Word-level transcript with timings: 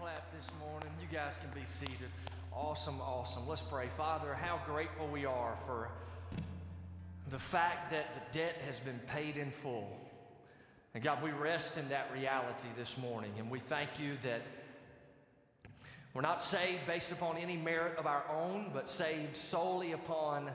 clap 0.00 0.32
this 0.34 0.48
morning. 0.58 0.88
You 0.98 1.14
guys 1.14 1.38
can 1.38 1.50
be 1.60 1.66
seated. 1.66 2.08
Awesome, 2.54 3.02
awesome. 3.02 3.46
Let's 3.46 3.60
pray. 3.60 3.88
Father, 3.98 4.32
how 4.34 4.58
grateful 4.64 5.06
we 5.08 5.26
are 5.26 5.54
for 5.66 5.90
the 7.30 7.38
fact 7.38 7.90
that 7.90 8.06
the 8.14 8.38
debt 8.38 8.62
has 8.64 8.78
been 8.78 8.98
paid 9.08 9.36
in 9.36 9.50
full. 9.50 9.94
And 10.94 11.04
God, 11.04 11.22
we 11.22 11.32
rest 11.32 11.76
in 11.76 11.86
that 11.90 12.10
reality 12.14 12.68
this 12.78 12.96
morning. 12.96 13.30
And 13.38 13.50
we 13.50 13.58
thank 13.58 13.90
you 13.98 14.16
that 14.22 14.40
we're 16.14 16.22
not 16.22 16.42
saved 16.42 16.86
based 16.86 17.12
upon 17.12 17.36
any 17.36 17.58
merit 17.58 17.98
of 17.98 18.06
our 18.06 18.24
own, 18.32 18.70
but 18.72 18.88
saved 18.88 19.36
solely 19.36 19.92
upon 19.92 20.50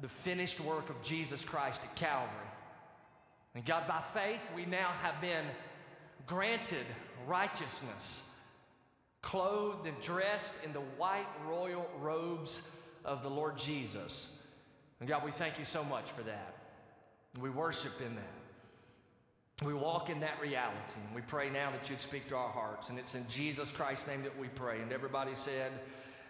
the 0.00 0.08
finished 0.08 0.58
work 0.58 0.88
of 0.88 1.02
Jesus 1.02 1.44
Christ 1.44 1.82
at 1.84 1.94
Calvary. 1.96 2.48
And 3.54 3.62
God, 3.66 3.86
by 3.86 4.02
faith, 4.14 4.40
we 4.56 4.64
now 4.64 4.90
have 5.02 5.20
been 5.20 5.44
granted 6.26 6.86
righteousness, 7.26 8.24
clothed 9.22 9.86
and 9.86 10.00
dressed 10.00 10.52
in 10.64 10.72
the 10.72 10.80
white 10.80 11.26
royal 11.46 11.88
robes 12.00 12.62
of 13.04 13.22
the 13.22 13.30
Lord 13.30 13.58
Jesus. 13.58 14.32
And 15.00 15.08
God, 15.08 15.24
we 15.24 15.30
thank 15.30 15.58
you 15.58 15.64
so 15.64 15.84
much 15.84 16.10
for 16.10 16.22
that. 16.22 16.54
We 17.40 17.50
worship 17.50 18.00
in 18.00 18.14
that. 18.16 19.64
We 19.64 19.74
walk 19.74 20.08
in 20.08 20.20
that 20.20 20.40
reality. 20.40 21.00
And 21.06 21.14
we 21.14 21.20
pray 21.22 21.50
now 21.50 21.70
that 21.70 21.90
you'd 21.90 22.00
speak 22.00 22.28
to 22.28 22.36
our 22.36 22.48
hearts. 22.48 22.88
And 22.88 22.98
it's 22.98 23.14
in 23.14 23.26
Jesus 23.28 23.70
Christ's 23.70 24.06
name 24.06 24.22
that 24.22 24.38
we 24.38 24.48
pray. 24.48 24.80
And 24.80 24.92
everybody 24.92 25.34
said, 25.34 25.72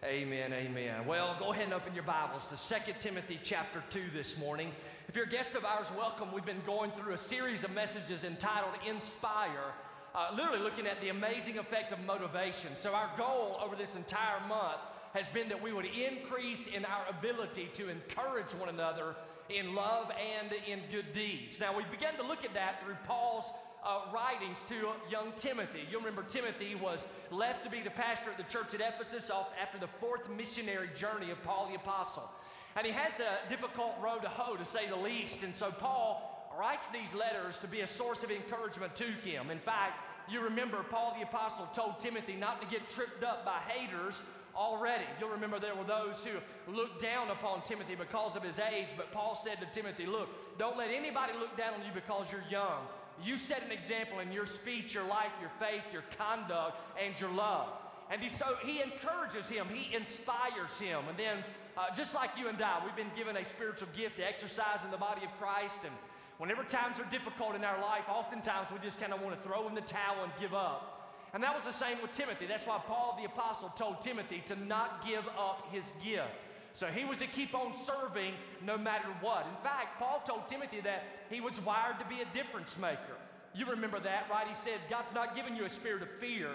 Amen, 0.02 0.52
amen. 0.52 1.06
Well, 1.06 1.36
go 1.38 1.52
ahead 1.52 1.64
and 1.64 1.74
open 1.74 1.94
your 1.94 2.04
Bibles 2.04 2.48
to 2.48 2.74
2 2.84 2.92
Timothy 3.00 3.38
chapter 3.42 3.84
2 3.91 4.04
this 4.14 4.38
morning. 4.38 4.72
If 5.08 5.14
you're 5.14 5.27
a 5.27 5.28
guest 5.28 5.54
of 5.54 5.64
ours, 5.64 5.86
welcome. 5.96 6.32
We've 6.32 6.44
been 6.44 6.62
going 6.64 6.91
through 6.92 7.12
a 7.12 7.18
series 7.18 7.64
of 7.64 7.74
messages 7.74 8.24
entitled 8.24 8.72
Inspire 8.88 9.74
uh, 10.14 10.28
literally 10.34 10.61
looking 10.61 10.86
at 10.86 11.00
the 11.00 11.08
amazing 11.08 11.58
effect 11.58 11.92
of 11.92 12.00
motivation. 12.05 12.70
So, 12.80 12.92
our 12.92 13.11
goal 13.16 13.58
over 13.64 13.77
this 13.77 13.97
entire 13.97 14.41
month 14.48 14.80
has 15.14 15.28
been 15.28 15.48
that 15.48 15.62
we 15.62 15.72
would 15.72 15.86
increase 15.86 16.66
in 16.66 16.84
our 16.84 17.05
ability 17.08 17.70
to 17.75 17.89
encourage 17.89 18.53
one 18.55 18.69
another 18.69 19.16
in 19.48 19.75
love 19.75 20.11
and 20.11 20.53
in 20.69 20.81
good 20.91 21.12
deeds. 21.12 21.58
Now, 21.58 21.77
we 21.77 21.84
began 21.91 22.14
to 22.16 22.22
look 22.22 22.44
at 22.44 22.55
that 22.55 22.83
through 22.84 22.97
Paul's 23.06 23.50
uh, 23.84 24.03
writings 24.14 24.58
to 24.69 24.91
young 25.11 25.33
Timothy. 25.38 25.81
You'll 25.91 26.00
remember 26.00 26.22
Timothy 26.22 26.75
was 26.75 27.06
left 27.31 27.64
to 27.64 27.70
be 27.70 27.81
the 27.81 27.91
pastor 27.91 28.31
at 28.31 28.36
the 28.36 28.44
church 28.44 28.75
at 28.75 28.81
Ephesus 28.81 29.31
after 29.61 29.78
the 29.78 29.88
fourth 30.00 30.28
missionary 30.28 30.91
journey 30.94 31.31
of 31.31 31.42
Paul 31.42 31.69
the 31.69 31.77
Apostle. 31.77 32.31
And 32.77 32.86
he 32.86 32.92
has 32.92 33.14
a 33.19 33.48
difficult 33.48 33.94
road 34.00 34.22
to 34.22 34.28
hoe, 34.28 34.56
to 34.56 34.64
say 34.64 34.88
the 34.88 34.97
least. 34.97 35.42
And 35.42 35.55
so 35.55 35.72
Paul 35.72 36.30
writes 36.61 36.89
these 36.89 37.14
letters 37.14 37.56
to 37.56 37.66
be 37.66 37.80
a 37.80 37.86
source 37.86 38.22
of 38.22 38.30
encouragement 38.30 38.94
to 38.94 39.05
him. 39.05 39.50
In 39.50 39.58
fact, 39.58 39.94
you 40.28 40.42
remember 40.42 40.84
Paul 40.91 41.16
the 41.16 41.27
Apostle 41.27 41.66
told 41.75 41.98
Timothy 42.00 42.34
not 42.34 42.61
to 42.61 42.66
get 42.66 42.86
tripped 42.91 43.25
up 43.25 43.47
by 43.47 43.61
haters 43.66 44.20
already. 44.55 45.06
You'll 45.19 45.31
remember 45.31 45.58
there 45.58 45.75
were 45.75 45.84
those 45.84 46.22
who 46.22 46.36
looked 46.70 47.00
down 47.00 47.31
upon 47.31 47.62
Timothy 47.62 47.94
because 47.94 48.36
of 48.36 48.42
his 48.42 48.58
age, 48.58 48.88
but 48.94 49.11
Paul 49.11 49.41
said 49.42 49.58
to 49.61 49.66
Timothy, 49.72 50.05
Look, 50.05 50.28
don't 50.58 50.77
let 50.77 50.91
anybody 50.91 51.33
look 51.41 51.56
down 51.56 51.72
on 51.72 51.81
you 51.81 51.92
because 51.94 52.27
you're 52.31 52.44
young. 52.50 52.83
You 53.25 53.38
set 53.38 53.62
an 53.64 53.72
example 53.72 54.19
in 54.19 54.31
your 54.31 54.44
speech, 54.44 54.92
your 54.92 55.05
life, 55.05 55.33
your 55.41 55.50
faith, 55.58 55.84
your 55.91 56.05
conduct, 56.19 56.77
and 57.03 57.19
your 57.19 57.31
love. 57.31 57.69
And 58.11 58.20
he, 58.20 58.28
so 58.28 58.56
he 58.62 58.83
encourages 58.83 59.48
him, 59.48 59.66
he 59.72 59.94
inspires 59.94 60.78
him. 60.78 61.05
And 61.08 61.19
then, 61.19 61.38
uh, 61.78 61.94
just 61.94 62.14
like 62.14 62.31
you 62.38 62.48
and 62.48 62.61
I, 62.61 62.84
we've 62.84 62.97
been 62.97 63.16
given 63.16 63.38
a 63.38 63.44
spiritual 63.47 63.88
gift 63.97 64.19
to 64.19 64.27
exercise 64.28 64.84
in 64.84 64.91
the 64.91 64.98
body 64.98 65.25
of 65.25 65.31
Christ. 65.41 65.78
And 65.84 65.94
Whenever 66.41 66.64
times 66.64 66.98
are 66.98 67.05
difficult 67.10 67.55
in 67.55 67.64
our 67.64 67.78
life, 67.83 68.05
oftentimes 68.08 68.69
we 68.72 68.78
just 68.78 68.98
kind 68.98 69.12
of 69.12 69.20
want 69.20 69.36
to 69.36 69.46
throw 69.46 69.69
in 69.69 69.74
the 69.74 69.83
towel 69.83 70.24
and 70.24 70.33
give 70.41 70.55
up. 70.55 71.12
And 71.34 71.42
that 71.42 71.55
was 71.55 71.64
the 71.64 71.78
same 71.78 72.00
with 72.00 72.14
Timothy. 72.14 72.47
That's 72.47 72.66
why 72.66 72.80
Paul 72.86 73.19
the 73.20 73.27
Apostle 73.27 73.69
told 73.77 74.00
Timothy 74.00 74.42
to 74.47 74.56
not 74.56 75.06
give 75.06 75.26
up 75.38 75.69
his 75.70 75.84
gift. 76.03 76.32
So 76.72 76.87
he 76.87 77.04
was 77.04 77.19
to 77.19 77.26
keep 77.26 77.54
on 77.54 77.75
serving 77.87 78.32
no 78.65 78.78
matter 78.78 79.09
what. 79.20 79.47
In 79.54 79.62
fact, 79.62 79.98
Paul 79.98 80.22
told 80.26 80.48
Timothy 80.48 80.81
that 80.81 81.03
he 81.28 81.42
was 81.42 81.60
wired 81.60 81.98
to 81.98 82.06
be 82.06 82.22
a 82.22 82.34
difference 82.34 82.78
maker. 82.78 83.19
You 83.54 83.66
remember 83.66 84.00
that, 84.00 84.28
right? 84.31 84.48
He 84.48 84.54
said, 84.54 84.81
God's 84.88 85.12
not 85.12 85.36
giving 85.36 85.54
you 85.54 85.66
a 85.66 85.69
spirit 85.69 86.00
of 86.00 86.09
fear, 86.20 86.53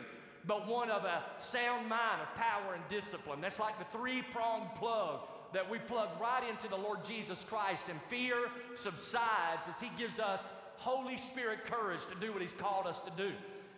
but 0.48 0.68
one 0.68 0.90
of 0.90 1.04
a 1.06 1.22
sound 1.38 1.88
mind, 1.88 2.24
of 2.24 2.34
power 2.34 2.74
and 2.74 2.82
discipline. 2.90 3.40
That's 3.40 3.60
like 3.60 3.78
the 3.78 3.86
three 3.96 4.24
pronged 4.34 4.74
plug 4.74 5.20
that 5.56 5.70
we 5.70 5.80
plug 5.80 6.10
right 6.22 6.44
into 6.50 6.68
the 6.68 6.76
Lord 6.76 7.00
Jesus 7.06 7.44
Christ, 7.48 7.86
and 7.90 7.98
fear 8.10 8.36
subsides 8.76 9.70
as 9.70 9.80
He 9.80 9.90
gives 9.98 10.20
us 10.20 10.42
Holy 10.76 11.16
Spirit 11.16 11.64
courage 11.64 12.02
to 12.12 12.16
do 12.20 12.34
what 12.34 12.42
He's 12.42 12.52
called 12.52 12.86
us 12.86 12.98
to 13.06 13.12
do. 13.16 13.32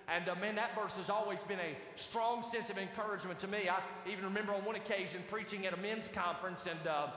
And 0.08 0.28
uh, 0.28 0.34
man, 0.36 0.56
that 0.56 0.74
verse 0.74 0.98
has 0.98 1.12
always 1.12 1.38
been 1.48 1.60
a 1.60 1.78
strong 1.96 2.42
sense 2.42 2.72
of 2.72 2.80
encouragement 2.80 3.38
to 3.40 3.48
me. 3.48 3.70
I 3.70 3.80
even 4.10 4.26
remember 4.26 4.56
on 4.56 4.66
one 4.66 4.76
occasion 4.76 5.22
preaching 5.30 5.68
at 5.68 5.74
a 5.74 5.78
men's 5.78 6.08
conference, 6.08 6.66
and 6.66 6.88
uh, 6.88 7.10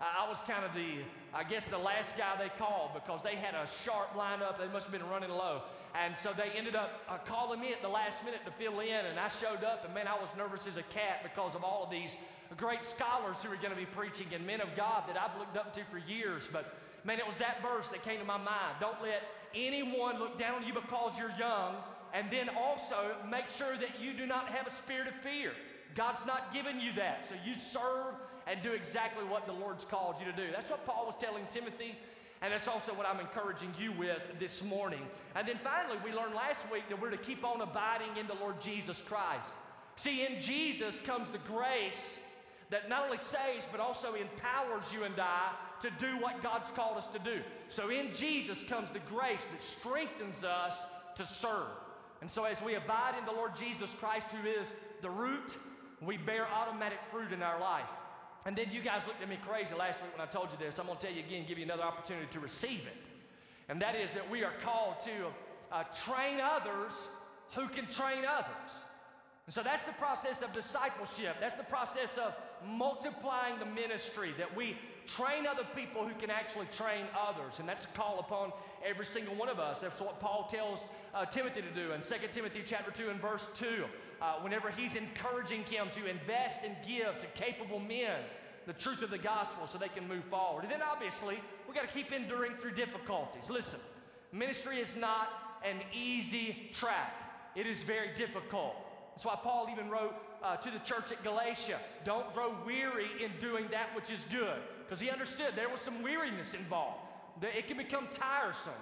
I 0.00 0.26
was 0.26 0.38
kind 0.48 0.64
of 0.64 0.72
the, 0.72 1.04
I 1.34 1.44
guess, 1.44 1.66
the 1.66 1.76
last 1.76 2.16
guy 2.16 2.36
they 2.38 2.50
called 2.56 2.94
because 2.94 3.22
they 3.22 3.36
had 3.36 3.54
a 3.54 3.68
sharp 3.84 4.14
lineup. 4.14 4.58
They 4.58 4.68
must 4.68 4.88
have 4.88 4.98
been 4.98 5.10
running 5.10 5.30
low. 5.30 5.60
And 5.94 6.16
so 6.16 6.32
they 6.32 6.56
ended 6.56 6.74
up 6.74 7.02
uh, 7.08 7.18
calling 7.26 7.60
me 7.60 7.72
at 7.72 7.82
the 7.82 7.88
last 7.88 8.24
minute 8.24 8.40
to 8.46 8.52
fill 8.52 8.80
in, 8.80 9.06
and 9.06 9.20
I 9.20 9.28
showed 9.28 9.62
up, 9.62 9.84
and 9.84 9.92
man, 9.92 10.08
I 10.08 10.14
was 10.14 10.30
nervous 10.38 10.66
as 10.66 10.78
a 10.78 10.82
cat 10.84 11.20
because 11.22 11.54
of 11.54 11.64
all 11.64 11.84
of 11.84 11.90
these 11.90 12.16
great 12.54 12.84
scholars 12.84 13.36
who 13.42 13.52
are 13.52 13.56
going 13.56 13.70
to 13.70 13.76
be 13.76 13.86
preaching 13.86 14.26
and 14.34 14.46
men 14.46 14.60
of 14.60 14.68
God 14.76 15.04
that 15.08 15.16
I've 15.16 15.38
looked 15.38 15.56
up 15.56 15.74
to 15.74 15.80
for 15.90 15.98
years. 15.98 16.48
But 16.50 16.78
man, 17.04 17.18
it 17.18 17.26
was 17.26 17.36
that 17.36 17.60
verse 17.62 17.88
that 17.88 18.04
came 18.04 18.18
to 18.20 18.24
my 18.24 18.38
mind. 18.38 18.76
Don't 18.80 19.00
let 19.02 19.22
anyone 19.54 20.18
look 20.18 20.38
down 20.38 20.62
on 20.62 20.66
you 20.66 20.72
because 20.72 21.18
you're 21.18 21.34
young. 21.38 21.76
And 22.14 22.30
then 22.30 22.48
also 22.48 23.16
make 23.28 23.50
sure 23.50 23.76
that 23.76 24.00
you 24.00 24.14
do 24.14 24.26
not 24.26 24.48
have 24.48 24.66
a 24.66 24.70
spirit 24.70 25.08
of 25.08 25.14
fear. 25.16 25.52
God's 25.94 26.24
not 26.24 26.52
given 26.52 26.80
you 26.80 26.92
that. 26.94 27.26
So 27.28 27.34
you 27.44 27.54
serve 27.54 28.14
and 28.46 28.62
do 28.62 28.72
exactly 28.72 29.24
what 29.24 29.46
the 29.46 29.52
Lord's 29.52 29.84
called 29.84 30.16
you 30.20 30.26
to 30.26 30.32
do. 30.32 30.50
That's 30.52 30.70
what 30.70 30.86
Paul 30.86 31.06
was 31.06 31.16
telling 31.16 31.44
Timothy. 31.50 31.96
And 32.42 32.52
that's 32.52 32.68
also 32.68 32.92
what 32.92 33.06
I'm 33.06 33.18
encouraging 33.18 33.72
you 33.78 33.92
with 33.92 34.20
this 34.38 34.62
morning. 34.62 35.00
And 35.34 35.48
then 35.48 35.58
finally, 35.64 35.98
we 36.04 36.12
learned 36.12 36.34
last 36.34 36.70
week 36.70 36.88
that 36.88 37.00
we're 37.00 37.10
to 37.10 37.16
keep 37.16 37.44
on 37.44 37.60
abiding 37.60 38.16
in 38.18 38.26
the 38.26 38.34
Lord 38.34 38.60
Jesus 38.60 39.02
Christ. 39.02 39.50
See, 39.96 40.26
in 40.26 40.38
Jesus 40.40 40.94
comes 41.06 41.28
the 41.30 41.38
grace 41.38 42.18
that 42.70 42.88
not 42.88 43.04
only 43.04 43.16
saves, 43.16 43.64
but 43.70 43.80
also 43.80 44.14
empowers 44.14 44.84
you 44.92 45.04
and 45.04 45.14
I 45.18 45.52
to 45.80 45.90
do 45.98 46.18
what 46.18 46.42
God's 46.42 46.70
called 46.70 46.96
us 46.96 47.06
to 47.08 47.18
do. 47.18 47.40
So 47.68 47.90
in 47.90 48.12
Jesus 48.12 48.64
comes 48.64 48.90
the 48.90 48.98
grace 49.00 49.46
that 49.52 49.62
strengthens 49.62 50.42
us 50.42 50.72
to 51.16 51.24
serve. 51.24 51.68
And 52.20 52.30
so 52.30 52.44
as 52.44 52.60
we 52.62 52.74
abide 52.74 53.14
in 53.18 53.24
the 53.24 53.32
Lord 53.32 53.54
Jesus 53.56 53.94
Christ, 54.00 54.28
who 54.32 54.48
is 54.48 54.66
the 55.02 55.10
root, 55.10 55.56
we 56.00 56.16
bear 56.16 56.46
automatic 56.48 56.98
fruit 57.10 57.32
in 57.32 57.42
our 57.42 57.60
life. 57.60 57.88
And 58.46 58.56
then 58.56 58.66
you 58.70 58.80
guys 58.80 59.02
looked 59.06 59.22
at 59.22 59.28
me 59.28 59.38
crazy 59.46 59.74
last 59.74 60.00
week 60.02 60.16
when 60.16 60.26
I 60.26 60.30
told 60.30 60.48
you 60.50 60.58
this. 60.58 60.78
I'm 60.78 60.86
going 60.86 60.98
to 60.98 61.06
tell 61.06 61.14
you 61.14 61.22
again, 61.22 61.44
give 61.48 61.58
you 61.58 61.64
another 61.64 61.82
opportunity 61.82 62.26
to 62.30 62.40
receive 62.40 62.80
it. 62.86 62.96
And 63.68 63.82
that 63.82 63.96
is 63.96 64.12
that 64.12 64.28
we 64.30 64.44
are 64.44 64.52
called 64.62 65.00
to 65.00 65.10
uh, 65.72 65.82
train 65.94 66.40
others 66.40 66.92
who 67.54 67.68
can 67.68 67.86
train 67.86 68.24
others. 68.24 68.70
And 69.46 69.54
so 69.54 69.62
that's 69.62 69.82
the 69.84 69.92
process 69.92 70.42
of 70.42 70.52
discipleship. 70.52 71.36
That's 71.40 71.54
the 71.54 71.64
process 71.64 72.10
of 72.18 72.34
multiplying 72.64 73.58
the 73.58 73.66
ministry, 73.66 74.34
that 74.38 74.54
we 74.56 74.76
train 75.06 75.46
other 75.46 75.64
people 75.74 76.06
who 76.06 76.14
can 76.14 76.30
actually 76.30 76.66
train 76.72 77.04
others. 77.16 77.60
And 77.60 77.68
that's 77.68 77.84
a 77.84 77.88
call 77.88 78.18
upon 78.18 78.52
every 78.84 79.06
single 79.06 79.34
one 79.34 79.48
of 79.48 79.58
us. 79.58 79.80
That's 79.80 80.00
what 80.00 80.20
Paul 80.20 80.48
tells 80.50 80.80
uh, 81.14 81.24
Timothy 81.26 81.62
to 81.62 81.70
do 81.70 81.92
in 81.92 82.00
2 82.00 82.14
Timothy 82.32 82.62
chapter 82.64 82.90
2 82.90 83.10
and 83.10 83.20
verse 83.20 83.46
2. 83.54 83.84
Uh, 84.20 84.34
whenever 84.40 84.70
he's 84.70 84.96
encouraging 84.96 85.62
him 85.64 85.88
to 85.92 86.06
invest 86.06 86.60
and 86.64 86.74
give 86.86 87.18
to 87.18 87.26
capable 87.40 87.78
men 87.78 88.20
the 88.66 88.72
truth 88.72 89.02
of 89.02 89.10
the 89.10 89.18
gospel 89.18 89.66
so 89.66 89.78
they 89.78 89.88
can 89.88 90.08
move 90.08 90.24
forward. 90.24 90.62
And 90.62 90.72
then 90.72 90.82
obviously, 90.82 91.38
we 91.68 91.74
got 91.74 91.86
to 91.86 91.94
keep 91.94 92.12
enduring 92.12 92.54
through 92.60 92.72
difficulties. 92.72 93.48
Listen, 93.50 93.78
ministry 94.32 94.78
is 94.78 94.96
not 94.96 95.28
an 95.64 95.76
easy 95.94 96.70
track. 96.72 97.14
It 97.54 97.66
is 97.66 97.82
very 97.82 98.14
difficult. 98.14 98.74
That's 99.14 99.24
why 99.24 99.38
Paul 99.42 99.68
even 99.70 99.88
wrote 99.88 100.14
uh, 100.42 100.56
to 100.56 100.70
the 100.70 100.78
church 100.80 101.12
at 101.12 101.22
Galatia 101.22 101.78
don't 102.04 102.32
grow 102.34 102.54
weary 102.64 103.08
in 103.22 103.30
doing 103.40 103.66
that 103.70 103.94
which 103.94 104.10
is 104.10 104.20
good. 104.30 104.58
Because 104.86 105.00
he 105.00 105.10
understood 105.10 105.52
there 105.56 105.68
was 105.68 105.80
some 105.80 106.02
weariness 106.02 106.54
involved. 106.54 107.00
It 107.42 107.66
can 107.66 107.76
become 107.76 108.08
tiresome, 108.12 108.72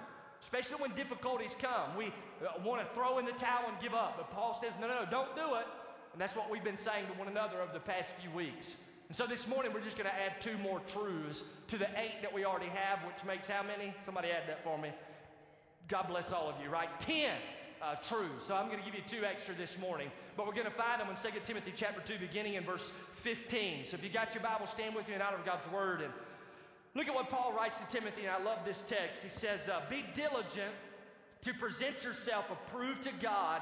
especially 0.41 0.77
when 0.77 0.91
difficulties 0.91 1.55
come. 1.59 1.95
We 1.97 2.07
uh, 2.07 2.61
want 2.63 2.87
to 2.87 2.93
throw 2.93 3.17
in 3.17 3.25
the 3.25 3.33
towel 3.33 3.67
and 3.67 3.79
give 3.81 3.93
up. 3.93 4.15
But 4.17 4.31
Paul 4.31 4.57
says, 4.59 4.71
no, 4.79 4.87
no, 4.87 5.03
no, 5.03 5.09
don't 5.09 5.35
do 5.35 5.55
it. 5.55 5.65
And 6.13 6.21
that's 6.21 6.35
what 6.35 6.49
we've 6.49 6.63
been 6.63 6.77
saying 6.77 7.07
to 7.07 7.13
one 7.19 7.27
another 7.27 7.61
over 7.61 7.73
the 7.73 7.79
past 7.79 8.09
few 8.21 8.31
weeks. 8.31 8.75
And 9.09 9.15
so 9.15 9.25
this 9.27 9.47
morning, 9.47 9.73
we're 9.73 9.81
just 9.81 9.97
going 9.97 10.09
to 10.09 10.15
add 10.15 10.41
two 10.41 10.57
more 10.59 10.79
truths 10.87 11.43
to 11.67 11.77
the 11.77 11.87
eight 11.99 12.21
that 12.21 12.33
we 12.33 12.45
already 12.45 12.69
have, 12.69 12.99
which 12.99 13.23
makes 13.25 13.47
how 13.47 13.63
many? 13.63 13.93
Somebody 13.99 14.29
add 14.29 14.47
that 14.47 14.63
for 14.63 14.77
me. 14.77 14.91
God 15.87 16.07
bless 16.07 16.31
all 16.31 16.49
of 16.49 16.55
you, 16.63 16.69
right? 16.69 16.89
Ten 16.99 17.35
uh, 17.81 17.95
truths. 17.95 18.45
So 18.45 18.55
I'm 18.55 18.67
going 18.67 18.79
to 18.79 18.85
give 18.85 18.95
you 18.95 19.03
two 19.07 19.25
extra 19.25 19.55
this 19.55 19.77
morning. 19.79 20.11
But 20.37 20.47
we're 20.47 20.53
going 20.53 20.65
to 20.65 20.71
find 20.71 20.99
them 20.99 21.07
in 21.09 21.15
2 21.15 21.39
Timothy 21.43 21.73
chapter 21.75 22.01
2, 22.01 22.19
beginning 22.19 22.55
in 22.55 22.63
verse 22.63 22.91
15. 23.23 23.85
So 23.87 23.95
if 23.95 24.03
you 24.03 24.09
got 24.09 24.33
your 24.33 24.43
Bible, 24.43 24.67
stand 24.67 24.95
with 24.95 25.07
me 25.07 25.13
and 25.13 25.23
out 25.23 25.33
of 25.33 25.45
God's 25.45 25.69
word. 25.71 26.01
And 26.01 26.11
look 26.93 27.07
at 27.07 27.15
what 27.15 27.29
Paul 27.29 27.53
writes 27.53 27.75
to 27.79 27.97
Timothy, 27.97 28.25
and 28.25 28.31
I 28.31 28.43
love 28.43 28.59
this 28.65 28.79
text. 28.87 29.21
He 29.23 29.29
says, 29.29 29.69
uh, 29.69 29.81
Be 29.89 30.05
diligent 30.13 30.73
to 31.41 31.53
present 31.53 32.03
yourself 32.03 32.45
approved 32.51 33.03
to 33.03 33.11
God 33.21 33.61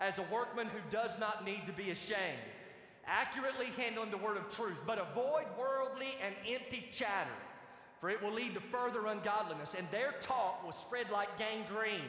as 0.00 0.18
a 0.18 0.22
workman 0.32 0.66
who 0.68 0.78
does 0.90 1.18
not 1.18 1.44
need 1.44 1.66
to 1.66 1.72
be 1.72 1.90
ashamed, 1.90 2.38
accurately 3.06 3.66
handling 3.76 4.10
the 4.10 4.16
word 4.16 4.36
of 4.36 4.48
truth, 4.48 4.78
but 4.86 4.98
avoid 4.98 5.44
worldly 5.58 6.14
and 6.24 6.34
empty 6.48 6.88
chatter, 6.92 7.30
for 8.00 8.08
it 8.08 8.22
will 8.22 8.32
lead 8.32 8.54
to 8.54 8.60
further 8.60 9.06
ungodliness, 9.06 9.74
and 9.76 9.86
their 9.90 10.14
talk 10.20 10.64
will 10.64 10.72
spread 10.72 11.10
like 11.10 11.28
gangrene. 11.38 12.08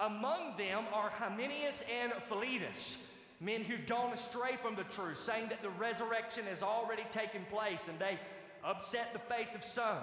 Among 0.00 0.56
them 0.56 0.84
are 0.94 1.10
Hymenaeus 1.10 1.84
and 2.02 2.12
Philetus, 2.28 2.96
men 3.38 3.62
who've 3.62 3.86
gone 3.86 4.14
astray 4.14 4.56
from 4.62 4.74
the 4.74 4.84
truth, 4.84 5.22
saying 5.22 5.50
that 5.50 5.60
the 5.62 5.68
resurrection 5.70 6.44
has 6.46 6.62
already 6.62 7.04
taken 7.10 7.44
place, 7.50 7.82
and 7.86 7.98
they 7.98 8.18
upset 8.64 9.12
the 9.12 9.18
faith 9.18 9.54
of 9.54 9.62
some. 9.62 9.98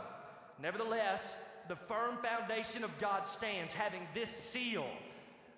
Nevertheless, 0.61 1.23
the 1.67 1.75
firm 1.75 2.17
foundation 2.21 2.83
of 2.83 2.91
God 2.99 3.27
stands, 3.27 3.73
having 3.73 4.01
this 4.13 4.29
seal. 4.29 4.88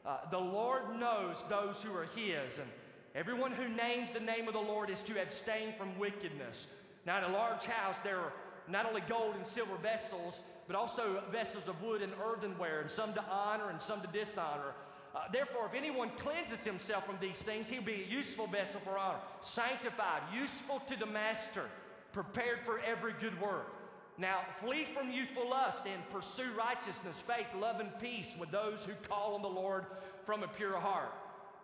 Uh, 0.06 0.18
the 0.32 0.40
Lord 0.40 0.98
knows 0.98 1.44
those 1.50 1.82
who 1.84 1.94
are 1.94 2.08
His, 2.16 2.60
and 2.60 2.70
everyone 3.16 3.52
who 3.52 3.68
names 3.68 4.10
the 4.14 4.20
name 4.22 4.48
of 4.48 4.54
the 4.54 4.60
Lord 4.60 4.90
is 4.90 5.02
to 5.04 5.22
abstain 5.22 5.74
from 5.78 6.00
wickedness. 6.00 6.68
Now, 7.06 7.18
in 7.18 7.26
a 7.26 7.34
large 7.34 7.66
house, 7.66 7.96
there 8.04 8.18
are 8.18 8.34
not 8.70 8.86
only 8.86 9.02
gold 9.02 9.36
and 9.36 9.46
silver 9.46 9.76
vessels, 9.78 10.44
but 10.70 10.76
also 10.76 11.24
vessels 11.32 11.68
of 11.68 11.82
wood 11.82 12.04
and 12.04 12.14
earthenware, 12.24 12.82
and 12.82 12.92
some 12.92 13.12
to 13.12 13.24
honor 13.24 13.72
and 13.72 13.82
some 13.82 14.00
to 14.02 14.08
dishonor. 14.10 14.76
Uh, 15.16 15.22
therefore, 15.34 15.66
if 15.66 15.74
anyone 15.74 16.12
cleanses 16.20 16.64
himself 16.64 17.08
from 17.08 17.18
these 17.20 17.40
things, 17.40 17.68
he'll 17.68 17.82
be 17.82 18.04
a 18.04 18.08
useful 18.08 18.46
vessel 18.46 18.80
for 18.84 18.96
honor, 18.96 19.18
sanctified, 19.42 20.22
useful 20.32 20.80
to 20.82 20.96
the 20.96 21.08
master, 21.08 21.66
prepared 22.14 22.60
for 22.68 22.80
every 22.82 23.14
good 23.20 23.42
work. 23.42 23.74
Now, 24.20 24.42
flee 24.64 24.86
from 24.94 25.12
youthful 25.12 25.50
lust 25.50 25.88
and 25.88 26.08
pursue 26.12 26.52
righteousness, 26.56 27.16
faith, 27.26 27.48
love, 27.60 27.80
and 27.80 27.90
peace 28.00 28.36
with 28.40 28.52
those 28.52 28.86
who 28.86 28.94
call 29.08 29.34
on 29.34 29.42
the 29.42 29.48
Lord 29.48 29.86
from 30.24 30.44
a 30.44 30.48
pure 30.48 30.80
heart. 30.80 31.12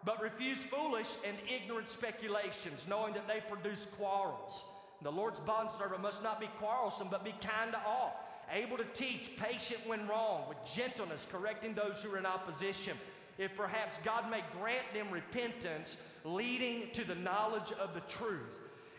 But 0.03 0.19
refuse 0.19 0.63
foolish 0.63 1.09
and 1.23 1.37
ignorant 1.47 1.89
speculations, 1.89 2.87
knowing 2.89 3.13
that 3.13 3.27
they 3.27 3.43
produce 3.47 3.85
quarrels. 3.99 4.63
The 5.03 5.11
Lord's 5.11 5.39
bondservant 5.41 6.01
must 6.01 6.23
not 6.23 6.39
be 6.39 6.47
quarrelsome, 6.57 7.09
but 7.11 7.23
be 7.23 7.35
kind 7.39 7.71
to 7.73 7.79
all, 7.85 8.19
able 8.51 8.77
to 8.77 8.85
teach, 8.93 9.31
patient 9.37 9.81
when 9.85 10.07
wrong, 10.07 10.43
with 10.47 10.57
gentleness, 10.73 11.25
correcting 11.31 11.73
those 11.73 12.01
who 12.01 12.11
are 12.13 12.17
in 12.17 12.25
opposition. 12.25 12.97
If 13.37 13.55
perhaps 13.55 13.99
God 14.03 14.29
may 14.29 14.41
grant 14.59 14.85
them 14.93 15.11
repentance, 15.11 15.97
leading 16.23 16.91
to 16.93 17.03
the 17.03 17.15
knowledge 17.15 17.71
of 17.79 17.93
the 17.93 18.01
truth 18.01 18.49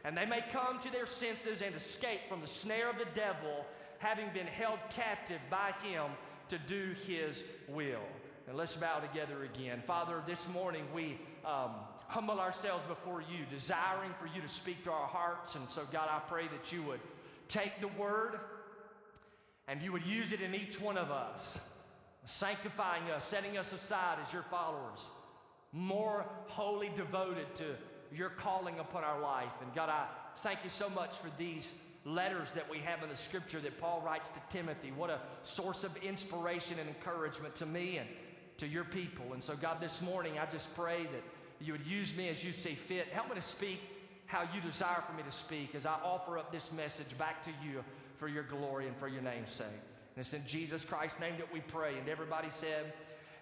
and 0.07 0.17
they 0.17 0.25
may 0.25 0.41
come 0.53 0.79
to 0.79 0.93
their 0.93 1.05
senses 1.05 1.63
and 1.63 1.75
escape 1.75 2.21
from 2.29 2.41
the 2.41 2.47
snare 2.47 2.89
of 2.89 2.97
the 2.97 3.09
devil, 3.17 3.67
having 3.99 4.29
been 4.33 4.47
held 4.47 4.79
captive 4.89 5.41
by 5.51 5.73
him 5.83 6.05
to 6.49 6.59
do 6.59 6.95
his 7.09 7.43
will. 7.67 8.07
And 8.47 8.57
let's 8.57 8.77
bow 8.77 9.01
together 9.01 9.43
again. 9.43 9.83
Father, 9.85 10.23
this 10.25 10.49
morning 10.51 10.85
we 10.95 11.19
um, 11.45 11.73
humble 12.07 12.39
ourselves 12.39 12.85
before 12.87 13.21
you, 13.21 13.47
desiring 13.51 14.13
for 14.21 14.29
you 14.29 14.41
to 14.41 14.49
speak 14.49 14.85
to 14.85 14.93
our 14.93 15.09
hearts. 15.09 15.57
And 15.57 15.69
so, 15.69 15.83
God, 15.91 16.09
I 16.09 16.21
pray 16.29 16.45
that 16.53 16.71
you 16.71 16.85
would 16.85 17.01
take 17.49 17.81
the 17.81 17.89
word 17.89 18.39
and 19.69 19.83
you 19.83 19.93
would 19.93 20.07
use 20.07 20.33
it 20.33 20.41
in 20.41 20.55
each 20.55 20.81
one 20.81 20.97
of 20.97 21.11
us, 21.11 21.59
sanctifying 22.25 23.11
us, 23.11 23.25
setting 23.25 23.59
us 23.59 23.73
aside 23.73 24.19
as 24.25 24.33
your 24.33 24.45
followers, 24.45 25.09
more 25.73 26.25
wholly 26.47 26.91
devoted 26.95 27.53
to 27.57 27.65
your 28.15 28.31
calling 28.31 28.79
upon 28.79 29.05
our 29.05 29.21
life. 29.21 29.53
And 29.61 29.75
God, 29.75 29.89
I 29.89 30.07
thank 30.39 30.61
you 30.63 30.71
so 30.71 30.89
much 30.91 31.17
for 31.17 31.31
these 31.39 31.73
letters 32.05 32.53
that 32.55 32.71
we 32.71 32.79
have 32.79 33.03
in 33.03 33.09
the 33.09 33.17
scripture 33.17 33.61
that 33.61 33.81
Paul 33.81 34.03
writes 34.07 34.29
to 34.31 34.57
Timothy. 34.57 34.93
What 34.93 35.11
a 35.11 35.19
source 35.43 35.83
of 35.83 35.97
inspiration 35.97 36.79
and 36.79 36.89
encouragement 36.89 37.57
to 37.57 37.67
me 37.67 37.99
and 37.99 38.09
to 38.59 38.67
your 38.67 38.85
people. 38.85 39.33
And 39.33 39.43
so, 39.43 39.57
God, 39.57 39.81
this 39.81 40.01
morning 40.01 40.39
I 40.39 40.47
just 40.47 40.75
pray 40.77 41.03
that 41.03 41.23
you 41.61 41.73
would 41.73 41.87
use 41.87 42.17
me 42.17 42.29
as 42.29 42.45
you 42.45 42.53
see 42.53 42.75
fit. 42.75 43.09
Help 43.09 43.29
me 43.29 43.35
to 43.35 43.41
speak 43.41 43.81
how 44.27 44.43
you 44.55 44.61
desire 44.61 45.03
for 45.07 45.15
me 45.15 45.23
to 45.23 45.33
speak 45.33 45.75
as 45.75 45.87
I 45.87 45.95
offer 46.05 46.39
up 46.39 46.53
this 46.53 46.71
message 46.73 47.17
back 47.19 47.45
to 47.45 47.51
you 47.65 47.85
for 48.19 48.29
your 48.29 48.43
glory 48.43 48.87
and 48.87 48.97
for 48.97 49.09
your 49.09 49.23
name's 49.23 49.51
sake. 49.51 49.67
And 49.67 50.25
it's 50.25 50.33
in 50.33 50.47
Jesus 50.47 50.85
Christ's 50.85 51.21
name 51.21 51.35
that 51.39 51.53
we 51.53 51.61
pray. 51.61 51.99
And 51.99 52.09
everybody 52.09 52.49
said, 52.51 52.93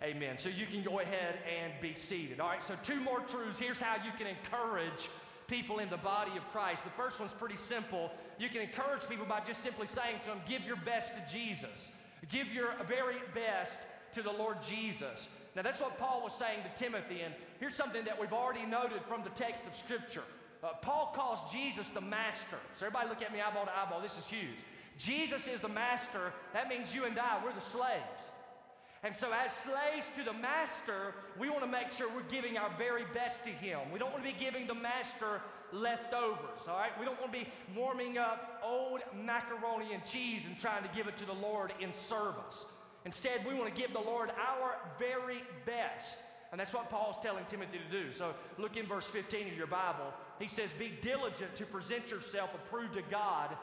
Amen. 0.03 0.37
So 0.37 0.49
you 0.51 0.67
can 0.67 0.83
go 0.83 1.01
ahead 1.01 1.37
and 1.49 1.73
be 1.81 1.95
seated. 1.95 2.41
All 2.41 2.49
right, 2.49 2.63
so 2.63 2.75
two 2.83 3.01
more 3.01 3.21
truths. 3.21 3.59
Here's 3.59 3.81
how 3.81 3.97
you 4.05 4.11
can 4.19 4.27
encourage 4.27 5.09
people 5.47 5.79
in 5.79 5.89
the 5.89 5.97
body 5.97 6.33
of 6.37 6.47
Christ. 6.53 6.85
The 6.85 6.91
first 6.91 7.21
one's 7.21 7.33
pretty 7.33 7.57
simple. 7.57 8.11
You 8.39 8.49
can 8.49 8.61
encourage 8.61 9.09
people 9.09 9.25
by 9.25 9.41
just 9.41 9.63
simply 9.63 9.87
saying 9.87 10.17
to 10.25 10.27
them, 10.31 10.41
give 10.49 10.63
your 10.65 10.77
best 10.77 11.11
to 11.15 11.33
Jesus. 11.33 11.91
Give 12.29 12.49
your 12.49 12.71
very 12.89 13.17
best 13.35 13.81
to 14.13 14.23
the 14.23 14.33
Lord 14.33 14.63
Jesus. 14.63 15.29
Now, 15.55 15.63
that's 15.63 15.81
what 15.81 15.99
Paul 15.99 16.23
was 16.23 16.35
saying 16.35 16.61
to 16.65 16.83
Timothy. 16.83 17.21
And 17.21 17.33
here's 17.61 17.75
something 17.75 18.05
that 18.05 18.21
we've 18.21 18.33
already 18.33 18.67
noted 18.67 19.03
from 19.09 19.23
the 19.23 19.31
text 19.31 19.65
of 19.67 19.77
Scripture. 19.77 20.25
Uh, 20.65 20.69
Paul 20.81 21.13
calls 21.15 21.39
Jesus 21.53 21.89
the 21.91 22.01
master. 22.01 22.57
So, 22.79 22.87
everybody 22.87 23.11
look 23.11 23.21
at 23.21 23.33
me 23.33 23.41
eyeball 23.41 23.67
to 23.67 23.77
eyeball. 23.77 24.01
This 24.01 24.17
is 24.17 24.27
huge. 24.27 24.57
Jesus 24.97 25.47
is 25.47 25.61
the 25.61 25.69
master. 25.69 26.33
That 26.55 26.69
means 26.69 26.95
you 26.95 27.05
and 27.05 27.19
I, 27.19 27.45
we're 27.45 27.53
the 27.53 27.61
slaves. 27.61 28.31
And 29.03 29.15
so, 29.15 29.31
as 29.33 29.53
slaves 29.53 30.07
to 30.17 30.25
the 30.25 30.33
master, 30.33 31.15
we 31.39 31.51
want 31.51 31.61
to 31.61 31.71
make 31.71 31.93
sure 31.93 32.09
we're 32.09 32.23
giving 32.31 32.57
our 32.57 32.71
very 32.79 33.05
best 33.13 33.45
to 33.45 33.51
him. 33.51 33.79
We 33.93 33.99
don't 33.99 34.11
want 34.11 34.25
to 34.25 34.33
be 34.33 34.39
giving 34.39 34.67
the 34.67 34.75
master 34.75 35.43
leftovers, 35.71 36.67
all 36.67 36.79
right? 36.79 36.99
We 36.99 37.05
don't 37.05 37.21
want 37.21 37.31
to 37.33 37.39
be 37.39 37.47
warming 37.77 38.17
up 38.17 38.63
old 38.65 39.01
macaroni 39.15 39.93
and 39.93 40.03
cheese 40.07 40.43
and 40.47 40.59
trying 40.59 40.83
to 40.83 40.89
give 40.97 41.09
it 41.09 41.19
to 41.19 41.27
the 41.27 41.35
Lord 41.35 41.75
in 41.81 41.93
service. 41.93 42.65
Instead, 43.05 43.45
we 43.47 43.53
want 43.53 43.75
to 43.75 43.79
give 43.79 43.93
the 43.93 44.01
Lord 44.01 44.31
our 44.31 44.77
very 44.99 45.43
best. 45.67 46.17
And 46.53 46.61
that's 46.61 46.73
what 46.73 46.89
Paul's 46.89 47.17
telling 47.21 47.45
Timothy 47.45 47.79
to 47.79 48.03
do. 48.03 48.13
So 48.13 48.33
look 48.59 48.77
in 48.77 48.87
verse 48.87 49.07
15 49.07 49.49
of 49.49 49.57
your 49.57 49.67
Bible. 49.67 50.15
He 50.39 50.49
says, 50.49 50.71
Be 50.79 50.93
diligent 51.01 51.55
to 51.57 51.65
present 51.65 52.11
yourself 52.11 52.51
approved 52.55 52.95
to 52.95 53.03
God 53.03 53.57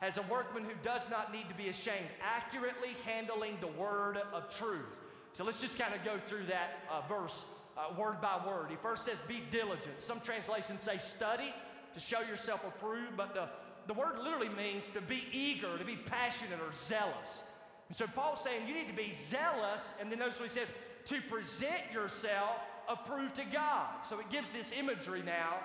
as 0.00 0.18
a 0.18 0.22
workman 0.22 0.64
who 0.64 0.74
does 0.82 1.02
not 1.10 1.32
need 1.32 1.48
to 1.48 1.54
be 1.54 1.68
ashamed, 1.68 2.08
accurately 2.22 2.90
handling 3.04 3.56
the 3.60 3.66
word 3.66 4.18
of 4.32 4.54
truth. 4.56 4.86
So 5.32 5.44
let's 5.44 5.60
just 5.60 5.78
kind 5.78 5.94
of 5.94 6.04
go 6.04 6.18
through 6.26 6.46
that 6.46 6.80
uh, 6.90 7.02
verse 7.08 7.44
uh, 7.76 7.94
word 7.98 8.20
by 8.20 8.40
word. 8.46 8.66
He 8.70 8.76
first 8.76 9.04
says, 9.04 9.16
Be 9.26 9.42
diligent. 9.50 10.00
Some 10.00 10.20
translations 10.20 10.80
say, 10.82 10.98
Study 10.98 11.52
to 11.94 12.00
show 12.00 12.20
yourself 12.20 12.60
approved, 12.66 13.16
but 13.16 13.34
the, 13.34 13.48
the 13.86 13.94
word 13.94 14.18
literally 14.18 14.50
means 14.50 14.84
to 14.94 15.00
be 15.00 15.24
eager, 15.32 15.78
to 15.78 15.84
be 15.84 15.96
passionate 15.96 16.60
or 16.60 16.72
zealous. 16.86 17.42
And 17.88 17.96
so 17.96 18.06
Paul's 18.06 18.42
saying 18.42 18.68
you 18.68 18.74
need 18.74 18.88
to 18.88 18.94
be 18.94 19.12
zealous, 19.12 19.94
and 20.00 20.12
then 20.12 20.18
notice 20.18 20.38
what 20.38 20.50
he 20.50 20.54
says, 20.54 20.68
to 21.06 21.20
present 21.22 21.90
yourself 21.92 22.56
approved 22.88 23.36
to 23.36 23.44
God. 23.44 23.86
So 24.08 24.20
it 24.20 24.28
gives 24.30 24.50
this 24.52 24.72
imagery 24.72 25.22
now 25.24 25.56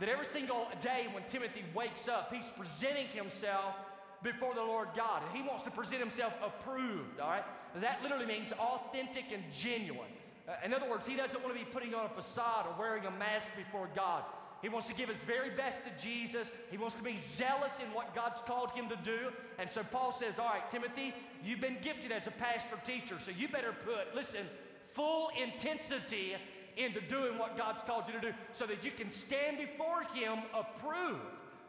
that 0.00 0.08
every 0.08 0.24
single 0.24 0.66
day 0.80 1.06
when 1.12 1.22
Timothy 1.24 1.64
wakes 1.74 2.08
up, 2.08 2.32
he's 2.34 2.50
presenting 2.56 3.06
himself 3.08 3.74
before 4.22 4.54
the 4.54 4.62
Lord 4.62 4.88
God. 4.96 5.22
And 5.26 5.36
he 5.36 5.46
wants 5.46 5.62
to 5.64 5.70
present 5.70 6.00
himself 6.00 6.32
approved, 6.42 7.20
all 7.20 7.30
right? 7.30 7.44
That 7.76 8.02
literally 8.02 8.26
means 8.26 8.52
authentic 8.52 9.26
and 9.32 9.44
genuine. 9.52 10.10
Uh, 10.48 10.54
in 10.64 10.74
other 10.74 10.88
words, 10.88 11.06
he 11.06 11.16
doesn't 11.16 11.42
want 11.42 11.54
to 11.54 11.58
be 11.58 11.70
putting 11.70 11.94
on 11.94 12.06
a 12.06 12.08
facade 12.08 12.66
or 12.66 12.74
wearing 12.78 13.04
a 13.04 13.10
mask 13.10 13.48
before 13.56 13.88
God. 13.94 14.24
He 14.62 14.68
wants 14.68 14.88
to 14.88 14.94
give 14.94 15.08
his 15.08 15.18
very 15.18 15.50
best 15.50 15.80
to 15.84 16.02
Jesus. 16.02 16.50
He 16.70 16.76
wants 16.76 16.94
to 16.96 17.02
be 17.02 17.16
zealous 17.16 17.72
in 17.82 17.92
what 17.94 18.14
God's 18.14 18.40
called 18.42 18.72
him 18.72 18.88
to 18.90 18.96
do. 18.96 19.30
And 19.58 19.70
so 19.70 19.82
Paul 19.82 20.12
says, 20.12 20.38
All 20.38 20.46
right, 20.46 20.68
Timothy, 20.70 21.14
you've 21.42 21.60
been 21.60 21.78
gifted 21.80 22.12
as 22.12 22.26
a 22.26 22.30
pastor 22.32 22.76
teacher, 22.84 23.16
so 23.24 23.30
you 23.30 23.48
better 23.48 23.74
put, 23.84 24.14
listen, 24.14 24.46
full 24.92 25.30
intensity 25.40 26.34
into 26.76 27.00
doing 27.00 27.38
what 27.38 27.56
God's 27.56 27.82
called 27.82 28.04
you 28.06 28.14
to 28.14 28.20
do 28.20 28.32
so 28.52 28.66
that 28.66 28.84
you 28.84 28.90
can 28.90 29.10
stand 29.10 29.58
before 29.58 30.02
Him 30.14 30.38
approved. 30.54 31.20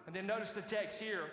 And 0.07 0.15
then 0.15 0.27
notice 0.27 0.51
the 0.51 0.61
text 0.61 0.99
here. 0.99 1.25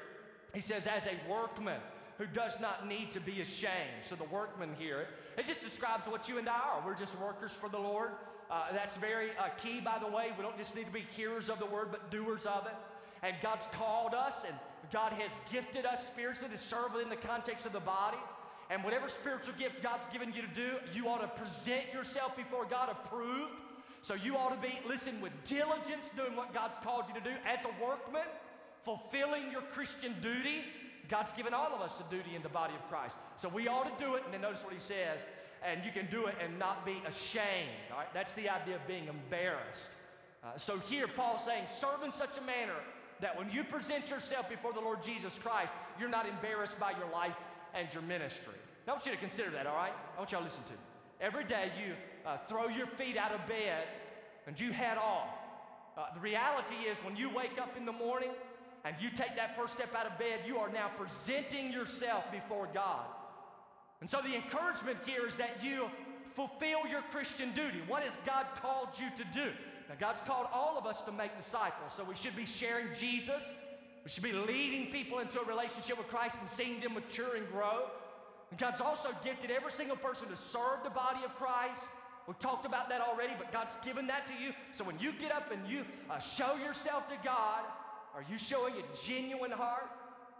He 0.54 0.60
says, 0.60 0.86
as 0.86 1.06
a 1.06 1.30
workman 1.30 1.80
who 2.18 2.26
does 2.26 2.58
not 2.60 2.88
need 2.88 3.12
to 3.12 3.20
be 3.20 3.40
ashamed. 3.40 4.04
So 4.08 4.16
the 4.16 4.24
workman 4.24 4.70
here, 4.78 5.06
it 5.36 5.46
just 5.46 5.60
describes 5.60 6.06
what 6.08 6.28
you 6.28 6.38
and 6.38 6.48
I 6.48 6.52
are. 6.52 6.82
We're 6.84 6.94
just 6.94 7.18
workers 7.20 7.52
for 7.52 7.68
the 7.68 7.78
Lord. 7.78 8.10
Uh, 8.50 8.72
that's 8.72 8.96
very 8.96 9.30
uh, 9.38 9.48
key, 9.62 9.80
by 9.80 9.98
the 9.98 10.06
way. 10.06 10.30
We 10.36 10.42
don't 10.42 10.56
just 10.56 10.74
need 10.74 10.86
to 10.86 10.92
be 10.92 11.06
hearers 11.14 11.48
of 11.48 11.58
the 11.58 11.66
word, 11.66 11.88
but 11.90 12.10
doers 12.10 12.46
of 12.46 12.66
it. 12.66 12.74
And 13.22 13.36
God's 13.42 13.66
called 13.72 14.14
us, 14.14 14.44
and 14.46 14.54
God 14.92 15.12
has 15.12 15.30
gifted 15.52 15.84
us 15.84 16.06
spiritually 16.06 16.50
to 16.50 16.58
serve 16.58 16.96
in 17.00 17.08
the 17.08 17.16
context 17.16 17.66
of 17.66 17.72
the 17.72 17.80
body. 17.80 18.16
And 18.70 18.84
whatever 18.84 19.08
spiritual 19.08 19.54
gift 19.58 19.82
God's 19.82 20.08
given 20.08 20.32
you 20.32 20.42
to 20.42 20.48
do, 20.48 20.72
you 20.92 21.08
ought 21.08 21.22
to 21.22 21.42
present 21.42 21.84
yourself 21.92 22.36
before 22.36 22.66
God 22.66 22.90
approved. 22.90 23.52
So 24.02 24.14
you 24.14 24.36
ought 24.36 24.54
to 24.54 24.68
be, 24.68 24.78
listen, 24.86 25.20
with 25.20 25.32
diligence 25.44 26.06
doing 26.16 26.36
what 26.36 26.52
God's 26.52 26.78
called 26.84 27.04
you 27.08 27.14
to 27.14 27.20
do 27.20 27.34
as 27.46 27.60
a 27.64 27.84
workman, 27.84 28.26
fulfilling 28.84 29.50
your 29.50 29.62
Christian 29.62 30.14
duty. 30.20 30.64
God's 31.08 31.32
given 31.32 31.54
all 31.54 31.74
of 31.74 31.80
us 31.80 31.92
a 32.06 32.10
duty 32.14 32.36
in 32.36 32.42
the 32.42 32.50
body 32.50 32.74
of 32.74 32.86
Christ. 32.90 33.16
So 33.36 33.48
we 33.48 33.66
ought 33.68 33.98
to 33.98 34.04
do 34.04 34.14
it. 34.14 34.22
And 34.24 34.34
then 34.34 34.42
notice 34.42 34.62
what 34.62 34.74
he 34.74 34.80
says, 34.80 35.24
and 35.64 35.84
you 35.84 35.90
can 35.90 36.06
do 36.10 36.26
it 36.26 36.34
and 36.44 36.58
not 36.58 36.84
be 36.84 37.02
ashamed. 37.06 37.72
All 37.90 37.98
right, 37.98 38.12
that's 38.12 38.34
the 38.34 38.50
idea 38.50 38.76
of 38.76 38.86
being 38.86 39.08
embarrassed. 39.08 39.88
Uh, 40.44 40.56
so 40.56 40.78
here, 40.78 41.08
Paul's 41.08 41.44
saying, 41.44 41.64
serve 41.80 42.02
in 42.04 42.12
such 42.12 42.36
a 42.38 42.42
manner 42.42 42.76
that 43.20 43.36
when 43.36 43.50
you 43.50 43.64
present 43.64 44.10
yourself 44.10 44.48
before 44.48 44.72
the 44.72 44.80
Lord 44.80 45.02
Jesus 45.02 45.36
Christ, 45.42 45.72
you're 45.98 46.08
not 46.08 46.28
embarrassed 46.28 46.78
by 46.78 46.92
your 46.92 47.10
life 47.12 47.34
and 47.78 47.92
your 47.92 48.02
ministry. 48.02 48.54
I 48.86 48.92
want 48.92 49.04
you 49.04 49.12
to 49.12 49.18
consider 49.18 49.50
that, 49.50 49.66
all 49.66 49.76
right? 49.76 49.92
I 50.16 50.18
want 50.18 50.32
y'all 50.32 50.40
to 50.40 50.44
listen 50.46 50.64
to. 50.64 50.72
me. 50.72 50.78
Every 51.20 51.44
day 51.44 51.70
you 51.78 51.94
uh, 52.26 52.38
throw 52.48 52.68
your 52.68 52.86
feet 52.86 53.16
out 53.16 53.32
of 53.32 53.46
bed 53.46 53.84
and 54.46 54.58
you 54.58 54.72
head 54.72 54.96
off. 54.96 55.28
Uh, 55.96 56.06
the 56.14 56.20
reality 56.20 56.74
is, 56.90 56.96
when 56.98 57.16
you 57.16 57.28
wake 57.28 57.58
up 57.60 57.76
in 57.76 57.84
the 57.84 57.92
morning 57.92 58.30
and 58.84 58.96
you 59.00 59.10
take 59.10 59.36
that 59.36 59.56
first 59.56 59.74
step 59.74 59.94
out 59.94 60.06
of 60.06 60.18
bed, 60.18 60.40
you 60.46 60.56
are 60.58 60.70
now 60.70 60.90
presenting 60.96 61.72
yourself 61.72 62.24
before 62.32 62.68
God. 62.72 63.04
And 64.00 64.08
so 64.08 64.20
the 64.22 64.34
encouragement 64.34 64.98
here 65.04 65.26
is 65.26 65.36
that 65.36 65.62
you 65.62 65.90
fulfill 66.34 66.86
your 66.88 67.02
Christian 67.10 67.52
duty. 67.52 67.82
What 67.88 68.04
has 68.04 68.12
God 68.24 68.46
called 68.62 68.88
you 68.98 69.08
to 69.16 69.24
do? 69.32 69.50
Now, 69.88 69.96
God's 69.98 70.20
called 70.20 70.46
all 70.52 70.78
of 70.78 70.86
us 70.86 71.00
to 71.02 71.12
make 71.12 71.36
disciples, 71.36 71.90
so 71.96 72.04
we 72.04 72.14
should 72.14 72.36
be 72.36 72.46
sharing 72.46 72.86
Jesus. 72.98 73.42
We 74.08 74.12
should 74.12 74.22
be 74.22 74.32
leading 74.32 74.86
people 74.86 75.18
into 75.18 75.38
a 75.38 75.44
relationship 75.44 75.98
with 75.98 76.08
Christ 76.08 76.36
and 76.40 76.48
seeing 76.48 76.80
them 76.80 76.94
mature 76.94 77.36
and 77.36 77.46
grow. 77.52 77.90
And 78.50 78.58
God's 78.58 78.80
also 78.80 79.10
gifted 79.22 79.50
every 79.50 79.70
single 79.70 79.98
person 79.98 80.28
to 80.28 80.36
serve 80.36 80.82
the 80.82 80.88
body 80.88 81.18
of 81.26 81.36
Christ. 81.36 81.82
We've 82.26 82.38
talked 82.38 82.64
about 82.64 82.88
that 82.88 83.02
already, 83.02 83.34
but 83.36 83.52
God's 83.52 83.76
given 83.84 84.06
that 84.06 84.26
to 84.28 84.32
you. 84.42 84.54
So 84.72 84.82
when 84.82 84.98
you 84.98 85.12
get 85.12 85.30
up 85.30 85.52
and 85.52 85.68
you 85.68 85.84
uh, 86.08 86.18
show 86.20 86.56
yourself 86.56 87.06
to 87.10 87.16
God, 87.22 87.64
are 88.14 88.24
you 88.30 88.38
showing 88.38 88.76
a 88.76 89.06
genuine 89.06 89.50
heart? 89.50 89.90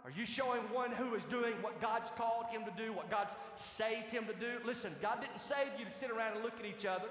Are 0.03 0.09
you 0.17 0.25
showing 0.25 0.61
one 0.73 0.89
who 0.89 1.13
is 1.13 1.23
doing 1.25 1.53
what 1.61 1.79
God's 1.79 2.09
called 2.17 2.47
him 2.47 2.63
to 2.65 2.71
do, 2.75 2.91
what 2.91 3.11
God's 3.11 3.35
saved 3.55 4.11
him 4.11 4.25
to 4.25 4.33
do? 4.33 4.65
Listen, 4.65 4.95
God 4.99 5.21
didn't 5.21 5.39
save 5.39 5.77
you 5.77 5.85
to 5.85 5.91
sit 5.91 6.09
around 6.09 6.33
and 6.33 6.43
look 6.43 6.59
at 6.59 6.65
each 6.65 6.87
other. 6.87 7.09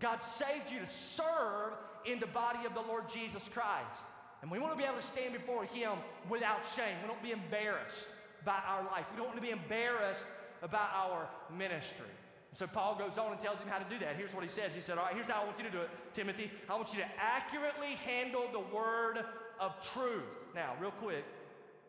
God 0.00 0.22
saved 0.22 0.72
you 0.72 0.80
to 0.80 0.86
serve 0.86 1.74
in 2.06 2.20
the 2.20 2.26
body 2.28 2.64
of 2.64 2.72
the 2.72 2.80
Lord 2.80 3.06
Jesus 3.06 3.50
Christ. 3.52 4.00
And 4.44 4.50
we 4.50 4.58
want 4.58 4.74
to 4.74 4.76
be 4.76 4.84
able 4.84 4.96
to 4.96 5.02
stand 5.02 5.32
before 5.32 5.64
him 5.64 5.92
without 6.28 6.66
shame. 6.76 6.96
We 7.00 7.08
don't 7.08 7.22
be 7.22 7.30
embarrassed 7.30 8.04
by 8.44 8.58
our 8.68 8.84
life. 8.84 9.06
We 9.10 9.16
don't 9.16 9.24
want 9.24 9.38
to 9.38 9.42
be 9.42 9.52
embarrassed 9.52 10.20
about 10.62 10.90
our 10.92 11.26
ministry. 11.56 12.12
So 12.52 12.66
Paul 12.66 12.94
goes 12.94 13.16
on 13.16 13.32
and 13.32 13.40
tells 13.40 13.58
him 13.58 13.68
how 13.68 13.78
to 13.78 13.88
do 13.88 13.98
that. 14.00 14.16
Here's 14.16 14.34
what 14.34 14.44
he 14.44 14.50
says. 14.50 14.74
He 14.74 14.82
said, 14.82 14.98
All 14.98 15.04
right, 15.04 15.14
here's 15.14 15.28
how 15.28 15.40
I 15.40 15.46
want 15.46 15.56
you 15.56 15.64
to 15.64 15.70
do 15.70 15.80
it, 15.80 15.88
Timothy. 16.12 16.50
I 16.68 16.74
want 16.74 16.92
you 16.92 16.98
to 16.98 17.06
accurately 17.18 17.94
handle 18.04 18.44
the 18.52 18.60
word 18.60 19.24
of 19.58 19.72
truth. 19.94 20.28
Now, 20.54 20.74
real 20.78 20.90
quick, 20.90 21.24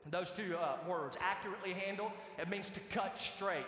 those 0.10 0.32
two 0.32 0.56
uh, 0.56 0.78
words, 0.88 1.18
accurately 1.20 1.74
handle, 1.74 2.10
it 2.40 2.48
means 2.48 2.70
to 2.70 2.80
cut 2.90 3.18
straight. 3.18 3.66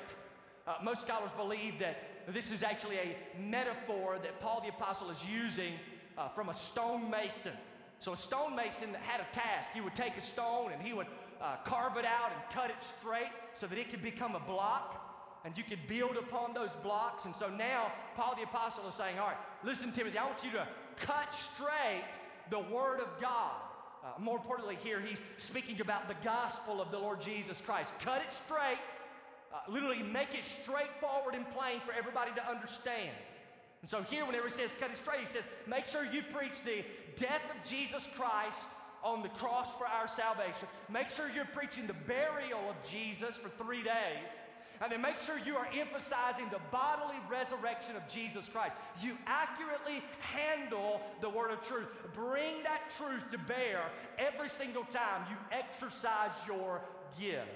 Uh, 0.66 0.76
most 0.82 1.02
scholars 1.02 1.32
believe 1.36 1.78
that 1.80 1.98
this 2.30 2.54
is 2.54 2.64
actually 2.64 3.00
a 3.00 3.18
metaphor 3.38 4.18
that 4.24 4.40
Paul 4.40 4.62
the 4.62 4.70
Apostle 4.70 5.10
is 5.10 5.26
using 5.26 5.74
uh, 6.18 6.30
from 6.30 6.48
a 6.48 6.54
stonemason. 6.54 7.52
So, 8.00 8.14
a 8.14 8.18
stonemason 8.18 8.94
had 9.02 9.22
a 9.22 9.28
task. 9.34 9.70
He 9.74 9.82
would 9.82 9.96
take 9.96 10.16
a 10.18 10.22
stone 10.22 10.72
and 10.72 10.82
he 10.82 10.94
would 10.94 11.08
uh, 11.42 11.58
carve 11.66 11.98
it 11.98 12.06
out 12.06 12.32
and 12.32 12.42
cut 12.54 12.70
it 12.70 12.84
straight 13.00 13.32
so 13.56 13.68
that 13.68 13.78
it 13.78 13.90
could 13.90 14.04
become 14.04 14.36
a 14.36 14.40
block 14.40 15.04
and 15.46 15.58
you 15.58 15.64
could 15.64 15.88
build 15.88 16.18
upon 16.18 16.54
those 16.54 16.74
blocks. 16.84 17.26
And 17.26 17.36
so 17.36 17.50
now, 17.50 17.92
Paul 18.16 18.36
the 18.36 18.44
Apostle 18.44 18.88
is 18.88 18.96
saying, 18.96 19.18
All 19.18 19.28
right, 19.28 19.38
listen, 19.64 19.92
Timothy, 19.92 20.18
I 20.18 20.26
want 20.26 20.44
you 20.44 20.52
to 20.52 20.68
cut 20.98 21.34
straight 21.34 22.04
the 22.50 22.60
Word 22.60 23.00
of 23.00 23.08
God. 23.22 23.54
Uh, 24.04 24.20
more 24.20 24.38
importantly, 24.38 24.78
here 24.84 25.02
he's 25.02 25.22
speaking 25.38 25.82
about 25.82 26.08
the 26.08 26.16
gospel 26.24 26.82
of 26.82 26.92
the 26.92 27.00
Lord 27.00 27.20
Jesus 27.22 27.62
Christ. 27.66 27.92
Cut 28.00 28.22
it 28.22 28.32
straight, 28.46 28.78
uh, 29.54 29.72
literally 29.72 30.04
make 30.04 30.34
it 30.34 30.44
straightforward 30.44 31.34
and 31.34 31.50
plain 31.52 31.80
for 31.86 31.94
everybody 31.94 32.32
to 32.36 32.50
understand. 32.50 33.16
And 33.82 33.90
so 33.90 34.02
here, 34.02 34.26
whenever 34.26 34.48
he 34.48 34.54
says 34.54 34.72
cut 34.80 34.92
it 34.92 34.98
straight, 34.98 35.22
he 35.22 35.26
says, 35.26 35.44
make 35.68 35.86
sure 35.86 36.04
you 36.06 36.24
preach 36.34 36.62
the 36.66 36.84
death 37.16 37.44
of 37.50 37.70
Jesus 37.70 38.08
Christ 38.16 38.60
on 39.04 39.22
the 39.22 39.30
cross 39.30 39.76
for 39.78 39.86
our 39.86 40.08
salvation. 40.08 40.68
Make 40.92 41.10
sure 41.10 41.30
you're 41.34 41.46
preaching 41.46 41.88
the 41.88 41.94
burial 41.94 42.70
of 42.70 42.76
Jesus 42.90 43.36
for 43.36 43.50
three 43.64 43.84
days. 43.84 44.26
And 44.80 44.92
then 44.92 45.02
make 45.02 45.18
sure 45.18 45.40
you 45.40 45.56
are 45.56 45.68
emphasizing 45.74 46.46
the 46.52 46.60
bodily 46.72 47.16
resurrection 47.30 47.96
of 47.96 48.08
Jesus 48.08 48.48
Christ. 48.48 48.76
You 49.02 49.18
accurately 49.26 50.04
handle 50.20 51.02
the 51.20 51.30
word 51.30 51.52
of 51.52 51.62
truth. 51.64 51.88
Bring 52.14 52.62
that 52.64 52.92
truth 52.96 53.30
to 53.32 53.40
bear 53.40 53.82
every 54.20 54.50
single 54.50 54.84
time 54.86 55.26
you 55.30 55.38
exercise 55.52 56.36
your 56.46 56.82
gift. 57.20 57.48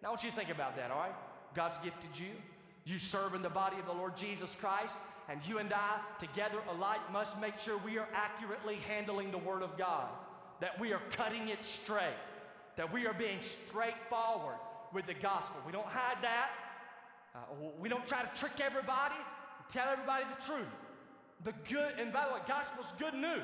Now, 0.00 0.08
I 0.08 0.10
want 0.10 0.22
you 0.22 0.30
to 0.30 0.36
think 0.36 0.50
about 0.50 0.76
that, 0.76 0.92
all 0.92 0.98
right? 0.98 1.14
God's 1.54 1.76
gifted 1.82 2.16
you. 2.16 2.30
You 2.84 2.98
serve 2.98 3.34
in 3.34 3.42
the 3.42 3.48
body 3.48 3.78
of 3.80 3.86
the 3.86 3.92
Lord 3.92 4.16
Jesus 4.16 4.54
Christ. 4.60 4.94
And 5.28 5.40
you 5.46 5.58
and 5.58 5.72
I, 5.72 5.98
together 6.18 6.58
alike, 6.70 7.00
must 7.12 7.40
make 7.40 7.58
sure 7.58 7.78
we 7.78 7.98
are 7.98 8.08
accurately 8.14 8.76
handling 8.88 9.30
the 9.30 9.38
Word 9.38 9.62
of 9.62 9.78
God, 9.78 10.08
that 10.60 10.78
we 10.78 10.92
are 10.92 11.00
cutting 11.12 11.48
it 11.48 11.64
straight, 11.64 12.14
that 12.76 12.92
we 12.92 13.06
are 13.06 13.14
being 13.14 13.38
straightforward, 13.40 14.56
with 14.94 15.06
the 15.06 15.14
gospel. 15.14 15.56
We 15.66 15.72
don't 15.72 15.86
hide 15.86 16.22
that. 16.22 16.50
Uh, 17.34 17.38
we 17.80 17.88
don't 17.88 18.06
try 18.06 18.22
to 18.22 18.30
trick 18.38 18.60
everybody. 18.60 19.16
Tell 19.70 19.88
everybody 19.88 20.24
the 20.38 20.46
truth. 20.46 20.72
The 21.42 21.52
good, 21.68 21.98
and 21.98 22.12
by 22.12 22.26
the 22.28 22.34
way, 22.34 22.40
gospel's 22.46 22.86
good 22.98 23.14
news. 23.14 23.42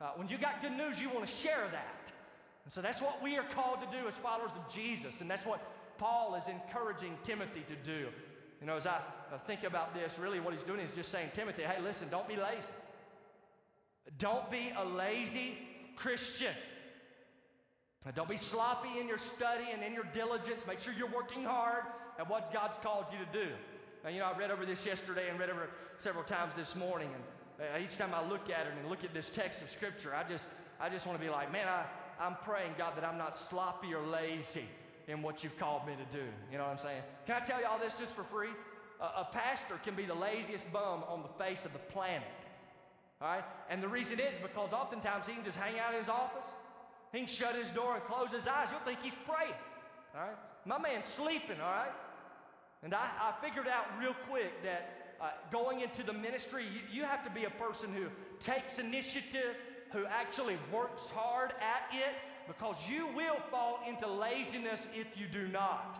Uh, 0.00 0.10
when 0.16 0.28
you 0.28 0.38
got 0.38 0.62
good 0.62 0.72
news, 0.72 1.00
you 1.00 1.10
want 1.10 1.26
to 1.26 1.32
share 1.32 1.68
that. 1.70 2.10
And 2.64 2.72
so 2.72 2.80
that's 2.80 3.00
what 3.00 3.22
we 3.22 3.36
are 3.36 3.44
called 3.54 3.80
to 3.80 3.86
do 3.96 4.08
as 4.08 4.14
followers 4.14 4.52
of 4.56 4.72
Jesus. 4.72 5.20
And 5.20 5.30
that's 5.30 5.44
what 5.46 5.60
Paul 5.98 6.34
is 6.34 6.48
encouraging 6.48 7.16
Timothy 7.22 7.64
to 7.68 7.76
do. 7.76 8.08
You 8.62 8.68
know, 8.68 8.76
as 8.76 8.86
I, 8.86 9.00
think 9.48 9.64
about 9.64 9.92
this, 9.92 10.20
really 10.20 10.38
what 10.38 10.54
he's 10.54 10.62
doing 10.62 10.78
is 10.78 10.92
just 10.92 11.10
saying, 11.10 11.30
Timothy, 11.34 11.62
hey, 11.62 11.82
listen, 11.82 12.06
don't 12.08 12.28
be 12.28 12.36
lazy. 12.36 12.72
Don't 14.18 14.48
be 14.52 14.72
a 14.78 14.84
lazy 14.84 15.58
Christian. 15.96 16.54
Don't 18.14 18.28
be 18.28 18.36
sloppy 18.36 19.00
in 19.00 19.08
your 19.08 19.18
study 19.18 19.64
and 19.72 19.82
in 19.82 19.92
your 19.92 20.06
diligence. 20.14 20.64
Make 20.64 20.78
sure 20.78 20.92
you're 20.96 21.10
working 21.10 21.42
hard 21.42 21.82
at 22.20 22.30
what 22.30 22.52
God's 22.52 22.78
called 22.78 23.06
you 23.10 23.18
to 23.18 23.46
do. 23.46 23.50
Now, 24.04 24.10
you 24.10 24.20
know, 24.20 24.26
I 24.26 24.38
read 24.38 24.52
over 24.52 24.64
this 24.64 24.86
yesterday 24.86 25.28
and 25.28 25.40
read 25.40 25.50
over 25.50 25.68
several 25.98 26.24
times 26.24 26.54
this 26.54 26.76
morning. 26.76 27.08
And 27.58 27.68
uh, 27.74 27.84
each 27.84 27.98
time 27.98 28.14
I 28.14 28.24
look 28.28 28.48
at 28.48 28.66
it 28.68 28.74
and 28.78 28.88
look 28.88 29.02
at 29.02 29.12
this 29.12 29.28
text 29.30 29.62
of 29.62 29.70
Scripture, 29.70 30.14
I 30.14 30.28
just, 30.28 30.46
I 30.80 30.88
just 30.88 31.04
want 31.04 31.18
to 31.18 31.24
be 31.24 31.30
like, 31.30 31.50
man, 31.50 31.66
I, 31.66 31.84
I'm 32.20 32.36
praying, 32.44 32.74
God, 32.78 32.96
that 32.96 33.04
I'm 33.04 33.18
not 33.18 33.36
sloppy 33.36 33.92
or 33.92 34.06
lazy 34.06 34.66
in 35.12 35.22
what 35.22 35.44
you've 35.44 35.58
called 35.58 35.86
me 35.86 35.92
to 35.94 36.16
do. 36.16 36.24
You 36.50 36.58
know 36.58 36.64
what 36.64 36.72
I'm 36.72 36.78
saying? 36.78 37.02
Can 37.26 37.40
I 37.40 37.44
tell 37.44 37.60
you 37.60 37.66
all 37.66 37.78
this 37.78 37.94
just 37.94 38.14
for 38.14 38.24
free? 38.24 38.50
a 39.00 39.24
pastor 39.24 39.74
can 39.82 39.96
be 39.96 40.04
the 40.04 40.14
laziest 40.14 40.72
bum 40.72 41.02
on 41.08 41.22
the 41.22 41.44
face 41.44 41.64
of 41.64 41.72
the 41.72 41.80
planet. 41.80 42.22
All 43.20 43.26
right? 43.26 43.42
And 43.68 43.82
the 43.82 43.88
reason 43.88 44.20
is 44.20 44.34
because 44.40 44.72
oftentimes 44.72 45.26
he 45.26 45.34
can 45.34 45.44
just 45.44 45.58
hang 45.58 45.76
out 45.80 45.92
in 45.92 45.98
his 45.98 46.08
office 46.08 46.46
he 47.12 47.18
can 47.18 47.28
shut 47.28 47.54
his 47.54 47.70
door 47.70 47.94
and 47.94 48.04
close 48.04 48.30
his 48.30 48.48
eyes. 48.48 48.68
You'll 48.70 48.80
think 48.80 49.00
he's 49.02 49.14
praying. 49.26 49.52
All 50.14 50.22
right? 50.22 50.36
My 50.64 50.78
man's 50.78 51.08
sleeping, 51.10 51.60
all 51.62 51.70
right? 51.70 51.92
And 52.82 52.94
I, 52.94 53.08
I 53.20 53.34
figured 53.46 53.68
out 53.68 53.84
real 54.00 54.14
quick 54.28 54.62
that 54.62 55.16
uh, 55.20 55.28
going 55.52 55.80
into 55.80 56.02
the 56.02 56.12
ministry, 56.12 56.64
you, 56.64 56.80
you 57.00 57.04
have 57.04 57.22
to 57.24 57.30
be 57.30 57.44
a 57.44 57.50
person 57.50 57.92
who 57.92 58.06
takes 58.40 58.78
initiative, 58.78 59.56
who 59.92 60.06
actually 60.06 60.56
works 60.72 61.10
hard 61.10 61.50
at 61.60 61.94
it, 61.94 62.14
because 62.46 62.76
you 62.88 63.06
will 63.08 63.38
fall 63.50 63.80
into 63.88 64.06
laziness 64.06 64.88
if 64.94 65.18
you 65.18 65.26
do 65.26 65.48
not. 65.48 65.98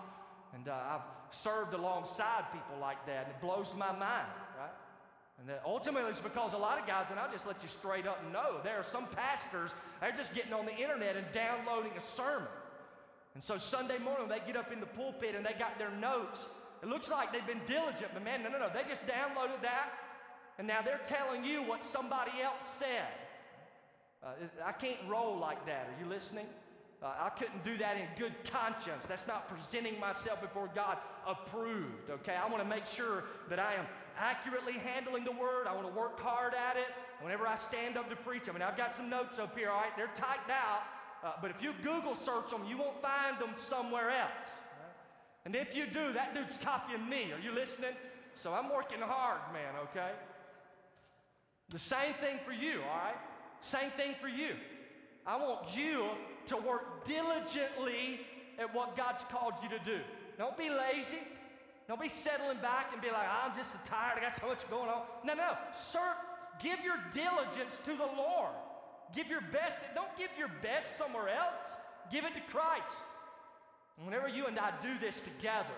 And 0.54 0.68
uh, 0.68 0.72
I've 0.72 1.34
served 1.34 1.74
alongside 1.74 2.44
people 2.52 2.80
like 2.80 3.04
that, 3.06 3.24
and 3.24 3.34
it 3.34 3.40
blows 3.40 3.74
my 3.76 3.90
mind, 3.90 4.28
right? 4.58 4.70
And 5.40 5.50
ultimately 5.64 6.10
it's 6.10 6.20
because 6.20 6.52
a 6.52 6.58
lot 6.58 6.78
of 6.78 6.86
guys, 6.86 7.06
and 7.10 7.18
I'll 7.18 7.32
just 7.32 7.46
let 7.46 7.62
you 7.62 7.68
straight 7.68 8.06
up 8.06 8.20
know, 8.32 8.60
there 8.62 8.76
are 8.76 8.86
some 8.92 9.06
pastors, 9.06 9.72
they're 10.00 10.12
just 10.12 10.34
getting 10.34 10.52
on 10.52 10.66
the 10.66 10.76
internet 10.76 11.16
and 11.16 11.26
downloading 11.32 11.92
a 11.96 12.16
sermon. 12.16 12.48
And 13.34 13.42
so 13.42 13.56
Sunday 13.56 13.98
morning 13.98 14.28
they 14.28 14.40
get 14.46 14.56
up 14.56 14.72
in 14.72 14.80
the 14.80 14.86
pulpit 14.86 15.34
and 15.34 15.44
they 15.44 15.54
got 15.58 15.78
their 15.78 15.90
notes. 15.90 16.48
It 16.82 16.88
looks 16.88 17.10
like 17.10 17.32
they've 17.32 17.46
been 17.46 17.62
diligent, 17.66 18.10
but 18.12 18.22
man, 18.22 18.42
no, 18.42 18.50
no, 18.50 18.58
no. 18.58 18.68
They 18.72 18.82
just 18.88 19.06
downloaded 19.06 19.62
that, 19.62 19.90
and 20.58 20.66
now 20.66 20.82
they're 20.82 21.00
telling 21.06 21.44
you 21.44 21.62
what 21.62 21.84
somebody 21.84 22.32
else 22.42 22.66
said. 22.78 23.21
Uh, 24.22 24.28
I 24.64 24.72
can't 24.72 24.98
roll 25.08 25.36
like 25.36 25.66
that. 25.66 25.88
Are 25.88 26.04
you 26.04 26.08
listening? 26.08 26.46
Uh, 27.02 27.10
I 27.20 27.30
couldn't 27.30 27.64
do 27.64 27.76
that 27.78 27.96
in 27.96 28.06
good 28.16 28.32
conscience. 28.44 29.06
That's 29.08 29.26
not 29.26 29.48
presenting 29.48 29.98
myself 29.98 30.40
before 30.40 30.70
God 30.72 30.98
approved, 31.26 32.10
okay? 32.10 32.36
I 32.36 32.48
want 32.48 32.62
to 32.62 32.68
make 32.68 32.86
sure 32.86 33.24
that 33.50 33.58
I 33.58 33.74
am 33.74 33.86
accurately 34.16 34.74
handling 34.74 35.24
the 35.24 35.32
word. 35.32 35.66
I 35.66 35.74
want 35.74 35.88
to 35.88 35.92
work 35.92 36.20
hard 36.20 36.54
at 36.54 36.76
it. 36.76 36.86
Whenever 37.20 37.48
I 37.48 37.56
stand 37.56 37.96
up 37.96 38.08
to 38.10 38.14
preach, 38.14 38.48
I 38.48 38.52
mean, 38.52 38.62
I've 38.62 38.76
got 38.76 38.94
some 38.94 39.10
notes 39.10 39.40
up 39.40 39.58
here, 39.58 39.70
all 39.70 39.80
right? 39.80 39.90
They're 39.96 40.12
typed 40.14 40.50
out. 40.50 40.82
Uh, 41.24 41.32
but 41.42 41.50
if 41.50 41.60
you 41.60 41.72
Google 41.82 42.14
search 42.14 42.50
them, 42.50 42.62
you 42.68 42.78
won't 42.78 43.02
find 43.02 43.36
them 43.40 43.50
somewhere 43.56 44.10
else. 44.10 44.50
And 45.44 45.56
if 45.56 45.74
you 45.74 45.86
do, 45.86 46.12
that 46.12 46.34
dude's 46.34 46.56
copying 46.56 47.08
me. 47.08 47.32
Are 47.32 47.40
you 47.40 47.52
listening? 47.52 47.94
So 48.34 48.54
I'm 48.54 48.72
working 48.72 49.00
hard, 49.00 49.40
man, 49.52 49.74
okay? 49.90 50.12
The 51.70 51.80
same 51.80 52.14
thing 52.20 52.38
for 52.44 52.52
you, 52.52 52.80
all 52.82 52.98
right? 52.98 53.16
Same 53.62 53.90
thing 53.92 54.14
for 54.20 54.28
you. 54.28 54.50
I 55.26 55.36
want 55.36 55.76
you 55.76 56.06
to 56.46 56.56
work 56.56 57.04
diligently 57.06 58.20
at 58.58 58.74
what 58.74 58.96
God's 58.96 59.24
called 59.24 59.54
you 59.62 59.68
to 59.70 59.78
do. 59.84 60.00
Don't 60.36 60.58
be 60.58 60.68
lazy. 60.68 61.18
Don't 61.88 62.00
be 62.00 62.08
settling 62.08 62.58
back 62.58 62.92
and 62.92 63.00
be 63.00 63.08
like, 63.08 63.26
I'm 63.28 63.56
just 63.56 63.72
so 63.72 63.78
tired. 63.84 64.18
I 64.18 64.22
got 64.22 64.40
so 64.40 64.48
much 64.48 64.68
going 64.68 64.88
on. 64.88 65.02
No, 65.24 65.34
no. 65.34 65.56
Sir, 65.74 66.00
give 66.60 66.78
your 66.84 66.96
diligence 67.12 67.78
to 67.84 67.92
the 67.92 68.06
Lord. 68.16 68.52
Give 69.14 69.28
your 69.28 69.40
best. 69.52 69.76
Don't 69.94 70.14
give 70.18 70.30
your 70.38 70.50
best 70.62 70.98
somewhere 70.98 71.28
else. 71.28 71.76
Give 72.10 72.24
it 72.24 72.34
to 72.34 72.40
Christ. 72.50 72.82
And 73.96 74.06
whenever 74.06 74.28
you 74.28 74.46
and 74.46 74.58
I 74.58 74.72
do 74.82 74.98
this 74.98 75.20
together, 75.20 75.68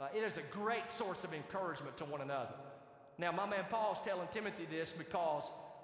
uh, 0.00 0.08
it 0.16 0.24
is 0.24 0.36
a 0.36 0.42
great 0.50 0.90
source 0.90 1.24
of 1.24 1.34
encouragement 1.34 1.96
to 1.98 2.04
one 2.04 2.22
another. 2.22 2.54
Now, 3.18 3.32
my 3.32 3.46
man 3.46 3.66
Paul's 3.68 3.98
telling 4.02 4.28
Timothy 4.32 4.66
this 4.70 4.92
because 4.92 5.42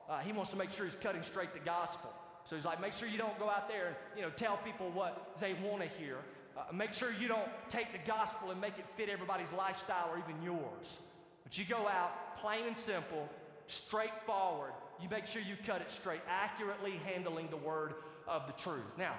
uh, 0.09 0.19
he 0.21 0.33
wants 0.33 0.51
to 0.51 0.57
make 0.57 0.73
sure 0.73 0.85
he's 0.85 0.97
cutting 0.97 1.23
straight 1.23 1.53
the 1.53 1.61
gospel. 1.61 2.11
So 2.45 2.55
he's 2.55 2.65
like, 2.65 2.81
make 2.81 2.93
sure 2.93 3.09
you 3.09 3.19
don't 3.19 3.39
go 3.39 3.51
out 3.51 3.69
there 3.69 3.89
and 3.89 3.97
you 4.17 4.23
know 4.23 4.31
tell 4.31 4.57
people 4.59 4.91
what 4.91 5.37
they 5.41 5.55
want 5.55 5.83
to 5.83 5.89
hear. 5.89 6.19
Uh, 6.57 6.73
make 6.73 6.95
sure 6.95 7.13
you 7.13 7.29
don't 7.29 7.49
take 7.69 7.93
the 7.93 7.99
gospel 8.07 8.51
and 8.51 8.61
make 8.61 8.79
it 8.79 8.87
fit 8.97 9.09
everybody's 9.09 9.53
lifestyle 9.53 10.11
or 10.11 10.19
even 10.19 10.41
yours. 10.43 10.99
But 11.45 11.59
you 11.59 11.65
go 11.65 11.87
out 11.87 12.39
plain 12.41 12.67
and 12.67 12.77
simple, 12.77 13.29
straightforward. 13.67 14.73
You 15.01 15.09
make 15.11 15.27
sure 15.27 15.43
you 15.43 15.57
cut 15.67 15.81
it 15.81 15.91
straight, 15.91 16.21
accurately 16.29 17.01
handling 17.05 17.49
the 17.51 17.57
word 17.57 17.95
of 18.27 18.47
the 18.47 18.53
truth. 18.55 18.97
Now, 18.97 19.15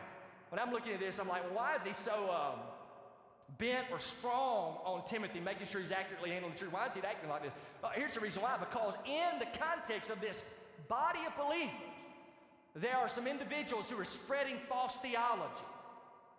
when 0.50 0.60
I'm 0.60 0.72
looking 0.72 0.94
at 0.94 1.00
this, 1.00 1.20
I'm 1.20 1.28
like, 1.28 1.44
well, 1.44 1.56
why 1.56 1.76
is 1.76 1.86
he 1.86 1.94
so 2.04 2.32
um, 2.32 2.60
bent 3.58 3.88
or 3.92 4.00
strong 4.00 4.78
on 4.84 5.06
Timothy, 5.06 5.40
making 5.40 5.68
sure 5.68 5.82
he's 5.82 5.92
accurately 5.92 6.32
handling 6.32 6.54
the 6.54 6.60
truth? 6.60 6.74
Why 6.74 6.88
is 6.88 6.94
he 6.94 7.02
acting 7.02 7.30
like 7.30 7.44
this? 7.44 7.54
Uh, 7.84 7.90
here's 7.94 8.14
the 8.14 8.20
reason 8.20 8.42
why. 8.42 8.58
Because 8.58 8.96
in 9.06 9.40
the 9.40 9.48
context 9.60 10.10
of 10.10 10.20
this 10.22 10.42
body 10.88 11.20
of 11.28 11.36
believers, 11.38 11.74
there 12.76 12.96
are 12.96 13.10
some 13.10 13.28
individuals 13.28 13.90
who 13.90 14.00
are 14.00 14.06
spreading 14.06 14.58
false 14.70 14.96
theology. 15.02 15.66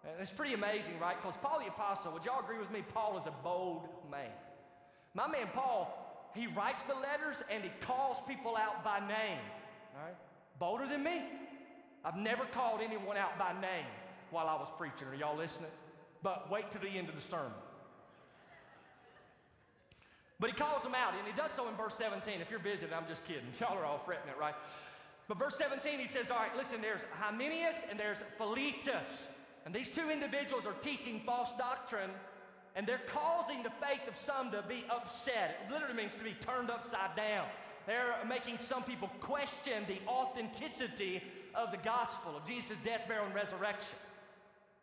And 0.05 0.21
it's 0.21 0.31
pretty 0.31 0.55
amazing, 0.55 0.99
right? 1.01 1.17
Because 1.21 1.37
Paul 1.39 1.61
the 1.61 1.67
Apostle, 1.67 2.13
would 2.13 2.25
y'all 2.25 2.41
agree 2.41 2.59
with 2.59 2.71
me? 2.71 2.83
Paul 2.95 3.19
is 3.19 3.27
a 3.27 3.35
bold 3.43 3.89
man. 4.11 4.31
My 5.15 5.27
man 5.27 5.49
Paul, 5.53 6.31
he 6.35 6.47
writes 6.47 6.83
the 6.85 6.95
letters 6.95 7.43
and 7.51 7.65
he 7.65 7.71
calls 7.81 8.19
people 8.29 8.57
out 8.57 8.85
by 8.85 9.01
name. 9.01 9.41
All 9.97 10.05
right? 10.05 10.15
Bolder 10.59 10.87
than 10.87 11.03
me. 11.03 11.23
I've 12.05 12.17
never 12.17 12.45
called 12.45 12.81
anyone 12.81 13.17
out 13.17 13.39
by 13.39 13.53
name 13.61 13.87
while 14.31 14.47
I 14.47 14.55
was 14.55 14.69
preaching. 14.79 15.09
Are 15.09 15.15
y'all 15.15 15.37
listening? 15.37 15.71
But 16.23 16.51
wait 16.51 16.71
to 16.73 16.79
the 16.79 16.89
end 16.89 17.09
of 17.09 17.15
the 17.15 17.21
sermon. 17.21 17.53
But 20.41 20.51
he 20.51 20.57
calls 20.57 20.85
them 20.85 20.95
out, 20.95 21.15
and 21.19 21.27
he 21.27 21.33
does 21.33 21.53
so 21.53 21.69
in 21.69 21.75
verse 21.75 21.95
17. 21.95 22.41
If 22.41 22.51
you're 22.51 22.61
visiting, 22.61 22.95
I'm 22.95 23.09
just 23.09 23.25
kidding. 23.25 23.43
Y'all 23.61 23.77
are 23.77 23.85
all 23.85 23.99
fretting 24.05 24.29
it, 24.29 24.39
right? 24.39 24.55
But 25.27 25.39
verse 25.39 25.57
17, 25.57 25.99
he 25.99 26.07
says, 26.07 26.31
All 26.31 26.39
right, 26.39 26.57
listen, 26.57 26.81
there's 26.81 27.05
Hymenaeus 27.19 27.85
and 27.91 27.99
there's 27.99 28.23
Philetus. 28.39 29.29
And 29.67 29.75
these 29.75 29.91
two 29.91 30.09
individuals 30.09 30.65
are 30.65 30.73
teaching 30.75 31.21
false 31.27 31.51
doctrine, 31.59 32.11
and 32.77 32.87
they're 32.87 33.03
causing 33.09 33.63
the 33.63 33.71
faith 33.71 34.07
of 34.09 34.17
some 34.17 34.51
to 34.53 34.63
be 34.67 34.85
upset. 34.89 35.67
It 35.67 35.73
literally 35.73 35.95
means 35.95 36.13
to 36.17 36.25
be 36.25 36.35
turned 36.41 36.71
upside 36.71 37.17
down. 37.17 37.47
They're 37.87 38.15
making 38.27 38.59
some 38.61 38.83
people 38.83 39.11
question 39.21 39.85
the 39.89 39.99
authenticity 40.07 41.23
of 41.55 41.73
the 41.73 41.79
gospel 41.79 42.37
of 42.37 42.47
Jesus' 42.47 42.77
death, 42.85 43.03
burial, 43.09 43.27
and 43.27 43.35
resurrection. 43.35 43.97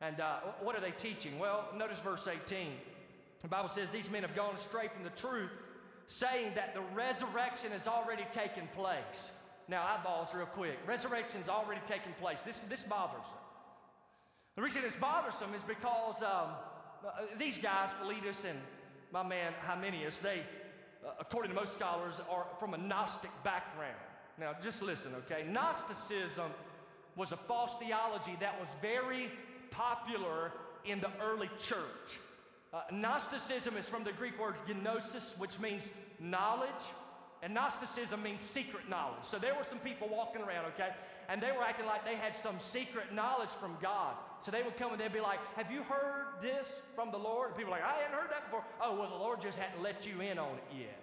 And 0.02 0.20
uh, 0.20 0.38
what 0.62 0.76
are 0.76 0.82
they 0.82 0.92
teaching? 0.92 1.40
Well, 1.40 1.70
notice 1.76 2.00
verse 2.00 2.28
18. 2.28 2.74
The 3.46 3.50
Bible 3.50 3.70
says 3.70 3.92
these 3.92 4.10
men 4.10 4.24
have 4.24 4.36
gone 4.36 4.56
astray 4.56 4.88
from 4.88 5.04
the 5.04 5.12
truth, 5.12 5.52
saying 6.08 6.54
that 6.56 6.74
the 6.74 6.82
resurrection 6.96 7.70
has 7.74 7.86
already 7.86 8.26
taken 8.32 8.68
place. 8.76 9.34
Now, 9.68 9.86
eyeballs 9.86 10.34
real 10.34 10.48
quick. 10.48 10.80
Resurrection's 10.88 11.48
already 11.48 11.82
taken 11.86 12.12
place. 12.20 12.42
This, 12.42 12.58
this 12.62 12.82
bothers 12.82 13.22
them. 13.22 13.44
The 14.56 14.64
reason 14.64 14.82
it's 14.84 14.96
bothersome 14.96 15.54
is 15.54 15.62
because 15.62 16.24
um, 16.24 16.56
uh, 17.06 17.10
these 17.38 17.60
guys, 17.60 17.92
Philetus 18.02 18.46
and 18.46 18.58
my 19.12 19.22
man 19.22 19.54
Hymenaeus, 19.62 20.18
they, 20.18 20.42
uh, 21.06 21.12
according 21.20 21.52
to 21.52 21.56
most 21.56 21.76
scholars, 21.76 22.20
are 22.32 22.48
from 22.60 22.74
a 22.74 22.80
Gnostic 22.80 23.30
background. 23.44 23.94
Now, 24.40 24.56
just 24.60 24.82
listen, 24.82 25.12
okay? 25.18 25.46
Gnosticism 25.48 26.50
was 27.16 27.32
a 27.32 27.38
false 27.38 27.76
theology 27.78 28.36
that 28.40 28.60
was 28.60 28.70
very 28.82 29.30
popular 29.70 30.52
in 30.84 31.00
the 31.00 31.12
early 31.22 31.52
church. 31.60 32.18
Uh, 32.76 32.82
Gnosticism 32.92 33.78
is 33.78 33.88
from 33.88 34.04
the 34.04 34.12
Greek 34.12 34.38
word 34.38 34.56
gnosis, 34.68 35.34
which 35.38 35.58
means 35.60 35.84
knowledge. 36.20 36.70
And 37.42 37.54
Gnosticism 37.54 38.22
means 38.22 38.44
secret 38.44 38.90
knowledge. 38.90 39.24
So 39.24 39.40
there 39.40 39.56
were 39.56 39.64
some 39.64 39.80
people 39.80 40.10
walking 40.10 40.42
around, 40.42 40.66
okay, 40.74 40.90
and 41.30 41.42
they 41.42 41.52
were 41.52 41.64
acting 41.64 41.86
like 41.86 42.04
they 42.04 42.16
had 42.16 42.36
some 42.36 42.60
secret 42.60 43.14
knowledge 43.14 43.50
from 43.50 43.78
God. 43.82 44.16
So 44.42 44.52
they 44.52 44.62
would 44.62 44.76
come 44.78 44.92
and 44.92 45.00
they'd 45.00 45.14
be 45.14 45.22
like, 45.22 45.40
Have 45.56 45.72
you 45.72 45.84
heard 45.84 46.42
this 46.42 46.68
from 46.96 47.12
the 47.12 47.18
Lord? 47.18 47.50
And 47.50 47.58
people 47.58 47.74
are 47.74 47.80
like, 47.80 47.88
I 47.88 47.94
hadn't 48.02 48.18
heard 48.18 48.30
that 48.32 48.46
before. 48.46 48.66
Oh, 48.82 49.00
well, 49.00 49.10
the 49.10 49.16
Lord 49.16 49.40
just 49.40 49.58
hadn't 49.58 49.82
let 49.82 50.06
you 50.06 50.20
in 50.20 50.38
on 50.38 50.56
it 50.56 50.78
yet. 50.78 51.00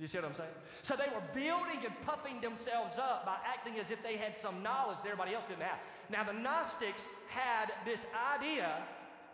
You 0.00 0.08
see 0.08 0.18
what 0.18 0.24
I'm 0.24 0.34
saying? 0.34 0.50
So 0.82 0.96
they 0.96 1.08
were 1.14 1.22
building 1.34 1.84
and 1.84 2.00
puffing 2.00 2.40
themselves 2.40 2.98
up 2.98 3.26
by 3.26 3.36
acting 3.46 3.78
as 3.78 3.92
if 3.92 4.02
they 4.02 4.16
had 4.16 4.40
some 4.40 4.62
knowledge 4.62 4.96
that 5.04 5.06
everybody 5.06 5.34
else 5.34 5.44
didn't 5.46 5.62
have. 5.62 5.78
Now, 6.08 6.24
the 6.24 6.32
Gnostics 6.32 7.06
had 7.28 7.70
this 7.84 8.06
idea 8.34 8.82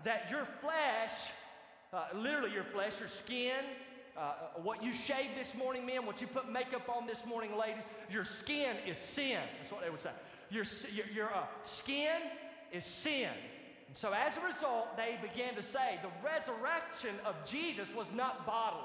that 0.02 0.28
your 0.30 0.44
flesh, 0.60 1.30
uh, 1.92 2.04
literally 2.14 2.52
your 2.52 2.64
flesh, 2.64 2.98
your 2.98 3.08
skin, 3.08 3.64
uh, 4.16 4.32
what 4.62 4.82
you 4.82 4.94
shaved 4.94 5.36
this 5.38 5.54
morning, 5.54 5.84
men, 5.84 6.06
what 6.06 6.20
you 6.20 6.26
put 6.26 6.50
makeup 6.50 6.88
on 6.88 7.06
this 7.06 7.26
morning, 7.26 7.56
ladies, 7.56 7.84
your 8.10 8.24
skin 8.24 8.76
is 8.86 8.98
sin. 8.98 9.40
That's 9.60 9.70
what 9.70 9.82
they 9.82 9.90
would 9.90 10.00
say. 10.00 10.10
Your, 10.50 10.64
your, 10.94 11.06
your 11.06 11.34
uh, 11.34 11.44
skin 11.62 12.20
is 12.72 12.84
sin. 12.84 13.30
And 13.88 13.96
so 13.96 14.12
as 14.12 14.36
a 14.36 14.40
result, 14.40 14.96
they 14.96 15.18
began 15.20 15.54
to 15.54 15.62
say 15.62 15.98
the 16.02 16.26
resurrection 16.26 17.14
of 17.24 17.34
Jesus 17.44 17.88
was 17.94 18.10
not 18.12 18.46
bodily. 18.46 18.82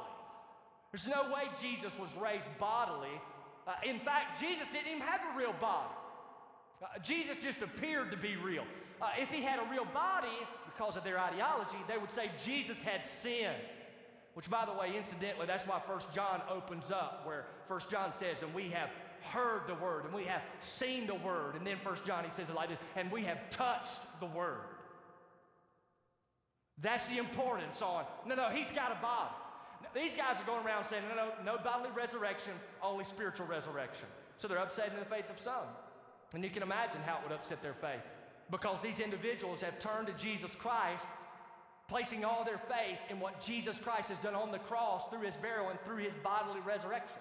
There's 0.92 1.08
no 1.08 1.34
way 1.34 1.44
Jesus 1.62 1.98
was 1.98 2.10
raised 2.22 2.48
bodily. 2.60 3.22
Uh, 3.66 3.74
in 3.86 4.00
fact, 4.00 4.42
Jesus 4.42 4.68
didn't 4.68 4.88
even 4.88 5.02
have 5.02 5.22
a 5.34 5.38
real 5.38 5.54
body. 5.62 5.94
Uh, 6.82 7.00
Jesus 7.00 7.38
just 7.42 7.62
appeared 7.62 8.12
to 8.12 8.18
be 8.18 8.36
real. 8.36 8.66
Uh, 9.02 9.10
if 9.18 9.32
he 9.32 9.42
had 9.42 9.60
a 9.60 9.72
real 9.72 9.86
body, 9.86 10.28
because 10.74 10.98
of 10.98 11.04
their 11.04 11.20
ideology, 11.20 11.78
they 11.88 11.98
would 11.98 12.12
say 12.12 12.32
Jesus 12.44 12.82
had 12.82 13.06
sin. 13.06 13.52
Which, 14.34 14.50
by 14.50 14.66
the 14.66 14.72
way, 14.72 14.96
incidentally, 14.96 15.46
that's 15.46 15.68
why 15.68 15.82
First 15.86 16.12
John 16.14 16.42
opens 16.50 16.90
up, 16.90 17.24
where 17.26 17.46
First 17.68 17.90
John 17.90 18.14
says, 18.14 18.42
and 18.44 18.54
we 18.54 18.70
have 18.70 18.90
heard 19.22 19.68
the 19.68 19.76
word, 19.76 20.06
and 20.06 20.14
we 20.14 20.24
have 20.24 20.42
seen 20.62 21.06
the 21.06 21.16
word. 21.16 21.56
And 21.56 21.68
then 21.68 21.78
First 21.84 22.06
John, 22.06 22.24
he 22.24 22.30
says 22.30 22.50
it 22.50 22.56
like 22.56 22.70
this, 22.70 22.78
and 22.96 23.12
we 23.12 23.24
have 23.24 23.50
touched 23.50 24.00
the 24.22 24.28
word. 24.28 24.62
That's 26.82 27.08
the 27.10 27.18
importance 27.18 27.82
on, 27.82 28.06
no, 28.26 28.36
no, 28.36 28.50
he's 28.50 28.72
got 28.72 28.92
a 28.92 29.02
body. 29.02 29.36
These 29.94 30.14
guys 30.14 30.38
are 30.40 30.46
going 30.46 30.66
around 30.66 30.86
saying, 30.88 31.04
no, 31.10 31.26
no, 31.26 31.58
no 31.58 31.62
bodily 31.62 31.90
resurrection, 31.94 32.54
only 32.82 33.04
spiritual 33.04 33.48
resurrection. 33.48 34.06
So 34.38 34.48
they're 34.48 34.58
upsetting 34.58 34.98
the 34.98 35.06
faith 35.06 35.30
of 35.30 35.40
some. 35.40 35.68
And 36.34 36.44
you 36.44 36.50
can 36.50 36.64
imagine 36.64 37.02
how 37.06 37.18
it 37.18 37.24
would 37.24 37.34
upset 37.34 37.62
their 37.62 37.74
faith 37.74 38.02
because 38.52 38.78
these 38.84 39.00
individuals 39.00 39.62
have 39.62 39.80
turned 39.80 40.08
to 40.08 40.14
Jesus 40.14 40.54
Christ 40.56 41.06
placing 41.88 42.24
all 42.24 42.46
their 42.46 42.58
faith 42.58 43.00
in 43.10 43.20
what 43.20 43.42
Jesus 43.42 43.78
Christ 43.78 44.10
has 44.10 44.18
done 44.20 44.36
on 44.36 44.52
the 44.52 44.60
cross 44.60 45.10
through 45.10 45.22
his 45.22 45.36
burial 45.36 45.70
and 45.70 45.82
through 45.82 45.98
his 45.98 46.14
bodily 46.24 46.62
resurrection. 46.62 47.18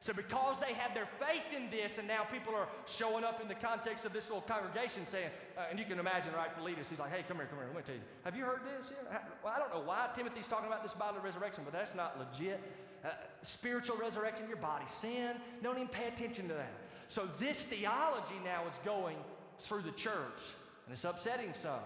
So, 0.00 0.12
because 0.12 0.56
they 0.58 0.72
have 0.72 0.92
their 0.94 1.06
faith 1.20 1.46
in 1.56 1.70
this, 1.70 1.98
and 1.98 2.08
now 2.08 2.24
people 2.24 2.52
are 2.56 2.66
showing 2.86 3.22
up 3.22 3.40
in 3.40 3.46
the 3.46 3.54
context 3.54 4.04
of 4.04 4.12
this 4.12 4.24
little 4.24 4.40
congregation 4.40 5.06
saying, 5.06 5.30
uh, 5.56 5.66
and 5.70 5.78
you 5.78 5.84
can 5.84 6.00
imagine, 6.00 6.32
right, 6.34 6.52
Philetus, 6.52 6.90
he's 6.90 6.98
like, 6.98 7.12
hey, 7.12 7.24
come 7.28 7.36
here, 7.36 7.46
come 7.46 7.58
here, 7.58 7.68
let 7.68 7.76
me 7.76 7.82
tell 7.86 7.94
you. 7.94 8.00
Have 8.24 8.34
you 8.34 8.44
heard 8.44 8.62
this? 8.64 8.90
Yeah. 8.90 9.18
Well, 9.44 9.52
I 9.54 9.60
don't 9.60 9.72
know 9.72 9.86
why 9.86 10.08
Timothy's 10.12 10.48
talking 10.48 10.66
about 10.66 10.82
this 10.82 10.92
bodily 10.92 11.22
resurrection, 11.22 11.62
but 11.64 11.72
that's 11.72 11.94
not 11.94 12.18
legit. 12.18 12.60
Uh, 13.04 13.10
spiritual 13.42 13.96
resurrection, 13.96 14.48
your 14.48 14.56
body, 14.56 14.86
sin, 14.88 15.36
don't 15.62 15.76
even 15.76 15.86
pay 15.86 16.08
attention 16.08 16.48
to 16.48 16.54
that. 16.54 16.72
So, 17.06 17.28
this 17.38 17.62
theology 17.62 18.40
now 18.42 18.62
is 18.68 18.80
going 18.84 19.18
through 19.60 19.82
the 19.82 19.92
church, 19.92 20.54
and 20.86 20.92
it's 20.92 21.04
upsetting 21.04 21.52
some. 21.60 21.80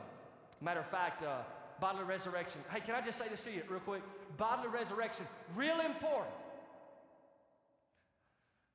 Matter 0.60 0.80
of 0.80 0.86
fact, 0.86 1.22
uh, 1.22 1.42
bodily 1.80 2.04
resurrection. 2.04 2.60
Hey, 2.70 2.80
can 2.80 2.94
I 2.94 3.00
just 3.00 3.18
say 3.18 3.28
this 3.28 3.42
to 3.42 3.52
you 3.52 3.62
real 3.68 3.80
quick? 3.80 4.02
Bodily 4.36 4.68
resurrection, 4.68 5.26
real 5.54 5.80
important. 5.80 6.34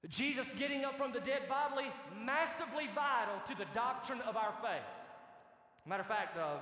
Jesus 0.10 0.48
getting 0.58 0.84
up 0.84 0.98
from 0.98 1.14
the 1.14 1.20
dead 1.20 1.44
bodily, 1.48 1.86
massively 2.24 2.90
vital 2.96 3.36
to 3.48 3.56
the 3.56 3.66
doctrine 3.74 4.22
of 4.22 4.36
our 4.36 4.54
faith. 4.62 4.82
Matter 5.86 6.02
of 6.02 6.08
fact, 6.08 6.38
uh, 6.38 6.58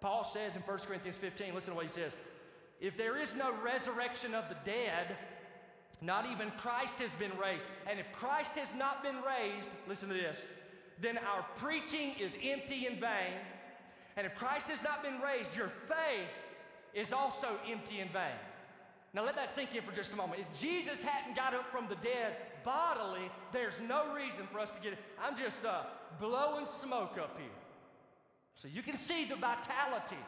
Paul 0.00 0.24
says 0.24 0.56
in 0.56 0.62
1 0.62 0.78
Corinthians 0.78 1.16
15, 1.16 1.54
listen 1.54 1.70
to 1.70 1.76
what 1.76 1.86
he 1.86 1.90
says. 1.90 2.12
If 2.80 2.96
there 2.96 3.18
is 3.18 3.34
no 3.34 3.52
resurrection 3.62 4.34
of 4.34 4.48
the 4.48 4.56
dead, 4.64 5.16
not 6.00 6.26
even 6.30 6.50
Christ 6.52 6.94
has 6.96 7.10
been 7.14 7.32
raised. 7.38 7.64
And 7.86 8.00
if 8.00 8.10
Christ 8.12 8.52
has 8.56 8.74
not 8.74 9.02
been 9.02 9.16
raised, 9.16 9.68
listen 9.86 10.08
to 10.08 10.14
this, 10.14 10.38
then 11.00 11.18
our 11.18 11.44
preaching 11.56 12.14
is 12.20 12.36
empty 12.42 12.86
and 12.86 13.00
vain 13.00 13.34
and 14.16 14.26
if 14.26 14.34
Christ 14.34 14.68
has 14.68 14.82
not 14.82 15.02
been 15.02 15.20
raised, 15.20 15.56
your 15.56 15.72
faith 15.88 16.28
is 16.94 17.12
also 17.12 17.58
empty 17.66 18.00
and 18.00 18.10
vain. 18.12 18.36
Now 19.14 19.24
let 19.24 19.34
that 19.36 19.50
sink 19.50 19.74
in 19.74 19.82
for 19.82 19.92
just 19.92 20.12
a 20.12 20.16
moment. 20.16 20.40
If 20.40 20.60
Jesus 20.60 21.02
hadn't 21.02 21.36
got 21.36 21.54
up 21.54 21.70
from 21.70 21.88
the 21.88 21.96
dead 21.96 22.36
bodily, 22.64 23.30
there's 23.52 23.74
no 23.88 24.14
reason 24.14 24.46
for 24.52 24.60
us 24.60 24.70
to 24.70 24.80
get 24.82 24.92
it. 24.92 24.98
I'm 25.20 25.36
just 25.36 25.64
uh, 25.64 25.84
blowing 26.20 26.66
smoke 26.66 27.16
up 27.18 27.36
here. 27.38 27.48
So 28.54 28.68
you 28.68 28.82
can 28.82 28.98
see 28.98 29.24
the 29.24 29.36
vitality 29.36 30.20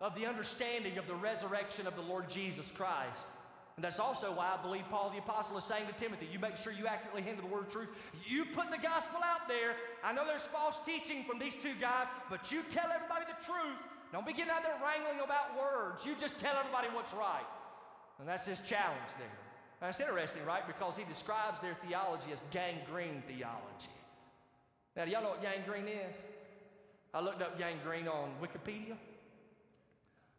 of 0.00 0.14
the 0.14 0.26
understanding 0.26 0.98
of 0.98 1.06
the 1.06 1.14
resurrection 1.14 1.86
of 1.86 1.96
the 1.96 2.02
Lord 2.02 2.28
Jesus 2.30 2.70
Christ. 2.70 3.26
And 3.76 3.84
that's 3.84 4.00
also 4.00 4.32
why 4.32 4.56
I 4.58 4.62
believe 4.62 4.84
Paul 4.88 5.10
the 5.10 5.18
Apostle 5.18 5.58
is 5.58 5.64
saying 5.64 5.86
to 5.86 5.92
Timothy, 5.92 6.26
you 6.32 6.38
make 6.38 6.56
sure 6.56 6.72
you 6.72 6.86
accurately 6.86 7.20
handle 7.20 7.46
the 7.46 7.52
word 7.52 7.66
of 7.66 7.70
truth. 7.70 7.88
You 8.26 8.46
put 8.46 8.70
the 8.70 8.78
gospel 8.80 9.20
out 9.22 9.48
there. 9.48 9.76
I 10.02 10.14
know 10.14 10.24
there's 10.24 10.48
false 10.48 10.80
teaching 10.86 11.24
from 11.24 11.38
these 11.38 11.52
two 11.52 11.74
guys, 11.78 12.06
but 12.30 12.50
you 12.50 12.62
tell 12.70 12.88
everybody 12.88 13.26
the 13.28 13.36
truth. 13.44 13.76
Don't 14.12 14.24
be 14.24 14.32
getting 14.32 14.50
out 14.50 14.62
there 14.62 14.80
wrangling 14.80 15.20
about 15.22 15.60
words. 15.60 16.06
You 16.06 16.14
just 16.18 16.38
tell 16.38 16.56
everybody 16.56 16.88
what's 16.88 17.12
right. 17.12 17.44
And 18.18 18.26
that's 18.26 18.46
his 18.46 18.60
challenge 18.60 19.12
there. 19.18 19.28
Now, 19.82 19.88
it's 19.88 20.00
interesting, 20.00 20.42
right? 20.46 20.66
Because 20.66 20.96
he 20.96 21.04
describes 21.04 21.60
their 21.60 21.76
theology 21.86 22.32
as 22.32 22.40
gangrene 22.50 23.22
theology. 23.28 23.92
Now, 24.96 25.04
do 25.04 25.10
y'all 25.10 25.22
know 25.22 25.36
what 25.36 25.42
gangrene 25.42 25.88
is? 25.88 26.16
I 27.12 27.20
looked 27.20 27.42
up 27.42 27.58
gangrene 27.58 28.08
on 28.08 28.30
Wikipedia, 28.40 28.96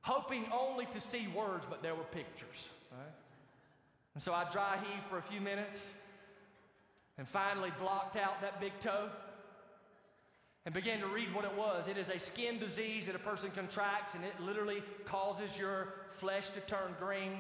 hoping 0.02 0.46
only 0.52 0.88
to 0.88 1.00
see 1.00 1.28
words, 1.28 1.68
but 1.70 1.84
there 1.84 1.94
were 1.94 2.04
pictures. 2.06 2.70
Right? 2.92 3.14
And 4.18 4.24
so 4.24 4.34
I 4.34 4.50
dry 4.50 4.78
heaved 4.78 5.06
for 5.12 5.20
a 5.20 5.22
few 5.22 5.40
minutes 5.40 5.92
and 7.20 7.28
finally 7.28 7.72
blocked 7.80 8.16
out 8.16 8.42
that 8.42 8.60
big 8.60 8.72
toe 8.82 9.10
and 10.66 10.74
began 10.74 11.00
to 11.02 11.06
read 11.06 11.32
what 11.36 11.46
it 11.46 11.56
was. 11.56 11.88
It 11.88 12.00
is 12.00 12.10
a 12.10 12.18
skin 12.18 12.58
disease 12.58 13.06
that 13.06 13.14
a 13.14 13.20
person 13.20 13.52
contracts, 13.52 14.16
and 14.16 14.24
it 14.24 14.34
literally 14.40 14.82
causes 15.06 15.56
your 15.56 15.90
flesh 16.14 16.50
to 16.50 16.62
turn 16.62 16.96
green. 17.00 17.34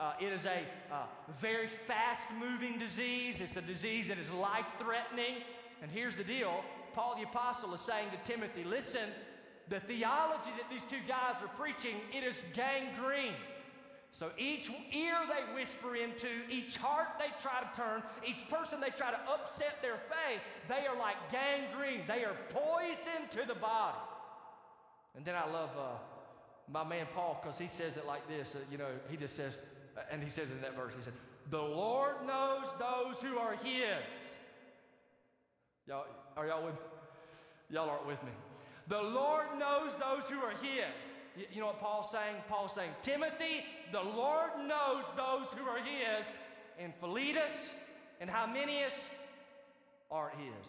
Uh, 0.00 0.14
it 0.22 0.32
is 0.32 0.46
a 0.46 0.62
uh, 0.90 1.02
very 1.38 1.68
fast 1.68 2.24
moving 2.40 2.78
disease. 2.78 3.42
It's 3.42 3.58
a 3.58 3.60
disease 3.60 4.08
that 4.08 4.16
is 4.16 4.30
life 4.30 4.72
threatening. 4.78 5.42
And 5.82 5.90
here's 5.90 6.16
the 6.16 6.24
deal 6.24 6.64
Paul 6.94 7.14
the 7.14 7.24
Apostle 7.24 7.74
is 7.74 7.82
saying 7.82 8.08
to 8.10 8.32
Timothy, 8.32 8.64
listen, 8.64 9.10
the 9.68 9.80
theology 9.80 10.48
that 10.56 10.70
these 10.70 10.84
two 10.84 11.04
guys 11.06 11.42
are 11.42 11.48
preaching, 11.58 11.96
it 12.10 12.24
is 12.24 12.36
gangrene. 12.54 13.34
So 14.12 14.30
each 14.36 14.70
ear 14.92 15.14
they 15.26 15.54
whisper 15.54 15.96
into, 15.96 16.28
each 16.50 16.76
heart 16.76 17.08
they 17.18 17.32
try 17.40 17.60
to 17.60 17.70
turn, 17.74 18.02
each 18.26 18.46
person 18.50 18.78
they 18.78 18.90
try 18.90 19.10
to 19.10 19.18
upset 19.26 19.80
their 19.80 19.96
faith, 19.96 20.42
they 20.68 20.86
are 20.86 20.96
like 20.98 21.16
gangrene. 21.32 22.02
They 22.06 22.22
are 22.24 22.36
poison 22.50 23.26
to 23.30 23.48
the 23.48 23.58
body. 23.58 23.96
And 25.16 25.24
then 25.24 25.34
I 25.34 25.50
love 25.50 25.70
uh, 25.78 25.96
my 26.70 26.84
man 26.84 27.06
Paul 27.14 27.40
because 27.42 27.58
he 27.58 27.68
says 27.68 27.96
it 27.96 28.06
like 28.06 28.28
this. 28.28 28.54
Uh, 28.54 28.58
you 28.70 28.76
know, 28.76 28.88
he 29.08 29.16
just 29.16 29.34
says, 29.34 29.56
and 30.10 30.22
he 30.22 30.28
says 30.28 30.50
in 30.50 30.60
that 30.60 30.76
verse, 30.76 30.92
he 30.94 31.02
said, 31.02 31.14
The 31.50 31.62
Lord 31.62 32.16
knows 32.26 32.66
those 32.78 33.18
who 33.18 33.38
are 33.38 33.54
His. 33.64 34.04
Y'all, 35.88 36.04
are 36.36 36.46
y'all 36.46 36.64
with 36.64 36.74
me? 36.74 36.80
Y'all 37.70 37.88
aren't 37.88 38.06
with 38.06 38.22
me. 38.22 38.30
The 38.88 39.00
Lord 39.00 39.46
knows 39.58 39.92
those 39.98 40.28
who 40.28 40.38
are 40.38 40.52
His. 40.62 41.46
You 41.52 41.60
know 41.60 41.68
what 41.68 41.80
Paul's 41.80 42.10
saying? 42.10 42.36
Paul's 42.48 42.74
saying, 42.74 42.90
Timothy, 43.02 43.64
the 43.92 44.02
Lord 44.02 44.50
knows 44.66 45.04
those 45.16 45.52
who 45.56 45.68
are 45.68 45.78
His, 45.78 46.26
and 46.78 46.92
Philetus 47.00 47.52
and 48.20 48.28
Hymenaeus 48.28 48.94
aren't 50.10 50.34
His. 50.36 50.66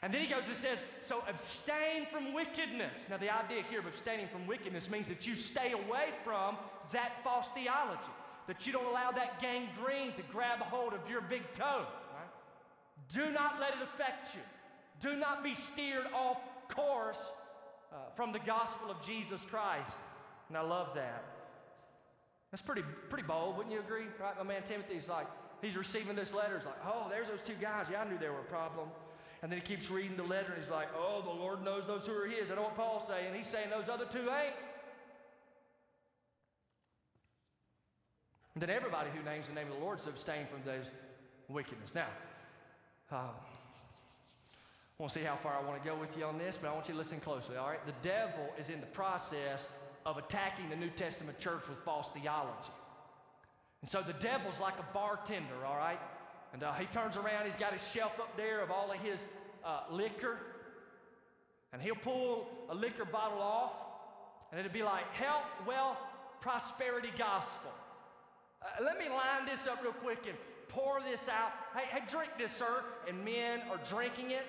And 0.00 0.14
then 0.14 0.20
he 0.20 0.28
goes 0.28 0.46
and 0.46 0.56
says, 0.56 0.78
So 1.00 1.22
abstain 1.28 2.06
from 2.12 2.32
wickedness. 2.32 3.06
Now, 3.10 3.16
the 3.16 3.30
idea 3.30 3.62
here 3.68 3.80
of 3.80 3.86
abstaining 3.86 4.28
from 4.28 4.46
wickedness 4.46 4.88
means 4.90 5.08
that 5.08 5.26
you 5.26 5.34
stay 5.34 5.72
away 5.72 6.10
from 6.24 6.56
that 6.92 7.22
false 7.24 7.48
theology, 7.48 8.00
that 8.46 8.66
you 8.66 8.72
don't 8.72 8.86
allow 8.86 9.10
that 9.10 9.40
gangrene 9.40 10.12
to 10.14 10.22
grab 10.22 10.60
hold 10.60 10.94
of 10.94 11.00
your 11.10 11.20
big 11.20 11.42
toe. 11.52 11.84
Right? 12.14 13.12
Do 13.12 13.30
not 13.32 13.58
let 13.60 13.70
it 13.70 13.82
affect 13.82 14.34
you. 14.34 14.40
Do 15.00 15.16
not 15.16 15.42
be 15.42 15.54
steered 15.54 16.06
off 16.14 16.38
course 16.68 17.32
uh, 17.92 17.96
from 18.14 18.32
the 18.32 18.38
gospel 18.38 18.90
of 18.90 19.04
Jesus 19.04 19.42
Christ. 19.42 19.96
And 20.48 20.56
I 20.56 20.62
love 20.62 20.88
that. 20.94 21.24
That's 22.50 22.62
pretty, 22.62 22.82
pretty 23.10 23.26
bold, 23.26 23.56
wouldn't 23.56 23.74
you 23.74 23.80
agree? 23.80 24.06
Right? 24.20 24.36
My 24.38 24.44
man 24.44 24.62
Timothy's 24.64 25.08
like, 25.08 25.26
he's 25.60 25.76
receiving 25.76 26.16
this 26.16 26.32
letter. 26.32 26.56
He's 26.56 26.66
like, 26.66 26.80
oh, 26.86 27.06
there's 27.10 27.28
those 27.28 27.42
two 27.42 27.56
guys. 27.60 27.86
Yeah, 27.90 28.02
I 28.02 28.08
knew 28.08 28.18
they 28.18 28.30
were 28.30 28.40
a 28.40 28.44
problem. 28.44 28.88
And 29.42 29.52
then 29.52 29.60
he 29.60 29.64
keeps 29.64 29.90
reading 29.90 30.16
the 30.16 30.22
letter 30.22 30.52
and 30.52 30.62
he's 30.62 30.70
like, 30.70 30.88
oh, 30.96 31.22
the 31.22 31.30
Lord 31.30 31.64
knows 31.64 31.86
those 31.86 32.06
who 32.06 32.12
are 32.12 32.26
his. 32.26 32.50
I 32.50 32.56
know 32.56 32.62
what 32.62 32.76
Paul's 32.76 33.06
saying. 33.06 33.34
He's 33.34 33.46
saying 33.46 33.70
those 33.70 33.88
other 33.88 34.04
two 34.04 34.28
ain't. 34.30 34.54
And 38.54 38.62
then 38.62 38.70
everybody 38.70 39.10
who 39.14 39.22
names 39.22 39.46
the 39.46 39.54
name 39.54 39.68
of 39.68 39.74
the 39.74 39.84
Lord 39.84 40.00
is 40.00 40.06
abstain 40.08 40.46
from 40.50 40.60
those 40.64 40.90
wickedness. 41.48 41.94
Now, 41.94 42.08
um, 43.12 43.30
I 44.98 45.04
want 45.04 45.12
to 45.12 45.20
see 45.20 45.24
how 45.24 45.36
far 45.36 45.56
I 45.56 45.64
want 45.64 45.80
to 45.80 45.88
go 45.88 45.94
with 45.94 46.16
you 46.18 46.24
on 46.24 46.38
this, 46.38 46.58
but 46.60 46.68
I 46.68 46.72
want 46.72 46.88
you 46.88 46.94
to 46.94 46.98
listen 46.98 47.20
closely, 47.20 47.56
all 47.56 47.68
right? 47.68 47.86
The 47.86 47.94
devil 48.02 48.48
is 48.58 48.68
in 48.68 48.80
the 48.80 48.86
process 48.86 49.68
of 50.04 50.18
attacking 50.18 50.70
the 50.70 50.74
New 50.74 50.90
Testament 50.90 51.38
church 51.38 51.68
with 51.68 51.78
false 51.84 52.08
theology. 52.08 52.72
And 53.80 53.88
so 53.88 54.02
the 54.02 54.14
devil's 54.14 54.58
like 54.58 54.74
a 54.80 54.92
bartender, 54.92 55.64
all 55.64 55.76
right? 55.76 56.00
And 56.52 56.64
uh, 56.64 56.72
he 56.72 56.86
turns 56.86 57.16
around, 57.16 57.44
he's 57.44 57.54
got 57.54 57.72
his 57.72 57.86
shelf 57.92 58.18
up 58.18 58.36
there 58.36 58.60
of 58.60 58.72
all 58.72 58.90
of 58.90 58.98
his 58.98 59.24
uh, 59.64 59.82
liquor. 59.88 60.38
And 61.72 61.80
he'll 61.80 61.94
pull 61.94 62.48
a 62.68 62.74
liquor 62.74 63.04
bottle 63.04 63.40
off, 63.40 63.74
and 64.50 64.58
it'll 64.58 64.72
be 64.72 64.82
like 64.82 65.12
health, 65.14 65.46
wealth, 65.64 65.98
prosperity 66.40 67.10
gospel. 67.16 67.70
Uh, 68.60 68.82
let 68.82 68.98
me 68.98 69.08
line 69.08 69.46
this 69.46 69.68
up 69.68 69.80
real 69.80 69.92
quick 69.92 70.24
and 70.26 70.36
pour 70.66 71.00
this 71.02 71.28
out. 71.28 71.52
Hey, 71.72 71.84
hey, 71.88 72.02
drink 72.10 72.30
this, 72.36 72.50
sir. 72.50 72.82
And 73.06 73.24
men 73.24 73.60
are 73.70 73.78
drinking 73.88 74.32
it, 74.32 74.44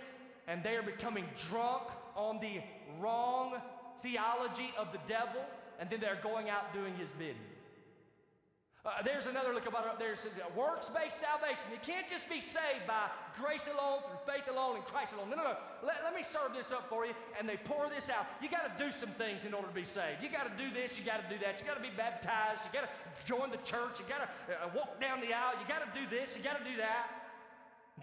and 0.50 0.64
they 0.64 0.76
are 0.76 0.84
becoming 0.84 1.26
drunk 1.50 1.84
on 2.16 2.40
the 2.42 2.60
wrong 3.00 3.54
theology 4.02 4.74
of 4.78 4.92
the 4.92 5.00
devil, 5.08 5.42
and 5.80 5.90
then 5.90 6.02
they're 6.02 6.20
going 6.22 6.50
out 6.50 6.74
doing 6.74 6.94
his 6.96 7.10
bidding. 7.12 7.38
Uh, 8.86 9.04
there's 9.04 9.28
another 9.28 9.54
look 9.54 9.68
about 9.68 9.86
it. 9.86 10.00
There's 10.00 10.26
works 10.56 10.90
based 10.90 11.20
salvation. 11.20 11.68
You 11.70 11.84
can't 11.84 12.08
just 12.08 12.30
be 12.30 12.40
saved 12.40 12.88
by 12.88 13.12
grace 13.36 13.68
alone, 13.68 14.00
through 14.08 14.24
faith 14.24 14.48
alone, 14.50 14.78
in 14.78 14.84
Christ 14.84 15.12
alone. 15.14 15.30
No, 15.30 15.36
no, 15.36 15.44
no. 15.44 15.56
Let, 15.84 16.00
let 16.02 16.16
me 16.16 16.24
serve 16.24 16.56
this 16.56 16.72
up 16.72 16.88
for 16.88 17.06
you. 17.06 17.12
And 17.38 17.44
they 17.44 17.58
pour 17.58 17.92
this 17.92 18.10
out. 18.10 18.26
You 18.42 18.48
got 18.48 18.64
to 18.66 18.74
do 18.80 18.90
some 18.90 19.12
things 19.20 19.44
in 19.44 19.54
order 19.54 19.68
to 19.68 19.76
be 19.76 19.84
saved. 19.84 20.24
You 20.24 20.32
got 20.32 20.48
to 20.48 20.56
do 20.56 20.72
this. 20.72 20.98
You 20.98 21.04
got 21.04 21.20
to 21.22 21.28
do 21.28 21.36
that. 21.44 21.60
You 21.60 21.68
got 21.68 21.76
to 21.76 21.84
be 21.84 21.92
baptized. 21.92 22.64
You 22.64 22.72
got 22.72 22.88
to 22.88 22.92
join 23.28 23.52
the 23.52 23.60
church. 23.68 24.00
You 24.00 24.08
got 24.08 24.24
to 24.24 24.30
uh, 24.56 24.72
walk 24.72 24.96
down 25.04 25.20
the 25.20 25.36
aisle. 25.36 25.60
You 25.60 25.68
got 25.68 25.84
to 25.84 25.92
do 25.92 26.08
this. 26.08 26.40
You 26.40 26.42
got 26.42 26.58
to 26.58 26.64
do 26.64 26.80
that. 26.80 27.19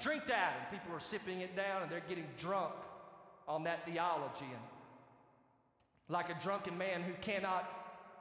Drink 0.01 0.27
that. 0.27 0.55
And 0.61 0.79
people 0.81 0.97
are 0.97 1.01
sipping 1.01 1.41
it 1.41 1.57
down 1.57 1.83
and 1.83 1.91
they're 1.91 2.03
getting 2.09 2.27
drunk 2.39 2.73
on 3.49 3.65
that 3.65 3.85
theology. 3.87 4.45
And 4.45 4.63
like 6.09 6.31
a 6.31 6.37
drunken 6.41 6.77
man 6.79 7.03
who 7.03 7.13
cannot 7.21 7.69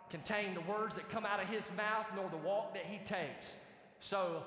contain 0.09 0.53
the 0.53 0.61
words 0.61 0.95
that 0.95 1.09
come 1.09 1.25
out 1.25 1.41
of 1.41 1.47
his 1.47 1.69
mouth 1.75 2.05
nor 2.15 2.29
the 2.29 2.37
walk 2.37 2.73
that 2.73 2.85
he 2.85 2.97
takes. 3.05 3.55
So, 3.99 4.43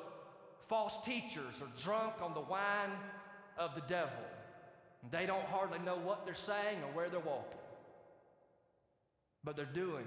false 0.69 1.03
teachers 1.05 1.63
are 1.63 1.83
drunk 1.83 2.15
on 2.23 2.35
the 2.35 2.41
wine 2.41 2.91
of 3.57 3.75
the 3.75 3.83
devil. 3.89 4.13
They 5.11 5.27
don't 5.27 5.45
hardly 5.45 5.79
know 5.81 5.97
what 5.97 6.25
they're 6.25 6.35
saying 6.35 6.79
or 6.83 6.95
where 6.95 7.09
they're 7.09 7.21
walking. 7.21 7.59
But 9.45 9.57
they're 9.57 9.65
doing 9.65 10.05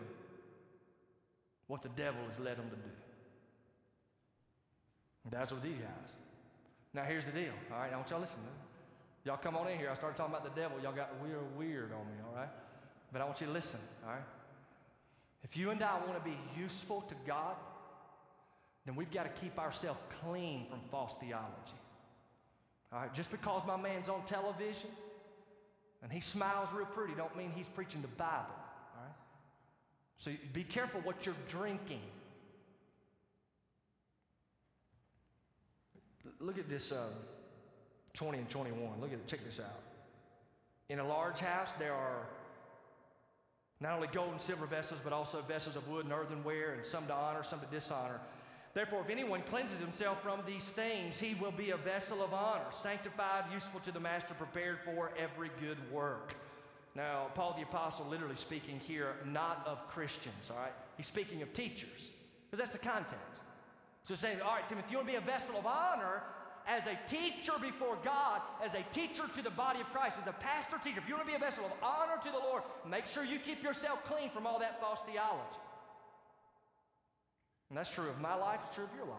what 1.68 1.82
the 1.82 1.90
devil 1.90 2.22
has 2.26 2.40
led 2.40 2.58
them 2.58 2.70
to 2.70 2.76
do. 2.76 2.92
And 5.24 5.34
that's 5.34 5.52
what 5.52 5.64
these 5.64 5.78
guys. 5.78 6.21
Now, 6.94 7.04
here's 7.04 7.26
the 7.26 7.32
deal. 7.32 7.54
All 7.72 7.80
right, 7.80 7.92
I 7.92 7.96
want 7.96 8.10
y'all 8.10 8.20
to 8.20 8.26
listen. 8.26 8.40
Y'all 9.24 9.38
come 9.38 9.56
on 9.56 9.68
in 9.68 9.78
here. 9.78 9.90
I 9.90 9.96
started 9.96 10.18
talking 10.18 10.34
about 10.34 10.44
the 10.44 10.60
devil. 10.60 10.78
Y'all 10.82 10.94
got 10.94 11.12
real 11.24 11.44
weird 11.58 11.92
on 11.94 12.06
me, 12.08 12.14
all 12.28 12.36
right? 12.36 12.50
But 13.12 13.22
I 13.22 13.26
want 13.26 13.40
you 13.40 13.48
to 13.48 13.54
listen, 13.54 13.80
all 14.04 14.12
right? 14.12 14.24
If 15.44 15.58
you 15.58 15.70
and 15.70 15.82
I 15.82 15.98
want 16.08 16.24
to 16.24 16.30
be 16.30 16.38
useful 16.58 17.02
to 17.02 17.16
God, 17.26 17.56
then 18.86 18.96
we've 18.96 19.12
got 19.12 19.24
to 19.24 19.42
keep 19.42 19.60
ourselves 19.60 20.00
clean 20.24 20.66
from 20.70 20.80
false 20.90 21.16
theology. 21.20 21.80
All 22.92 23.00
right, 23.00 23.14
just 23.14 23.32
because 23.32 23.62
my 23.66 23.78
man's 23.78 24.10
on 24.10 24.24
television 24.26 24.90
and 26.04 26.12
he 26.12 26.20
smiles 26.20 26.70
real 26.74 26.86
pretty 26.88 27.14
don't 27.14 27.36
mean 27.38 27.52
he's 27.56 27.68
preaching 27.68 28.02
the 28.02 28.08
Bible. 28.10 28.56
All 28.98 29.04
right? 29.04 29.16
So 30.18 30.32
be 30.52 30.64
careful 30.64 31.00
what 31.02 31.26
you're 31.26 31.36
drinking. 31.48 32.02
Look 36.40 36.58
at 36.58 36.70
this 36.70 36.92
um, 36.92 37.14
20 38.14 38.40
and 38.40 38.50
21. 38.50 39.02
Look 39.02 39.14
at 39.14 39.20
it. 39.20 39.28
Check 39.28 39.44
this 39.46 39.60
out. 39.60 39.80
In 40.90 41.00
a 41.00 41.08
large 41.08 41.40
house, 41.40 41.70
there 41.80 41.94
are 41.94 42.28
not 43.80 43.94
only 43.94 44.08
gold 44.08 44.32
and 44.32 44.42
silver 44.42 44.66
vessels, 44.66 45.00
but 45.04 45.14
also 45.14 45.42
vessels 45.42 45.76
of 45.76 45.88
wood 45.88 46.06
and 46.06 46.14
earthenware, 46.14 46.74
and 46.74 46.86
some 46.86 47.08
to 47.08 47.14
honor, 47.14 47.44
some 47.44 47.60
to 47.60 47.66
dishonor. 47.68 48.20
Therefore, 48.74 49.02
if 49.02 49.10
anyone 49.10 49.42
cleanses 49.42 49.80
himself 49.80 50.22
from 50.22 50.40
these 50.46 50.64
things, 50.64 51.20
he 51.20 51.34
will 51.36 51.52
be 51.52 51.72
a 51.72 51.78
vessel 51.78 52.24
of 52.24 52.34
honor, 52.34 52.66
sanctified, 52.72 53.46
useful 53.52 53.80
to 53.82 53.92
the 53.92 54.00
master, 54.00 54.34
prepared 54.36 54.80
for 54.86 55.12
every 55.18 55.50
good 55.60 55.78
work. 55.92 56.36
Now, 56.96 57.28
Paul 57.36 57.56
the 57.58 57.64
Apostle, 57.64 58.06
literally 58.08 58.36
speaking 58.36 58.80
here, 58.80 59.16
not 59.26 59.64
of 59.66 59.88
Christians, 59.90 60.50
all 60.50 60.58
right? 60.58 60.74
He's 60.98 61.08
speaking 61.08 61.42
of 61.42 61.52
teachers, 61.54 62.10
because 62.50 62.60
that's 62.60 62.72
the 62.72 62.86
context. 62.86 63.44
So 64.04 64.16
say, 64.16 64.40
all 64.44 64.56
right, 64.56 64.68
Timothy, 64.68 64.92
you 64.92 64.98
want 64.98 65.08
to 65.08 65.14
be 65.14 65.18
a 65.18 65.22
vessel 65.22 65.58
of 65.58 65.66
honor, 65.66 66.24
as 66.68 66.88
a 66.88 66.98
teacher 67.08 67.54
before 67.62 67.98
God, 68.04 68.42
as 68.64 68.76
a 68.76 68.84
teacher 68.92 69.24
to 69.36 69.42
the 69.42 69.50
body 69.50 69.82
of 69.82 69.88
Christ, 69.88 70.18
as 70.22 70.28
a 70.28 70.34
pastor 70.34 70.78
teacher, 70.84 71.00
if 71.00 71.08
you 71.08 71.16
want 71.16 71.28
to 71.28 71.32
be 71.32 71.36
a 71.36 71.40
vessel 71.40 71.66
of 71.66 71.72
honor 71.82 72.22
to 72.22 72.30
the 72.30 72.38
Lord, 72.38 72.64
make 72.88 73.08
sure 73.08 73.24
you 73.24 73.40
keep 73.40 73.64
yourself 73.64 74.04
clean 74.06 74.30
from 74.30 74.46
all 74.46 74.60
that 74.60 74.80
false 74.80 75.00
theology. 75.10 75.60
And 77.70 77.78
that's 77.78 77.92
true 77.92 78.10
of 78.10 78.20
my 78.20 78.36
life, 78.36 78.60
it's 78.68 78.76
true 78.76 78.86
of 78.86 78.96
your 78.96 79.06
life. 79.06 79.18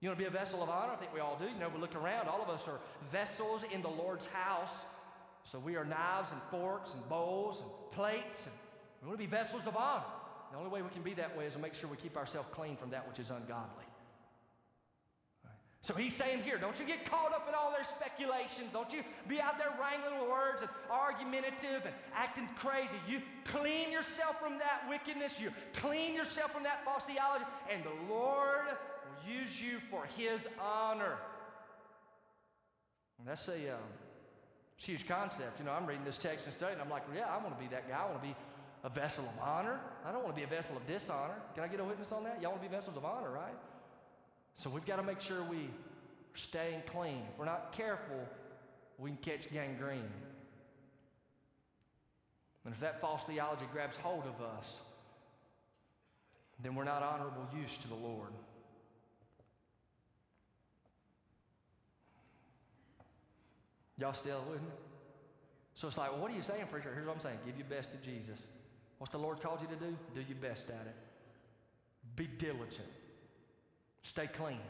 You 0.00 0.08
want 0.08 0.18
to 0.18 0.24
be 0.24 0.28
a 0.28 0.32
vessel 0.32 0.62
of 0.62 0.68
honor? 0.68 0.92
I 0.92 0.96
think 0.96 1.14
we 1.14 1.20
all 1.20 1.38
do. 1.38 1.46
You 1.46 1.58
know, 1.58 1.70
we 1.72 1.80
look 1.80 1.94
around, 1.94 2.28
all 2.28 2.42
of 2.42 2.48
us 2.48 2.66
are 2.66 2.80
vessels 3.10 3.62
in 3.72 3.82
the 3.82 3.88
Lord's 3.88 4.26
house. 4.26 4.72
So 5.44 5.58
we 5.58 5.76
are 5.76 5.84
knives 5.84 6.32
and 6.32 6.40
forks 6.50 6.94
and 6.94 7.08
bowls 7.08 7.62
and 7.62 7.70
plates, 7.92 8.46
and 8.46 8.54
we 9.02 9.08
want 9.08 9.20
to 9.20 9.26
be 9.26 9.30
vessels 9.30 9.62
of 9.66 9.76
honor. 9.76 10.04
The 10.52 10.58
only 10.58 10.70
way 10.70 10.82
we 10.82 10.90
can 10.90 11.02
be 11.02 11.14
that 11.14 11.36
way 11.36 11.46
is 11.46 11.54
to 11.54 11.58
make 11.58 11.74
sure 11.74 11.88
we 11.88 11.96
keep 11.96 12.16
ourselves 12.16 12.48
clean 12.52 12.76
from 12.76 12.90
that 12.90 13.08
which 13.08 13.18
is 13.18 13.30
ungodly. 13.30 13.86
So 15.80 15.94
he's 15.94 16.14
saying 16.14 16.44
here, 16.44 16.58
don't 16.58 16.78
you 16.78 16.86
get 16.86 17.06
caught 17.06 17.34
up 17.34 17.48
in 17.48 17.54
all 17.54 17.72
their 17.72 17.82
speculations. 17.82 18.68
Don't 18.72 18.92
you 18.92 19.02
be 19.26 19.40
out 19.40 19.58
there 19.58 19.74
wrangling 19.80 20.30
words 20.30 20.60
and 20.60 20.70
argumentative 20.88 21.82
and 21.84 21.94
acting 22.14 22.48
crazy. 22.54 22.96
You 23.08 23.20
clean 23.44 23.90
yourself 23.90 24.38
from 24.40 24.58
that 24.58 24.84
wickedness. 24.88 25.40
You 25.40 25.50
clean 25.74 26.14
yourself 26.14 26.52
from 26.52 26.62
that 26.62 26.84
false 26.84 27.02
theology, 27.04 27.46
and 27.68 27.82
the 27.82 28.14
Lord 28.14 28.66
will 28.68 29.34
use 29.34 29.60
you 29.60 29.80
for 29.90 30.04
his 30.16 30.46
honor. 30.60 31.16
And 33.18 33.26
that's 33.26 33.48
a 33.48 33.74
um, 33.74 33.80
huge 34.76 35.08
concept. 35.08 35.58
You 35.58 35.64
know, 35.64 35.72
I'm 35.72 35.86
reading 35.86 36.04
this 36.04 36.18
text 36.18 36.46
and 36.46 36.54
studying. 36.54 36.78
And 36.78 36.86
I'm 36.86 36.90
like, 36.90 37.02
yeah, 37.12 37.26
I 37.26 37.42
want 37.42 37.58
to 37.58 37.60
be 37.60 37.68
that 37.70 37.88
guy. 37.88 37.98
I 38.00 38.04
want 38.04 38.22
to 38.22 38.28
be 38.28 38.36
a 38.84 38.88
vessel 38.88 39.24
of 39.24 39.42
honor. 39.42 39.80
I 40.04 40.12
don't 40.12 40.22
want 40.24 40.34
to 40.34 40.40
be 40.40 40.44
a 40.44 40.48
vessel 40.48 40.76
of 40.76 40.86
dishonor. 40.86 41.34
Can 41.54 41.64
I 41.64 41.68
get 41.68 41.80
a 41.80 41.84
witness 41.84 42.12
on 42.12 42.24
that? 42.24 42.40
Y'all 42.42 42.52
want 42.52 42.62
to 42.62 42.68
be 42.68 42.74
vessels 42.74 42.96
of 42.96 43.04
honor, 43.04 43.30
right? 43.30 43.54
So 44.56 44.70
we've 44.70 44.84
got 44.84 44.96
to 44.96 45.02
make 45.02 45.20
sure 45.20 45.42
we 45.44 45.56
are 45.56 46.36
staying 46.36 46.82
clean. 46.86 47.22
If 47.32 47.38
we're 47.38 47.44
not 47.44 47.72
careful, 47.72 48.20
we 48.98 49.10
can 49.10 49.18
catch 49.18 49.52
gangrene. 49.52 50.10
And 52.64 52.74
if 52.74 52.80
that 52.80 53.00
false 53.00 53.24
theology 53.24 53.64
grabs 53.72 53.96
hold 53.96 54.24
of 54.24 54.44
us, 54.58 54.80
then 56.62 56.74
we're 56.74 56.84
not 56.84 57.02
honorable 57.02 57.46
use 57.60 57.76
to 57.78 57.88
the 57.88 57.94
Lord. 57.94 58.30
Y'all 63.98 64.14
still 64.14 64.44
with 64.50 64.60
me? 64.60 64.68
So 65.74 65.88
it's 65.88 65.98
like, 65.98 66.12
well, 66.12 66.20
what 66.20 66.30
are 66.30 66.34
you 66.34 66.42
saying, 66.42 66.66
preacher? 66.70 66.92
Here's 66.94 67.06
what 67.06 67.14
I'm 67.14 67.20
saying 67.20 67.38
give 67.46 67.56
your 67.56 67.66
best 67.66 67.92
to 67.92 67.98
Jesus. 67.98 68.46
What's 69.02 69.10
the 69.10 69.18
Lord 69.18 69.40
called 69.40 69.60
you 69.60 69.66
to 69.66 69.74
do? 69.74 69.96
Do 70.14 70.20
your 70.28 70.38
best 70.38 70.70
at 70.70 70.86
it. 70.86 70.94
Be 72.14 72.28
diligent. 72.38 72.86
Stay 74.02 74.28
clean. 74.28 74.60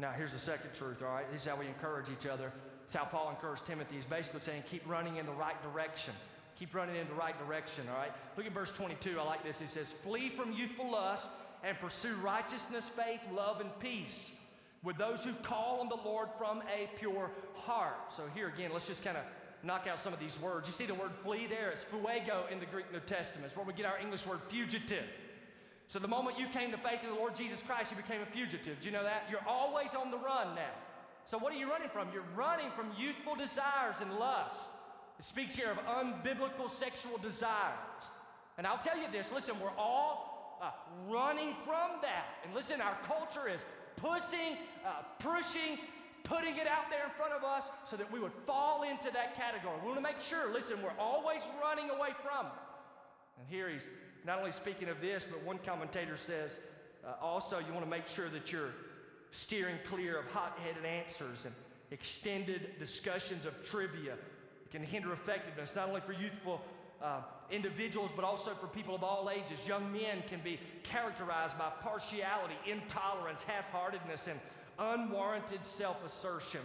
Now, 0.00 0.10
here's 0.10 0.32
the 0.32 0.38
second 0.40 0.70
truth, 0.74 1.00
all 1.00 1.14
right? 1.14 1.32
This 1.32 1.42
is 1.42 1.48
how 1.48 1.54
we 1.54 1.68
encourage 1.68 2.10
each 2.10 2.26
other. 2.26 2.52
It's 2.84 2.94
how 2.94 3.04
Paul 3.04 3.30
encouraged 3.30 3.66
Timothy. 3.66 3.94
He's 3.94 4.04
basically 4.04 4.40
saying, 4.40 4.64
keep 4.68 4.82
running 4.88 5.18
in 5.18 5.26
the 5.26 5.32
right 5.32 5.54
direction. 5.62 6.12
Keep 6.58 6.74
running 6.74 6.96
in 6.96 7.06
the 7.06 7.14
right 7.14 7.38
direction, 7.38 7.84
all 7.88 7.98
right? 7.98 8.10
Look 8.36 8.46
at 8.46 8.52
verse 8.52 8.72
22. 8.72 9.16
I 9.20 9.22
like 9.22 9.44
this. 9.44 9.60
He 9.60 9.66
says, 9.68 9.86
Flee 10.02 10.28
from 10.30 10.52
youthful 10.52 10.90
lust 10.90 11.28
and 11.62 11.78
pursue 11.78 12.16
righteousness, 12.16 12.90
faith, 12.96 13.20
love, 13.32 13.60
and 13.60 13.70
peace 13.78 14.32
with 14.82 14.96
those 14.96 15.22
who 15.22 15.34
call 15.34 15.78
on 15.78 15.88
the 15.88 15.94
Lord 16.04 16.30
from 16.36 16.62
a 16.62 16.88
pure 16.98 17.30
heart. 17.54 18.12
So, 18.16 18.24
here 18.34 18.48
again, 18.48 18.72
let's 18.72 18.88
just 18.88 19.04
kind 19.04 19.16
of 19.16 19.22
knock 19.64 19.86
out 19.86 19.98
some 19.98 20.12
of 20.12 20.20
these 20.20 20.38
words. 20.40 20.68
You 20.68 20.74
see 20.74 20.86
the 20.86 20.94
word 20.94 21.12
flee 21.22 21.46
there? 21.46 21.70
It's 21.70 21.84
pheugo 21.84 22.50
in 22.50 22.60
the 22.60 22.66
Greek 22.66 22.92
New 22.92 23.00
Testament. 23.00 23.46
It's 23.46 23.56
where 23.56 23.66
we 23.66 23.72
get 23.72 23.86
our 23.86 23.98
English 23.98 24.26
word 24.26 24.40
fugitive. 24.48 25.04
So 25.86 25.98
the 25.98 26.08
moment 26.08 26.38
you 26.38 26.46
came 26.48 26.70
to 26.70 26.78
faith 26.78 27.00
in 27.02 27.10
the 27.10 27.14
Lord 27.14 27.36
Jesus 27.36 27.62
Christ, 27.62 27.90
you 27.90 27.96
became 27.96 28.22
a 28.22 28.26
fugitive. 28.26 28.80
Do 28.80 28.86
you 28.86 28.92
know 28.92 29.02
that? 29.02 29.24
You're 29.30 29.44
always 29.46 29.94
on 29.94 30.10
the 30.10 30.18
run 30.18 30.54
now. 30.54 30.74
So 31.26 31.38
what 31.38 31.52
are 31.52 31.56
you 31.56 31.70
running 31.70 31.88
from? 31.88 32.08
You're 32.12 32.24
running 32.36 32.70
from 32.76 32.90
youthful 32.98 33.34
desires 33.34 33.96
and 34.00 34.14
lust. 34.14 34.58
It 35.18 35.24
speaks 35.24 35.54
here 35.54 35.70
of 35.70 35.78
unbiblical 35.78 36.70
sexual 36.70 37.18
desires. 37.18 37.78
And 38.58 38.66
I'll 38.66 38.78
tell 38.78 38.98
you 38.98 39.06
this 39.10 39.32
listen, 39.32 39.54
we're 39.60 39.76
all 39.78 40.58
uh, 40.62 40.70
running 41.08 41.54
from 41.64 42.00
that. 42.02 42.26
And 42.44 42.54
listen, 42.54 42.80
our 42.80 42.96
culture 43.04 43.48
is 43.48 43.64
pushing, 43.96 44.56
uh, 44.84 45.02
pushing, 45.18 45.78
putting 46.24 46.56
it 46.56 46.66
out 46.66 46.90
there 46.90 47.04
in 47.04 47.10
front 47.10 47.32
of 47.32 47.44
us 47.44 47.64
so 47.88 47.96
that 47.96 48.10
we 48.10 48.18
would 48.18 48.32
fall 48.46 48.82
into 48.82 49.10
that 49.12 49.36
category. 49.36 49.76
We 49.80 49.86
want 49.86 49.98
to 49.98 50.02
make 50.02 50.20
sure, 50.20 50.52
listen, 50.52 50.82
we're 50.82 50.98
always 50.98 51.42
running 51.62 51.90
away 51.90 52.10
from. 52.22 52.46
And 53.38 53.46
here 53.48 53.68
he's 53.68 53.88
not 54.26 54.38
only 54.38 54.52
speaking 54.52 54.88
of 54.88 55.00
this, 55.00 55.26
but 55.30 55.42
one 55.44 55.58
commentator 55.64 56.16
says 56.16 56.58
uh, 57.06 57.12
also 57.22 57.58
you 57.58 57.72
want 57.72 57.84
to 57.84 57.90
make 57.90 58.08
sure 58.08 58.28
that 58.30 58.50
you're 58.50 58.72
steering 59.30 59.76
clear 59.88 60.18
of 60.18 60.26
hot 60.26 60.58
headed 60.64 60.84
answers 60.84 61.44
and 61.44 61.54
extended 61.90 62.78
discussions 62.78 63.44
of 63.44 63.64
trivia. 63.64 64.14
It 64.14 64.70
can 64.70 64.82
hinder 64.82 65.12
effectiveness, 65.12 65.76
not 65.76 65.88
only 65.88 66.00
for 66.00 66.12
youthful 66.12 66.62
uh, 67.02 67.20
individuals, 67.50 68.10
but 68.16 68.24
also 68.24 68.54
for 68.54 68.66
people 68.66 68.94
of 68.94 69.04
all 69.04 69.28
ages. 69.30 69.66
Young 69.66 69.92
men 69.92 70.22
can 70.28 70.40
be 70.42 70.58
characterized 70.84 71.58
by 71.58 71.70
partiality, 71.82 72.54
intolerance, 72.66 73.42
half 73.42 73.68
heartedness, 73.70 74.26
and 74.26 74.40
unwarranted 74.78 75.64
self 75.64 76.04
assertion. 76.04 76.60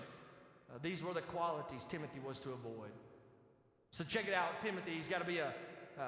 Uh, 0.74 0.78
these 0.82 1.04
were 1.04 1.14
the 1.14 1.22
qualities 1.22 1.84
Timothy 1.90 2.20
was 2.26 2.38
to 2.40 2.50
avoid. 2.50 2.92
So 3.92 4.04
check 4.04 4.28
it 4.28 4.34
out 4.34 4.62
Timothy, 4.64 4.92
he's 4.92 5.10
got 5.10 5.20
to 5.20 5.26
be 5.26 5.40
a, 5.40 5.54
uh, 6.00 6.04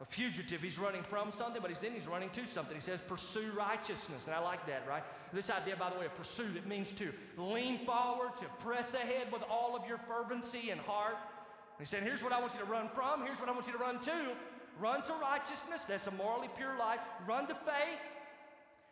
a 0.00 0.04
fugitive. 0.04 0.60
He's 0.62 0.78
running 0.78 1.02
from 1.02 1.32
something, 1.32 1.60
but 1.60 1.70
he's, 1.70 1.80
then 1.80 1.92
he's 1.92 2.06
running 2.06 2.30
to 2.30 2.46
something. 2.46 2.74
He 2.74 2.80
says, 2.80 3.00
pursue 3.00 3.50
righteousness. 3.56 4.26
And 4.26 4.34
I 4.34 4.38
like 4.38 4.66
that, 4.66 4.86
right? 4.88 5.02
This 5.32 5.50
idea, 5.50 5.76
by 5.76 5.90
the 5.90 5.98
way, 5.98 6.06
of 6.06 6.16
pursuit, 6.16 6.56
it 6.56 6.66
means 6.66 6.92
to 6.94 7.12
lean 7.36 7.84
forward, 7.84 8.36
to 8.38 8.44
press 8.60 8.94
ahead 8.94 9.32
with 9.32 9.42
all 9.50 9.76
of 9.76 9.86
your 9.88 9.98
fervency 9.98 10.70
and 10.70 10.80
heart. 10.80 11.16
And 11.16 11.80
he 11.80 11.86
said, 11.86 12.04
here's 12.04 12.22
what 12.22 12.32
I 12.32 12.40
want 12.40 12.54
you 12.54 12.60
to 12.60 12.66
run 12.66 12.88
from. 12.94 13.24
Here's 13.24 13.40
what 13.40 13.48
I 13.48 13.52
want 13.52 13.66
you 13.66 13.72
to 13.72 13.78
run 13.78 13.98
to. 14.00 14.32
Run 14.78 15.02
to 15.04 15.12
righteousness. 15.14 15.82
That's 15.88 16.06
a 16.06 16.12
morally 16.12 16.48
pure 16.56 16.76
life. 16.78 17.00
Run 17.26 17.46
to 17.48 17.54
faith. 17.54 17.98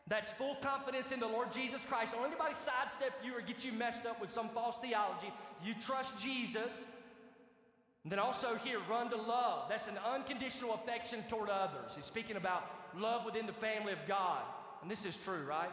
That's 0.08 0.32
full 0.32 0.56
confidence 0.56 1.12
in 1.12 1.20
the 1.20 1.28
Lord 1.28 1.52
Jesus 1.52 1.84
Christ. 1.86 2.12
Don't 2.12 2.26
anybody 2.26 2.54
sidestep 2.54 3.12
you 3.24 3.36
or 3.36 3.40
get 3.40 3.64
you 3.64 3.72
messed 3.72 4.04
up 4.04 4.20
with 4.20 4.32
some 4.32 4.48
false 4.48 4.76
theology. 4.82 5.32
You 5.64 5.74
trust 5.80 6.18
Jesus. 6.20 6.72
And 8.02 8.10
then 8.10 8.18
also 8.18 8.56
here, 8.56 8.78
run 8.90 9.10
to 9.10 9.16
love. 9.16 9.68
That's 9.68 9.86
an 9.86 9.98
unconditional 10.04 10.74
affection 10.74 11.22
toward 11.28 11.48
others. 11.48 11.94
He's 11.94 12.04
speaking 12.04 12.36
about 12.36 12.64
love 12.98 13.24
within 13.24 13.46
the 13.46 13.52
family 13.52 13.92
of 13.92 14.00
God. 14.08 14.42
And 14.82 14.90
this 14.90 15.04
is 15.04 15.16
true, 15.16 15.44
right? 15.48 15.70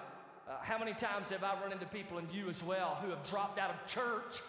Uh, 0.47 0.53
how 0.61 0.77
many 0.77 0.93
times 0.93 1.31
have 1.31 1.43
I 1.43 1.59
run 1.59 1.71
into 1.71 1.87
people, 1.87 2.19
and 2.19 2.29
you 2.31 2.47
as 2.49 2.63
well, 2.63 2.99
who 3.03 3.09
have 3.09 3.23
dropped 3.23 3.59
out 3.59 3.71
of 3.71 3.85
church 3.87 4.41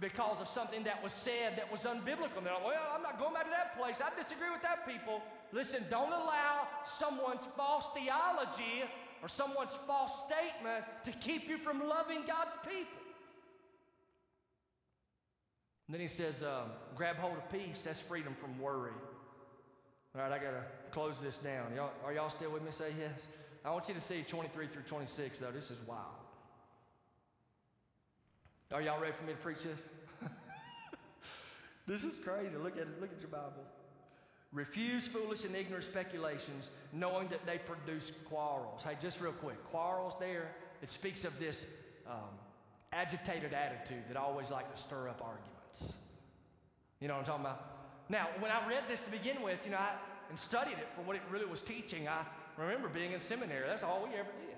because 0.00 0.40
of 0.40 0.48
something 0.48 0.84
that 0.84 1.02
was 1.02 1.12
said 1.12 1.56
that 1.56 1.70
was 1.70 1.82
unbiblical? 1.82 2.38
And 2.38 2.46
they're 2.46 2.54
like, 2.54 2.64
well, 2.64 2.92
I'm 2.94 3.02
not 3.02 3.18
going 3.18 3.34
back 3.34 3.44
to 3.44 3.50
that 3.50 3.78
place. 3.78 4.00
I 4.00 4.08
disagree 4.16 4.50
with 4.50 4.62
that 4.62 4.88
people. 4.88 5.20
Listen, 5.52 5.84
don't 5.90 6.12
allow 6.12 6.68
someone's 6.98 7.46
false 7.54 7.84
theology 7.94 8.84
or 9.22 9.28
someone's 9.28 9.78
false 9.86 10.12
statement 10.26 10.84
to 11.04 11.12
keep 11.12 11.48
you 11.48 11.58
from 11.58 11.86
loving 11.86 12.22
God's 12.26 12.56
people. 12.62 13.02
And 15.86 15.94
then 15.94 16.00
he 16.00 16.08
says, 16.08 16.42
um, 16.42 16.70
grab 16.96 17.16
hold 17.16 17.36
of 17.36 17.50
peace. 17.50 17.82
That's 17.84 18.00
freedom 18.00 18.34
from 18.40 18.58
worry. 18.58 18.90
All 20.14 20.22
right, 20.22 20.32
I 20.32 20.38
got 20.38 20.50
to 20.50 20.62
close 20.90 21.20
this 21.20 21.36
down. 21.38 21.74
Y'all, 21.74 21.92
are 22.04 22.12
y'all 22.12 22.30
still 22.30 22.50
with 22.50 22.62
me? 22.62 22.70
Say 22.70 22.92
yes. 22.98 23.20
I 23.64 23.70
want 23.70 23.88
you 23.88 23.94
to 23.94 24.00
see 24.00 24.22
23 24.22 24.66
through 24.68 24.82
26, 24.82 25.38
though. 25.38 25.50
This 25.50 25.70
is 25.70 25.78
wild. 25.86 26.00
Are 28.72 28.82
y'all 28.82 29.00
ready 29.00 29.12
for 29.12 29.24
me 29.24 29.32
to 29.32 29.38
preach 29.38 29.62
this? 29.62 29.80
this 31.86 32.02
is 32.02 32.14
crazy. 32.24 32.56
Look 32.56 32.76
at 32.76 32.82
it. 32.82 33.00
Look 33.00 33.12
at 33.12 33.20
your 33.20 33.30
Bible. 33.30 33.64
Refuse 34.52 35.06
foolish 35.06 35.44
and 35.44 35.54
ignorant 35.54 35.84
speculations, 35.84 36.70
knowing 36.92 37.28
that 37.28 37.44
they 37.44 37.58
produce 37.58 38.12
quarrels. 38.24 38.82
Hey, 38.82 38.96
just 39.00 39.20
real 39.20 39.32
quick, 39.32 39.62
quarrels 39.70 40.14
there, 40.18 40.52
it 40.82 40.88
speaks 40.88 41.24
of 41.24 41.38
this 41.38 41.66
um, 42.06 42.38
agitated 42.92 43.52
attitude 43.52 44.04
that 44.08 44.16
I 44.16 44.20
always 44.20 44.50
like 44.50 44.74
to 44.74 44.80
stir 44.80 45.08
up 45.08 45.20
arguments. 45.22 45.94
You 47.00 47.08
know 47.08 47.14
what 47.14 47.20
I'm 47.20 47.26
talking 47.26 47.44
about? 47.44 47.76
Now, 48.08 48.28
when 48.38 48.50
I 48.50 48.66
read 48.68 48.84
this 48.88 49.02
to 49.02 49.10
begin 49.10 49.42
with, 49.42 49.58
you 49.64 49.72
know, 49.72 49.78
I, 49.78 49.92
and 50.30 50.38
studied 50.38 50.78
it 50.78 50.88
for 50.94 51.02
what 51.02 51.16
it 51.16 51.22
really 51.30 51.46
was 51.46 51.60
teaching, 51.60 52.08
I 52.08 52.24
remember 52.56 52.88
being 52.88 53.12
in 53.12 53.20
seminary. 53.20 53.66
That's 53.66 53.82
all 53.82 54.02
we 54.08 54.14
ever 54.14 54.30
did. 54.46 54.56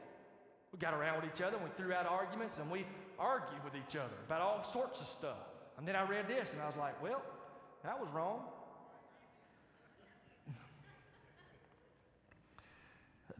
We 0.72 0.78
got 0.78 0.94
around 0.94 1.22
with 1.22 1.32
each 1.34 1.42
other, 1.42 1.56
and 1.56 1.64
we 1.64 1.70
threw 1.76 1.92
out 1.92 2.06
arguments, 2.06 2.58
and 2.58 2.70
we 2.70 2.84
argued 3.18 3.64
with 3.64 3.74
each 3.74 3.96
other 3.96 4.14
about 4.26 4.40
all 4.42 4.62
sorts 4.64 5.00
of 5.00 5.08
stuff. 5.08 5.48
And 5.78 5.88
then 5.88 5.96
I 5.96 6.06
read 6.06 6.28
this, 6.28 6.52
and 6.52 6.62
I 6.62 6.66
was 6.66 6.76
like, 6.76 7.02
well, 7.02 7.22
that 7.84 7.98
was 7.98 8.08
wrong. 8.10 8.40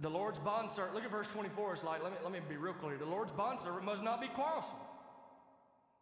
The 0.00 0.08
Lord's 0.08 0.38
bondservant, 0.38 0.94
look 0.94 1.04
at 1.04 1.11
verse 1.11 1.28
24. 1.32 1.74
It's 1.74 1.84
like, 1.84 2.02
let 2.02 2.12
me, 2.12 2.18
let 2.22 2.32
me 2.32 2.38
be 2.48 2.56
real 2.56 2.74
clear. 2.74 2.96
The 2.96 3.04
Lord's 3.04 3.32
bondservant 3.32 3.84
must 3.84 4.02
not 4.02 4.20
be 4.20 4.28
quarrelsome. 4.28 4.78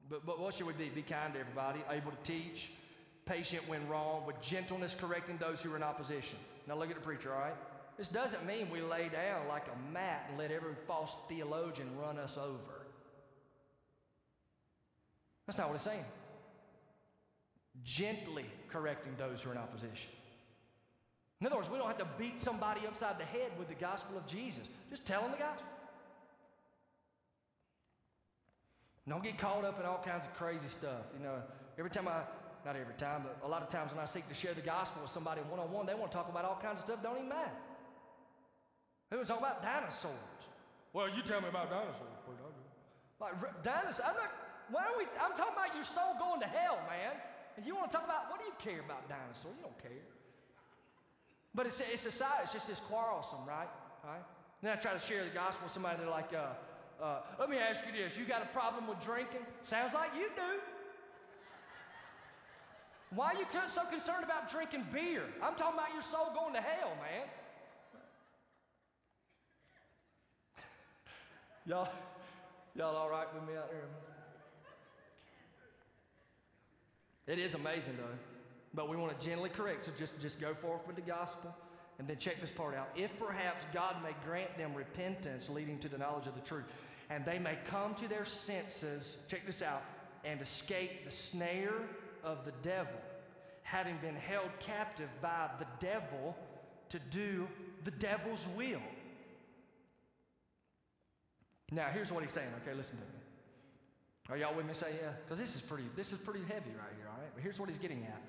But, 0.09 0.26
but 0.26 0.38
what 0.38 0.54
should 0.54 0.66
we 0.66 0.74
be? 0.74 0.88
Be 0.88 1.02
kind 1.02 1.32
to 1.35 1.40
everybody, 1.40 1.80
able 1.90 2.12
to 2.12 2.16
teach, 2.22 2.70
patient 3.24 3.66
when 3.66 3.88
wrong, 3.88 4.26
with 4.26 4.40
gentleness 4.40 4.94
correcting 4.98 5.38
those 5.38 5.62
who 5.62 5.72
are 5.72 5.76
in 5.76 5.82
opposition. 5.82 6.38
Now 6.68 6.76
look 6.76 6.90
at 6.90 6.96
the 6.96 7.02
preacher, 7.02 7.32
all 7.32 7.40
right? 7.40 7.54
This 7.96 8.09
doesn't 8.09 8.44
mean 8.46 8.68
we 8.70 8.82
lay 8.82 9.09
down 9.09 9.48
like 9.48 9.64
a 9.66 9.92
mat 9.92 10.26
and 10.28 10.38
let 10.38 10.50
every 10.50 10.74
false 10.87 11.16
theologian 11.28 11.88
run 11.98 12.18
us 12.18 12.37
over. 12.37 12.87
That's 15.46 15.59
not 15.59 15.68
what 15.68 15.76
it's 15.76 15.85
saying. 15.85 16.04
Gently 17.82 18.44
correcting 18.68 19.14
those 19.16 19.42
who 19.42 19.50
are 19.50 19.52
in 19.52 19.59
opposition. 19.59 20.11
In 21.40 21.46
other 21.46 21.57
words, 21.57 21.68
we 21.68 21.77
don't 21.77 21.87
have 21.87 21.99
to 21.99 22.09
beat 22.18 22.38
somebody 22.38 22.87
upside 22.87 23.18
the 23.18 23.25
head 23.25 23.53
with 23.59 23.68
the 23.68 23.75
gospel 23.75 24.16
of 24.16 24.27
Jesus. 24.27 24.64
Just 24.88 25.05
tell 25.05 25.20
them 25.20 25.33
the 25.33 25.38
gospel. 25.38 25.66
Don't 29.09 29.22
get 29.22 29.38
caught 29.38 29.64
up 29.64 29.79
in 29.79 29.87
all 29.87 30.03
kinds 30.03 30.25
of 30.25 30.35
crazy 30.35 30.66
stuff. 30.66 31.07
You 31.16 31.22
know, 31.22 31.37
every 31.79 31.90
time 31.90 32.09
I, 32.09 32.22
not 32.64 32.75
every 32.75 32.94
time, 32.94 33.22
but 33.22 33.38
a 33.46 33.49
lot 33.49 33.62
of 33.62 33.68
times 33.68 33.92
when 33.92 34.01
I 34.01 34.07
seek 34.07 34.27
to 34.29 34.35
share 34.35 34.55
the 34.55 34.62
gospel 34.62 35.03
with 35.03 35.12
somebody 35.12 35.42
one 35.42 35.61
on 35.61 35.70
one, 35.70 35.87
they 35.87 35.94
want 35.94 36.11
to 36.11 36.16
talk 36.16 36.29
about 36.29 36.44
all 36.44 36.59
kinds 36.61 36.79
of 36.79 36.90
stuff, 36.90 37.03
don't 37.03 37.16
even 37.16 37.29
matter. 37.29 37.55
They 39.11 39.16
want 39.16 39.29
to 39.29 39.33
talk 39.33 39.40
about 39.40 39.62
dinosaurs. 39.62 40.42
Well, 40.92 41.07
you 41.07 41.22
tell 41.22 41.40
me 41.40 41.49
about 41.49 41.70
dinosaurs. 41.70 42.16
Like 43.20 43.62
dinosaurs. 43.62 44.01
I'm 44.03 44.16
not. 44.16 44.33
Why 44.70 44.83
are 44.83 44.99
we? 44.99 45.05
I'm 45.22 45.37
talking 45.38 45.55
about 45.55 45.70
your 45.77 45.85
soul 45.87 46.18
going 46.18 46.40
to 46.40 46.51
hell, 46.51 46.81
man. 46.90 47.14
And 47.57 47.64
you 47.64 47.77
want 47.77 47.90
to 47.90 47.96
talk 47.96 48.05
about 48.05 48.29
what 48.29 48.40
do 48.40 48.46
you 48.51 48.57
care 48.59 48.83
about 48.83 49.07
dinosaurs? 49.09 49.55
You 49.55 49.62
don't 49.62 49.79
care. 49.79 50.15
But 51.57 51.66
it's 51.66 51.81
it's 51.81 52.05
a 52.05 52.12
side. 52.12 52.40
It's 52.42 52.53
just 52.53 52.66
this 52.69 52.81
quarrelsome, 52.81 53.47
right? 53.49 53.69
Right. 54.05 54.23
Then 54.62 54.73
I 54.73 54.77
try 54.77 54.92
to 54.92 55.01
share 55.01 55.25
the 55.25 55.31
gospel 55.31 55.64
with 55.64 55.73
somebody. 55.73 55.97
They're 55.99 56.11
like, 56.11 56.33
uh, 56.35 57.03
uh, 57.03 57.21
"Let 57.40 57.49
me 57.49 57.57
ask 57.57 57.81
you 57.87 57.92
this: 57.92 58.16
You 58.16 58.27
got 58.27 58.42
a 58.42 58.47
problem 58.47 58.87
with 58.87 59.01
drinking? 59.01 59.40
Sounds 59.64 59.95
like 59.95 60.11
you 60.14 60.29
do." 60.37 60.61
Why 63.11 63.29
are 63.29 63.35
you 63.35 63.47
so 63.73 63.85
concerned 63.85 64.25
about 64.25 64.51
drinking 64.51 64.87
beer? 64.92 65.23
I'm 65.42 65.55
talking 65.55 65.79
about 65.79 65.95
your 65.95 66.03
soul 66.03 66.33
going 66.35 66.53
to 66.55 66.61
hell, 66.61 66.92
man. 67.01 67.29
y'all, 71.66 71.88
y'all 72.75 72.97
all 72.97 73.09
right 73.09 73.33
with 73.33 73.45
me 73.45 73.57
out 73.57 73.71
there? 73.71 73.88
It 77.27 77.38
is 77.38 77.55
amazing, 77.55 77.97
though. 77.97 78.36
But 78.76 78.90
we 78.90 78.96
want 78.96 79.18
to 79.18 79.26
gently 79.26 79.48
correct, 79.48 79.86
so 79.86 79.92
just, 79.96 80.20
just 80.20 80.38
go 80.38 80.54
forth 80.54 80.86
with 80.86 80.96
the 80.96 81.02
gospel. 81.02 81.52
And 81.98 82.06
then 82.06 82.18
check 82.18 82.42
this 82.42 82.50
part 82.50 82.74
out. 82.74 82.90
If 82.94 83.10
perhaps 83.18 83.64
God 83.72 83.96
may 84.02 84.10
grant 84.22 84.56
them 84.58 84.74
repentance 84.74 85.48
leading 85.48 85.78
to 85.78 85.88
the 85.88 85.96
knowledge 85.96 86.26
of 86.26 86.34
the 86.34 86.42
truth, 86.42 86.66
and 87.08 87.24
they 87.24 87.38
may 87.38 87.56
come 87.70 87.94
to 87.94 88.06
their 88.06 88.26
senses, 88.26 89.16
check 89.28 89.46
this 89.46 89.62
out, 89.62 89.82
and 90.22 90.38
escape 90.42 91.06
the 91.06 91.10
snare 91.10 91.72
of 92.22 92.44
the 92.44 92.52
devil, 92.62 93.00
having 93.62 93.96
been 94.02 94.14
held 94.14 94.50
captive 94.60 95.08
by 95.22 95.48
the 95.58 95.66
devil 95.80 96.36
to 96.90 96.98
do 97.10 97.48
the 97.84 97.90
devil's 97.92 98.44
will. 98.54 98.82
Now, 101.72 101.88
here's 101.92 102.12
what 102.12 102.22
he's 102.22 102.30
saying. 102.30 102.50
Okay, 102.62 102.76
listen 102.76 102.98
to 102.98 103.04
me. 103.04 103.10
Are 104.28 104.36
y'all 104.36 104.54
with 104.54 104.66
me? 104.66 104.74
Say 104.74 104.92
yeah, 105.02 105.12
because 105.24 105.38
this 105.38 105.54
is 105.54 105.62
pretty. 105.62 105.84
This 105.96 106.12
is 106.12 106.18
pretty 106.18 106.40
heavy 106.40 106.70
right 106.76 106.92
here. 106.96 107.06
All 107.08 107.18
right, 107.18 107.30
but 107.34 107.42
here's 107.42 107.58
what 107.58 107.68
he's 107.68 107.78
getting 107.78 108.02
at. 108.04 108.20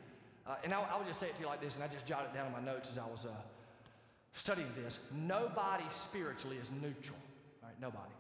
Uh, 0.47 0.55
and 0.63 0.73
I'll, 0.73 0.87
I'll, 0.89 1.03
just 1.05 1.19
say 1.19 1.27
it 1.27 1.35
to 1.35 1.41
you 1.41 1.47
like 1.47 1.61
this, 1.61 1.75
and 1.75 1.83
I 1.83 1.87
just 1.87 2.05
jotted 2.05 2.29
it 2.31 2.33
down 2.33 2.47
in 2.47 2.53
my 2.53 2.61
notes 2.61 2.89
as 2.89 2.97
I 2.97 3.05
was 3.05 3.25
uh, 3.25 3.29
studying 4.33 4.69
this. 4.81 4.99
Nobody 5.13 5.83
spiritually 5.91 6.57
is 6.57 6.71
neutral. 6.81 7.17
Right, 7.61 7.73
nobody. 7.81 8.13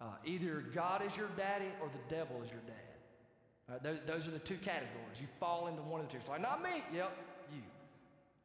Uh, 0.00 0.06
either 0.24 0.64
God 0.74 1.06
is 1.06 1.16
your 1.16 1.28
daddy 1.36 1.70
or 1.80 1.88
the 1.88 2.14
devil 2.14 2.40
is 2.44 2.50
your 2.50 2.62
dad. 2.66 2.74
Right, 3.68 3.82
those, 3.82 3.98
those, 4.06 4.28
are 4.28 4.32
the 4.32 4.40
two 4.40 4.56
categories. 4.56 5.20
You 5.20 5.28
fall 5.38 5.68
into 5.68 5.82
one 5.82 6.00
of 6.00 6.08
the 6.08 6.12
two. 6.12 6.18
It's 6.18 6.28
like, 6.28 6.42
not 6.42 6.62
me. 6.62 6.82
Yep, 6.92 7.16
you. 7.52 7.62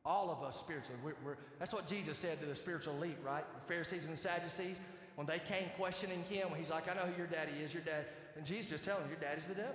All 0.06 0.30
of 0.30 0.44
us 0.44 0.60
spiritually. 0.60 1.00
We're, 1.04 1.16
we're, 1.26 1.38
that's 1.58 1.74
what 1.74 1.88
Jesus 1.88 2.18
said 2.18 2.40
to 2.42 2.46
the 2.46 2.56
spiritual 2.56 2.96
elite, 2.98 3.18
right? 3.26 3.44
The 3.56 3.74
Pharisees 3.74 4.06
and 4.06 4.14
the 4.14 4.22
Sadducees. 4.22 4.80
When 5.16 5.26
they 5.26 5.40
came 5.40 5.70
questioning 5.76 6.24
him, 6.26 6.50
he's 6.56 6.70
like, 6.70 6.88
I 6.88 6.94
know 6.94 7.12
who 7.12 7.18
your 7.18 7.26
daddy 7.26 7.54
is, 7.64 7.74
your 7.74 7.82
dad. 7.82 8.06
And 8.36 8.46
Jesus 8.46 8.70
just 8.70 8.86
telling 8.86 9.02
them, 9.02 9.10
your 9.10 9.20
daddy's 9.20 9.48
the 9.48 9.56
devil. 9.56 9.74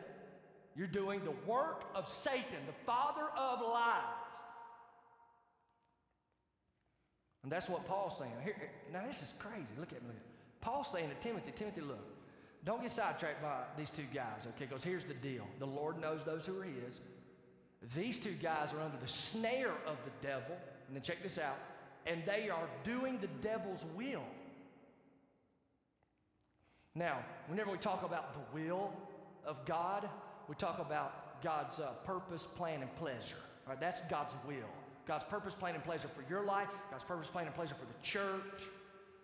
You're 0.77 0.87
doing 0.87 1.23
the 1.25 1.51
work 1.51 1.85
of 1.95 2.09
Satan, 2.09 2.59
the 2.67 2.87
father 2.87 3.27
of 3.37 3.61
lies. 3.61 4.03
And 7.43 7.51
that's 7.51 7.69
what 7.69 7.87
Paul's 7.87 8.19
saying. 8.19 8.33
Here, 8.45 8.55
now, 8.93 9.03
this 9.07 9.21
is 9.23 9.35
crazy. 9.39 9.73
Look 9.79 9.93
at 9.93 10.03
me. 10.03 10.15
Paul's 10.61 10.89
saying 10.91 11.09
to 11.09 11.15
Timothy, 11.17 11.53
Timothy, 11.55 11.81
look, 11.81 12.05
don't 12.65 12.81
get 12.81 12.93
sidetracked 12.93 13.43
by 13.43 13.63
these 13.77 13.91
two 13.91 14.05
guys, 14.15 14.47
okay? 14.47 14.67
Because 14.67 14.85
here's 14.85 15.05
the 15.05 15.15
deal 15.15 15.45
the 15.59 15.67
Lord 15.67 16.01
knows 16.01 16.25
those 16.25 16.47
who 16.47 16.61
are 16.61 16.65
His. 16.65 17.01
These 17.97 18.21
two 18.21 18.35
guys 18.41 18.73
are 18.73 18.81
under 18.81 18.97
the 18.99 19.09
snare 19.09 19.75
of 19.87 19.97
the 20.05 20.27
devil. 20.27 20.57
And 20.87 20.97
then 20.97 21.03
check 21.03 21.23
this 21.23 21.39
out. 21.39 21.59
And 22.07 22.23
they 22.25 22.49
are 22.49 22.69
doing 22.85 23.19
the 23.21 23.29
devil's 23.43 23.85
will. 23.97 24.23
Now, 26.95 27.19
whenever 27.49 27.73
we 27.73 27.79
talk 27.79 28.05
about 28.05 28.35
the 28.35 28.41
will 28.55 28.93
of 29.45 29.65
God, 29.67 30.09
we 30.53 30.57
talk 30.57 30.81
about 30.81 31.43
God's 31.43 31.81
uh, 31.81 31.93
purpose, 32.05 32.47
plan, 32.47 32.83
and 32.83 32.97
pleasure. 32.97 33.41
Right? 33.67 33.81
That's 33.81 34.03
God's 34.03 34.35
will. 34.47 34.69
God's 35.09 35.25
purpose, 35.25 35.55
plan, 35.55 35.75
and 35.75 35.83
pleasure 35.83 36.09
for 36.09 36.23
your 36.29 36.45
life, 36.45 36.69
God's 36.91 37.05
purpose, 37.05 37.29
plan, 37.29 37.47
and 37.47 37.55
pleasure 37.55 37.75
for 37.75 37.87
the 37.87 38.03
church. 38.03 38.69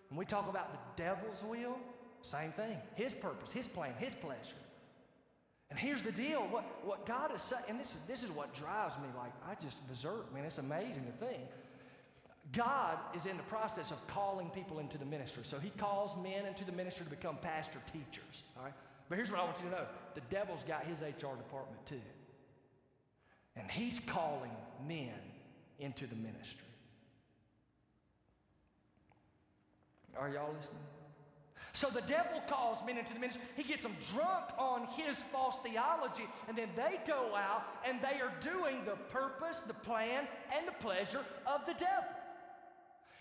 When 0.09 0.17
we 0.17 0.25
talk 0.25 0.49
about 0.49 0.73
the 0.73 1.03
devil's 1.03 1.45
will, 1.45 1.77
same 2.23 2.51
thing. 2.53 2.79
His 2.95 3.13
purpose, 3.13 3.53
his 3.53 3.67
plan, 3.67 3.93
his 3.99 4.15
pleasure. 4.15 4.57
And 5.69 5.79
here's 5.79 6.03
the 6.03 6.13
deal. 6.13 6.41
What, 6.49 6.65
what 6.83 7.05
God 7.05 7.35
is 7.35 7.43
saying, 7.43 7.65
and 7.69 7.79
this 7.79 7.91
is, 7.91 7.99
this 8.09 8.23
is 8.23 8.31
what 8.31 8.55
drives 8.55 8.97
me 8.97 9.09
like, 9.15 9.33
I 9.47 9.55
just 9.63 9.87
berserk, 9.87 10.33
man. 10.33 10.47
It's 10.47 10.57
amazing 10.57 11.05
to 11.05 11.27
think. 11.27 11.43
God 12.53 12.97
is 13.15 13.27
in 13.27 13.37
the 13.37 13.43
process 13.43 13.91
of 13.91 13.99
calling 14.07 14.49
people 14.49 14.79
into 14.79 14.97
the 14.97 15.05
ministry. 15.05 15.43
So 15.45 15.59
he 15.59 15.69
calls 15.77 16.17
men 16.23 16.47
into 16.47 16.65
the 16.65 16.73
ministry 16.73 17.05
to 17.05 17.11
become 17.11 17.37
pastor 17.43 17.81
teachers. 17.93 18.45
All 18.57 18.65
right? 18.65 18.73
But 19.09 19.17
here's 19.17 19.31
what 19.31 19.41
I 19.41 19.45
want 19.45 19.59
you 19.59 19.65
to 19.65 19.71
know 19.71 19.87
the 20.15 20.21
devil's 20.29 20.63
got 20.65 20.85
his 20.85 21.01
HR 21.01 21.37
department 21.37 21.85
too. 21.87 22.01
And 23.57 23.71
he's 23.71 24.01
calling 24.01 24.51
men 24.87 25.15
into 25.79 26.07
the 26.07 26.15
ministry. 26.15 26.67
Are 30.17 30.29
y'all 30.29 30.53
listening? 30.55 30.83
So 31.73 31.89
the 31.89 32.01
devil 32.03 32.43
calls 32.49 32.79
men 32.85 32.99
into 32.99 33.15
the 33.15 33.21
ministry. 33.21 33.43
He 33.55 33.63
gets 33.63 33.83
them 33.83 33.97
drunk 34.13 34.47
on 34.59 34.89
his 34.97 35.19
false 35.31 35.59
theology, 35.61 36.25
and 36.49 36.59
then 36.59 36.71
they 36.75 36.99
go 37.07 37.37
out 37.37 37.63
and 37.87 38.01
they 38.01 38.21
are 38.21 38.33
doing 38.43 38.85
the 38.85 38.97
purpose, 39.13 39.61
the 39.61 39.75
plan, 39.75 40.27
and 40.57 40.67
the 40.67 40.73
pleasure 40.73 41.25
of 41.47 41.67
the 41.67 41.75
devil. 41.75 42.18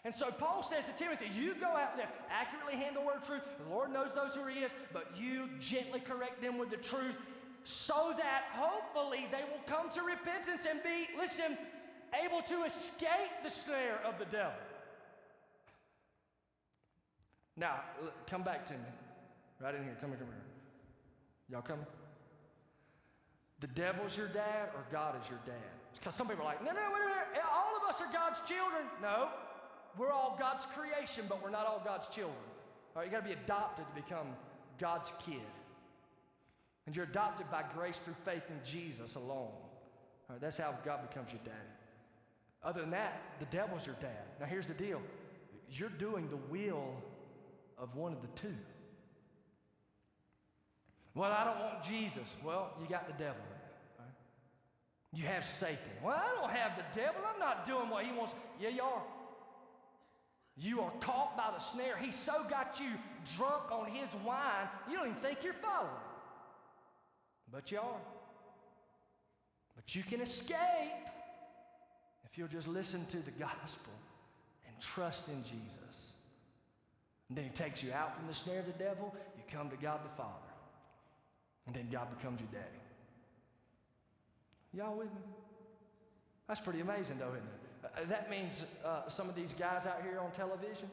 And 0.07 0.15
so 0.15 0.31
Paul 0.31 0.63
says 0.63 0.85
to 0.85 0.93
Timothy, 0.93 1.29
You 1.35 1.53
go 1.59 1.67
out 1.67 1.97
there, 1.97 2.07
accurately 2.31 2.79
handle 2.81 3.01
the 3.01 3.07
word 3.07 3.17
of 3.17 3.23
truth. 3.23 3.41
The 3.61 3.69
Lord 3.69 3.91
knows 3.91 4.07
those 4.15 4.33
who 4.33 4.47
he 4.47 4.59
is, 4.61 4.71
but 4.93 5.11
you 5.19 5.49
gently 5.59 5.99
correct 5.99 6.41
them 6.41 6.57
with 6.57 6.69
the 6.69 6.77
truth 6.77 7.17
so 7.65 8.13
that 8.17 8.43
hopefully 8.53 9.27
they 9.31 9.43
will 9.51 9.59
come 9.67 9.89
to 9.89 10.01
repentance 10.03 10.65
and 10.65 10.81
be, 10.81 11.09
listen, 11.19 11.57
able 12.23 12.41
to 12.43 12.63
escape 12.63 13.35
the 13.43 13.49
snare 13.49 13.99
of 14.05 14.17
the 14.17 14.23
devil. 14.23 14.53
Now, 17.57 17.81
come 18.29 18.43
back 18.43 18.65
to 18.67 18.73
me. 18.75 18.79
Right 19.59 19.75
in 19.75 19.83
here. 19.83 19.97
Come 19.99 20.11
here, 20.11 20.19
come 20.19 20.27
here. 20.27 20.45
Y'all 21.49 21.61
coming? 21.61 21.85
The 23.59 23.67
devil's 23.67 24.15
your 24.15 24.29
dad 24.29 24.69
or 24.73 24.85
God 24.89 25.21
is 25.21 25.27
your 25.27 25.39
dad? 25.45 25.67
Because 25.99 26.15
some 26.15 26.29
people 26.29 26.43
are 26.43 26.55
like, 26.55 26.63
no, 26.63 26.71
no, 26.71 26.79
wait 26.93 27.01
a 27.03 27.09
minute. 27.09 27.43
All 27.51 27.75
of 27.75 27.93
us 27.93 27.99
are 27.99 28.13
God's 28.13 28.39
children. 28.47 28.85
No. 29.01 29.27
We're 29.97 30.11
all 30.11 30.35
God's 30.39 30.65
creation, 30.65 31.25
but 31.29 31.43
we're 31.43 31.49
not 31.49 31.65
all 31.65 31.81
God's 31.83 32.07
children. 32.07 32.37
All 32.95 33.01
right, 33.01 33.05
you 33.05 33.11
got 33.11 33.23
to 33.23 33.27
be 33.27 33.39
adopted 33.43 33.85
to 33.87 34.01
become 34.01 34.27
God's 34.79 35.11
kid. 35.25 35.41
And 36.85 36.95
you're 36.95 37.05
adopted 37.05 37.49
by 37.51 37.63
grace 37.75 37.97
through 37.97 38.15
faith 38.25 38.43
in 38.49 38.59
Jesus 38.63 39.15
alone. 39.15 39.51
All 39.51 40.31
right, 40.31 40.41
that's 40.41 40.57
how 40.57 40.73
God 40.85 41.07
becomes 41.07 41.31
your 41.31 41.41
daddy. 41.43 41.57
Other 42.63 42.81
than 42.81 42.91
that, 42.91 43.21
the 43.39 43.45
devil's 43.45 43.85
your 43.85 43.95
dad. 44.01 44.23
Now, 44.39 44.45
here's 44.45 44.67
the 44.67 44.73
deal 44.73 45.01
you're 45.69 45.89
doing 45.89 46.29
the 46.29 46.37
will 46.49 46.93
of 47.77 47.95
one 47.95 48.13
of 48.13 48.21
the 48.21 48.27
two. 48.41 48.55
Well, 51.13 51.31
I 51.31 51.43
don't 51.43 51.59
want 51.59 51.83
Jesus. 51.83 52.27
Well, 52.43 52.71
you 52.81 52.87
got 52.87 53.07
the 53.07 53.23
devil. 53.23 53.41
You 55.13 55.25
have 55.25 55.45
Satan. 55.45 55.77
Well, 56.03 56.15
I 56.15 56.39
don't 56.39 56.51
have 56.51 56.77
the 56.77 56.99
devil. 56.99 57.21
I'm 57.33 57.39
not 57.39 57.65
doing 57.65 57.89
what 57.89 58.05
he 58.05 58.11
wants. 58.11 58.35
Yeah, 58.59 58.69
you 58.69 58.83
are. 58.83 59.01
You 60.59 60.81
are 60.81 60.91
caught 61.01 61.37
by 61.37 61.51
the 61.55 61.63
snare. 61.63 61.95
He 61.97 62.11
so 62.11 62.43
got 62.49 62.79
you 62.79 62.89
drunk 63.37 63.71
on 63.71 63.85
his 63.87 64.09
wine, 64.25 64.67
you 64.89 64.97
don't 64.97 65.09
even 65.09 65.21
think 65.21 65.43
you're 65.43 65.53
following. 65.53 65.89
But 67.51 67.71
you 67.71 67.77
are. 67.77 68.01
But 69.75 69.95
you 69.95 70.03
can 70.03 70.19
escape 70.21 70.57
if 72.25 72.37
you'll 72.37 72.47
just 72.47 72.67
listen 72.67 73.05
to 73.07 73.17
the 73.17 73.31
gospel 73.31 73.93
and 74.67 74.75
trust 74.81 75.27
in 75.27 75.43
Jesus. 75.43 76.13
And 77.29 77.37
then 77.37 77.45
he 77.45 77.51
takes 77.51 77.83
you 77.83 77.93
out 77.93 78.17
from 78.17 78.27
the 78.27 78.33
snare 78.33 78.59
of 78.59 78.65
the 78.65 78.71
devil, 78.73 79.13
you 79.37 79.43
come 79.51 79.69
to 79.69 79.77
God 79.77 79.99
the 80.03 80.15
Father. 80.17 80.33
And 81.67 81.75
then 81.75 81.87
God 81.91 82.07
becomes 82.17 82.39
your 82.39 82.49
daddy. 82.51 82.81
Y'all 84.73 84.97
with 84.97 85.07
me? 85.07 85.21
That's 86.47 86.61
pretty 86.61 86.79
amazing, 86.79 87.17
though, 87.19 87.29
isn't 87.29 87.37
it? 87.37 87.66
Uh, 87.83 87.87
that 88.07 88.29
means 88.29 88.63
uh, 88.85 89.07
some 89.07 89.29
of 89.29 89.35
these 89.35 89.53
guys 89.53 89.85
out 89.85 90.01
here 90.03 90.19
on 90.19 90.31
television, 90.31 90.89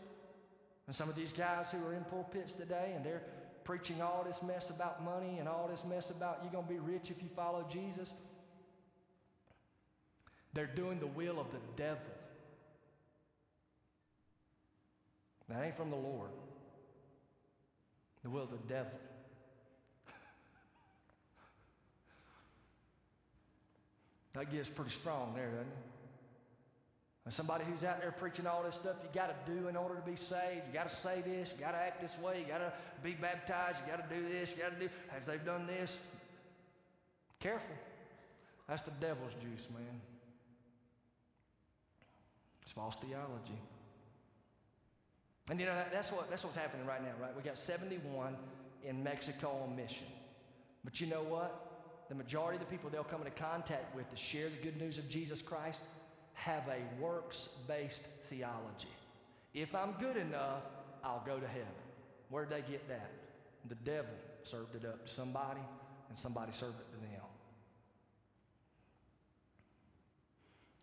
and 0.87 0.95
some 0.95 1.09
of 1.09 1.17
these 1.17 1.33
guys 1.33 1.71
who 1.71 1.85
are 1.87 1.95
in 1.95 2.05
pulpits 2.05 2.53
today, 2.53 2.93
and 2.95 3.05
they're 3.05 3.23
preaching 3.65 4.03
all 4.03 4.25
this 4.27 4.43
mess 4.43 4.71
about 4.71 5.03
money 5.03 5.39
and 5.39 5.49
all 5.49 5.67
this 5.69 5.85
mess 5.85 6.11
about 6.11 6.41
you're 6.43 6.53
going 6.53 6.67
to 6.67 6.73
be 6.73 6.79
rich 6.79 7.11
if 7.11 7.23
you 7.23 7.29
follow 7.35 7.67
Jesus. 7.73 8.11
They're 10.53 10.67
doing 10.67 11.01
the 11.01 11.07
will 11.07 11.41
of 11.41 11.51
the 11.51 11.59
devil. 11.77 12.03
That 15.49 15.65
ain't 15.65 15.77
from 15.77 15.91
the 15.91 15.97
Lord. 15.97 16.31
The 18.23 18.31
will 18.31 18.45
of 18.45 18.51
the 18.51 18.59
devil. 18.69 18.93
that 24.35 24.51
gets 24.53 24.69
pretty 24.69 24.93
strong 24.93 25.33
there, 25.35 25.49
doesn't 25.49 25.67
it? 25.67 25.94
And 27.25 27.33
somebody 27.33 27.65
who's 27.65 27.85
out 27.85 28.01
there 28.01 28.13
preaching 28.13 28.47
all 28.47 28.63
this 28.63 28.75
stuff 28.75 28.97
you 29.03 29.09
got 29.15 29.29
to 29.29 29.53
do 29.53 29.69
in 29.69 29.77
order 29.77 29.95
to 29.95 30.03
be 30.03 30.17
saved. 30.17 30.63
You 30.69 30.75
got 30.75 30.89
to 30.91 30.95
say 30.95 31.23
this. 31.25 31.51
You 31.55 31.65
got 31.65 31.73
to 31.73 31.79
act 31.79 32.03
this 32.03 32.13
way. 32.23 32.41
You 32.41 32.47
got 32.47 32.59
to 32.59 32.73
be 33.03 33.13
baptized. 33.13 33.79
You 33.81 33.91
got 33.91 34.09
to 34.09 34.15
do 34.15 34.29
this. 34.29 34.51
You 34.51 34.63
got 34.63 34.79
to 34.79 34.89
do 34.89 34.93
as 35.17 35.23
they've 35.27 35.45
done 35.45 35.67
this. 35.67 35.97
Careful. 37.41 37.77
That's 38.69 38.83
the 38.83 38.91
devil's 39.01 39.33
juice, 39.35 39.67
man. 39.73 40.01
It's 42.63 42.73
false 42.73 42.97
theology. 42.97 43.59
And 45.51 45.61
you 45.61 45.67
know, 45.67 45.75
that's, 45.93 46.11
what, 46.11 46.29
that's 46.31 46.45
what's 46.45 46.57
happening 46.57 46.87
right 46.87 47.03
now, 47.03 47.13
right? 47.21 47.35
We 47.37 47.43
got 47.43 47.59
71 47.59 48.37
in 48.83 49.03
Mexico 49.03 49.61
on 49.63 49.77
mission. 49.77 50.07
But 50.85 51.01
you 51.01 51.07
know 51.07 51.23
what? 51.23 51.71
The 52.09 52.15
majority 52.15 52.57
of 52.57 52.61
the 52.61 52.71
people 52.71 52.91
they'll 52.91 53.05
come 53.05 53.21
into 53.21 53.33
contact 53.33 53.95
with 53.97 54.11
to 54.11 54.17
share 54.17 54.49
the 54.51 54.57
good 54.57 54.79
news 54.79 54.99
of 54.99 55.09
Jesus 55.09 55.41
Christ 55.41 55.81
have 56.35 56.65
a 56.69 57.03
works 57.03 57.49
based 57.67 58.05
theology. 58.29 58.89
If 59.55 59.75
I'm 59.75 59.93
good 60.01 60.17
enough, 60.17 60.63
I'll 61.03 61.23
go 61.27 61.39
to 61.39 61.47
heaven. 61.47 61.67
Where'd 62.29 62.51
they 62.51 62.63
get 62.63 62.87
that? 62.89 63.11
The 63.69 63.77
devil 63.77 64.15
served 64.43 64.75
it 64.75 64.85
up 64.85 65.07
to 65.07 65.13
somebody, 65.13 65.61
and 66.11 66.19
somebody 66.19 66.53
served 66.53 66.81
it 66.81 66.93
to 66.93 67.01
them. 67.01 67.05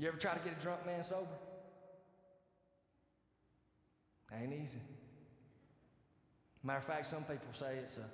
You 0.01 0.07
ever 0.07 0.17
try 0.17 0.33
to 0.33 0.39
get 0.39 0.57
a 0.57 0.61
drunk 0.63 0.83
man 0.83 1.03
sober? 1.03 1.27
Ain't 4.33 4.51
easy. 4.51 4.79
Matter 6.63 6.79
of 6.79 6.85
fact, 6.85 7.05
some 7.05 7.23
people 7.23 7.53
say 7.53 7.75
it's 7.75 7.97
a 7.97 8.09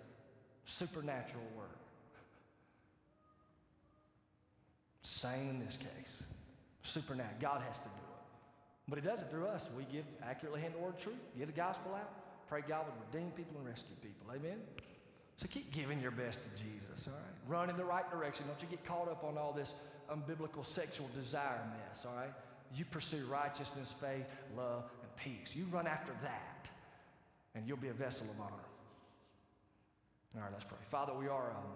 supernatural 0.65 1.45
work. 1.55 1.79
Same 5.03 5.49
in 5.49 5.59
this 5.63 5.77
case. 5.77 6.23
Supernatural. 6.87 7.37
God 7.41 7.61
has 7.67 7.77
to 7.77 7.83
do 7.83 7.89
it. 7.89 8.17
But 8.87 8.99
He 8.99 9.05
does 9.05 9.21
it 9.21 9.29
through 9.29 9.47
us. 9.47 9.67
We 9.75 9.83
give 9.91 10.05
accurately 10.23 10.61
handle 10.61 10.79
the 10.79 10.85
word 10.85 10.99
truth, 10.99 11.19
give 11.37 11.47
the 11.47 11.53
gospel 11.53 11.93
out, 11.93 12.09
pray 12.47 12.61
God 12.67 12.85
would 12.85 12.95
redeem 13.11 13.31
people 13.31 13.57
and 13.59 13.67
rescue 13.67 13.95
people. 14.01 14.27
Amen? 14.33 14.57
So 15.35 15.45
keep 15.47 15.71
giving 15.71 16.01
your 16.01 16.11
best 16.11 16.39
to 16.43 16.63
Jesus, 16.63 17.07
all 17.07 17.13
right? 17.13 17.35
Run 17.47 17.69
in 17.69 17.77
the 17.77 17.85
right 17.85 18.09
direction. 18.09 18.45
Don't 18.47 18.59
you 18.61 18.67
get 18.69 18.83
caught 18.85 19.07
up 19.07 19.23
on 19.23 19.37
all 19.37 19.53
this 19.53 19.73
unbiblical 20.11 20.65
sexual 20.65 21.07
desire 21.13 21.59
mess, 21.87 22.05
all 22.05 22.15
right? 22.15 22.33
You 22.73 22.85
pursue 22.85 23.23
righteousness, 23.29 23.93
faith, 24.01 24.25
love, 24.57 24.89
and 25.01 25.15
peace. 25.15 25.55
You 25.55 25.65
run 25.71 25.85
after 25.85 26.13
that, 26.23 26.69
and 27.53 27.67
you'll 27.67 27.77
be 27.77 27.89
a 27.89 27.93
vessel 27.93 28.25
of 28.33 28.41
honor. 28.41 28.63
All 30.35 30.41
right, 30.41 30.51
let's 30.51 30.65
pray. 30.65 30.77
Father, 30.89 31.13
we 31.13 31.27
are 31.27 31.51
um, 31.51 31.71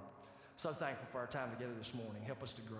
so 0.57 0.73
thankful 0.73 1.07
for 1.11 1.19
our 1.19 1.27
time 1.27 1.51
together 1.51 1.73
this 1.77 1.93
morning. 1.93 2.21
Help 2.25 2.41
us 2.43 2.53
to 2.53 2.61
grow. 2.61 2.79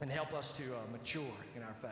And 0.00 0.10
help 0.10 0.32
us 0.32 0.52
to 0.52 0.62
uh, 0.62 0.78
mature 0.92 1.22
in 1.56 1.62
our 1.62 1.74
faith. 1.82 1.90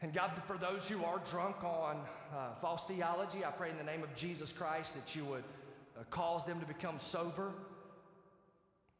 And 0.00 0.14
God, 0.14 0.30
for 0.46 0.56
those 0.56 0.88
who 0.88 1.04
are 1.04 1.20
drunk 1.30 1.62
on 1.62 1.98
uh, 2.34 2.54
false 2.62 2.84
theology, 2.86 3.44
I 3.44 3.50
pray 3.50 3.68
in 3.68 3.76
the 3.76 3.84
name 3.84 4.02
of 4.02 4.14
Jesus 4.14 4.50
Christ 4.50 4.94
that 4.94 5.14
you 5.14 5.26
would 5.26 5.44
uh, 5.98 6.04
cause 6.08 6.46
them 6.46 6.58
to 6.58 6.66
become 6.66 6.98
sober 6.98 7.52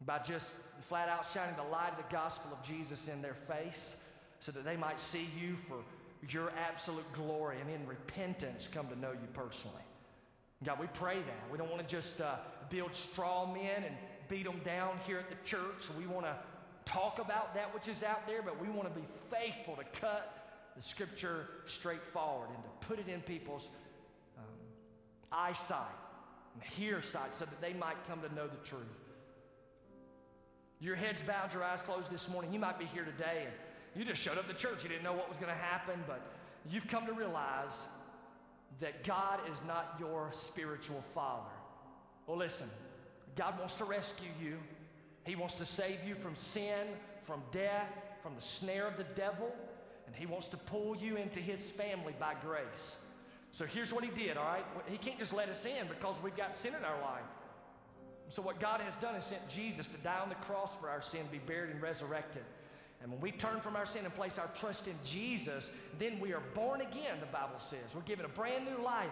by 0.04 0.18
just 0.18 0.52
flat 0.88 1.08
out 1.08 1.26
shining 1.32 1.56
the 1.56 1.62
light 1.62 1.92
of 1.92 1.96
the 1.96 2.12
gospel 2.12 2.50
of 2.52 2.62
Jesus 2.62 3.08
in 3.08 3.22
their 3.22 3.34
face 3.34 3.96
so 4.40 4.52
that 4.52 4.64
they 4.64 4.76
might 4.76 5.00
see 5.00 5.26
you 5.40 5.56
for 5.56 5.76
your 6.28 6.52
absolute 6.68 7.10
glory 7.14 7.56
and 7.60 7.70
in 7.70 7.86
repentance 7.86 8.68
come 8.70 8.86
to 8.88 8.98
know 8.98 9.12
you 9.12 9.28
personally. 9.32 9.82
God, 10.62 10.78
we 10.78 10.86
pray 10.88 11.16
that. 11.16 11.50
We 11.50 11.56
don't 11.56 11.70
want 11.70 11.80
to 11.80 11.88
just 11.88 12.20
uh, 12.20 12.36
build 12.68 12.94
straw 12.94 13.50
men 13.50 13.84
and 13.84 13.94
beat 14.28 14.44
them 14.44 14.60
down 14.64 14.98
here 15.06 15.18
at 15.18 15.30
the 15.30 15.36
church. 15.46 15.88
We 15.98 16.06
want 16.06 16.26
to 16.26 16.36
talk 16.90 17.20
about 17.20 17.54
that 17.54 17.72
which 17.72 17.88
is 17.88 18.02
out 18.02 18.26
there, 18.26 18.42
but 18.42 18.60
we 18.60 18.68
want 18.68 18.92
to 18.92 19.00
be 19.00 19.06
faithful 19.30 19.76
to 19.76 19.84
cut 20.00 20.72
the 20.74 20.82
scripture 20.82 21.46
straightforward 21.66 22.48
and 22.54 22.58
to 22.62 22.86
put 22.86 22.98
it 22.98 23.08
in 23.08 23.20
people's 23.20 23.68
um, 24.38 24.44
eyesight 25.30 25.78
and 26.54 26.62
hear 26.62 27.00
sight 27.00 27.34
so 27.34 27.44
that 27.44 27.60
they 27.60 27.72
might 27.72 27.96
come 28.08 28.20
to 28.20 28.34
know 28.34 28.46
the 28.46 28.68
truth. 28.68 28.82
Your 30.80 30.96
head's 30.96 31.22
bowed, 31.22 31.52
your 31.52 31.62
eyes 31.62 31.80
closed 31.82 32.10
this 32.10 32.28
morning. 32.28 32.52
You 32.52 32.58
might 32.58 32.78
be 32.78 32.86
here 32.86 33.04
today 33.04 33.44
and 33.44 33.52
you 33.94 34.04
just 34.04 34.22
showed 34.22 34.38
up 34.38 34.48
to 34.48 34.54
church. 34.54 34.82
You 34.82 34.88
didn't 34.88 35.04
know 35.04 35.12
what 35.12 35.28
was 35.28 35.38
going 35.38 35.52
to 35.52 35.60
happen, 35.60 36.02
but 36.06 36.20
you've 36.68 36.88
come 36.88 37.06
to 37.06 37.12
realize 37.12 37.84
that 38.80 39.04
God 39.04 39.40
is 39.50 39.60
not 39.66 39.96
your 39.98 40.30
spiritual 40.32 41.02
father. 41.14 41.50
Well, 42.26 42.38
listen, 42.38 42.68
God 43.36 43.58
wants 43.58 43.74
to 43.74 43.84
rescue 43.84 44.30
you. 44.42 44.56
He 45.24 45.36
wants 45.36 45.54
to 45.56 45.66
save 45.66 45.98
you 46.06 46.14
from 46.14 46.34
sin, 46.34 46.86
from 47.22 47.42
death, 47.52 47.92
from 48.22 48.34
the 48.34 48.40
snare 48.40 48.86
of 48.86 48.96
the 48.96 49.06
devil, 49.14 49.52
and 50.06 50.14
He 50.14 50.26
wants 50.26 50.48
to 50.48 50.56
pull 50.56 50.96
you 50.96 51.16
into 51.16 51.40
His 51.40 51.70
family 51.70 52.14
by 52.18 52.34
grace. 52.42 52.96
So 53.50 53.64
here's 53.64 53.92
what 53.92 54.04
He 54.04 54.10
did, 54.10 54.36
all 54.36 54.44
right? 54.44 54.64
He 54.88 54.96
can't 54.96 55.18
just 55.18 55.32
let 55.32 55.48
us 55.48 55.64
in 55.64 55.88
because 55.88 56.16
we've 56.22 56.36
got 56.36 56.56
sin 56.56 56.74
in 56.78 56.84
our 56.84 57.00
life. 57.00 57.24
So, 58.28 58.42
what 58.42 58.60
God 58.60 58.80
has 58.80 58.94
done 58.96 59.16
is 59.16 59.24
sent 59.24 59.48
Jesus 59.48 59.88
to 59.88 59.96
die 59.98 60.20
on 60.22 60.28
the 60.28 60.36
cross 60.36 60.76
for 60.80 60.88
our 60.88 61.02
sin, 61.02 61.22
be 61.32 61.38
buried, 61.38 61.70
and 61.70 61.82
resurrected. 61.82 62.44
And 63.02 63.10
when 63.10 63.20
we 63.20 63.32
turn 63.32 63.60
from 63.60 63.74
our 63.74 63.86
sin 63.86 64.04
and 64.04 64.14
place 64.14 64.38
our 64.38 64.48
trust 64.54 64.86
in 64.86 64.94
Jesus, 65.04 65.72
then 65.98 66.20
we 66.20 66.32
are 66.32 66.42
born 66.54 66.80
again, 66.80 67.18
the 67.18 67.26
Bible 67.26 67.58
says. 67.58 67.80
We're 67.94 68.02
given 68.02 68.24
a 68.24 68.28
brand 68.28 68.66
new 68.66 68.84
life. 68.84 69.08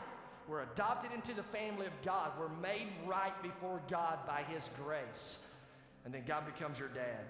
We're 0.46 0.62
adopted 0.62 1.10
into 1.12 1.34
the 1.34 1.42
family 1.42 1.86
of 1.86 1.92
God. 2.04 2.32
We're 2.38 2.48
made 2.60 2.86
right 3.06 3.34
before 3.42 3.80
God 3.90 4.18
by 4.26 4.44
His 4.48 4.68
grace. 4.82 5.38
And 6.04 6.14
then 6.14 6.24
God 6.26 6.46
becomes 6.46 6.78
your 6.78 6.88
dad. 6.88 7.24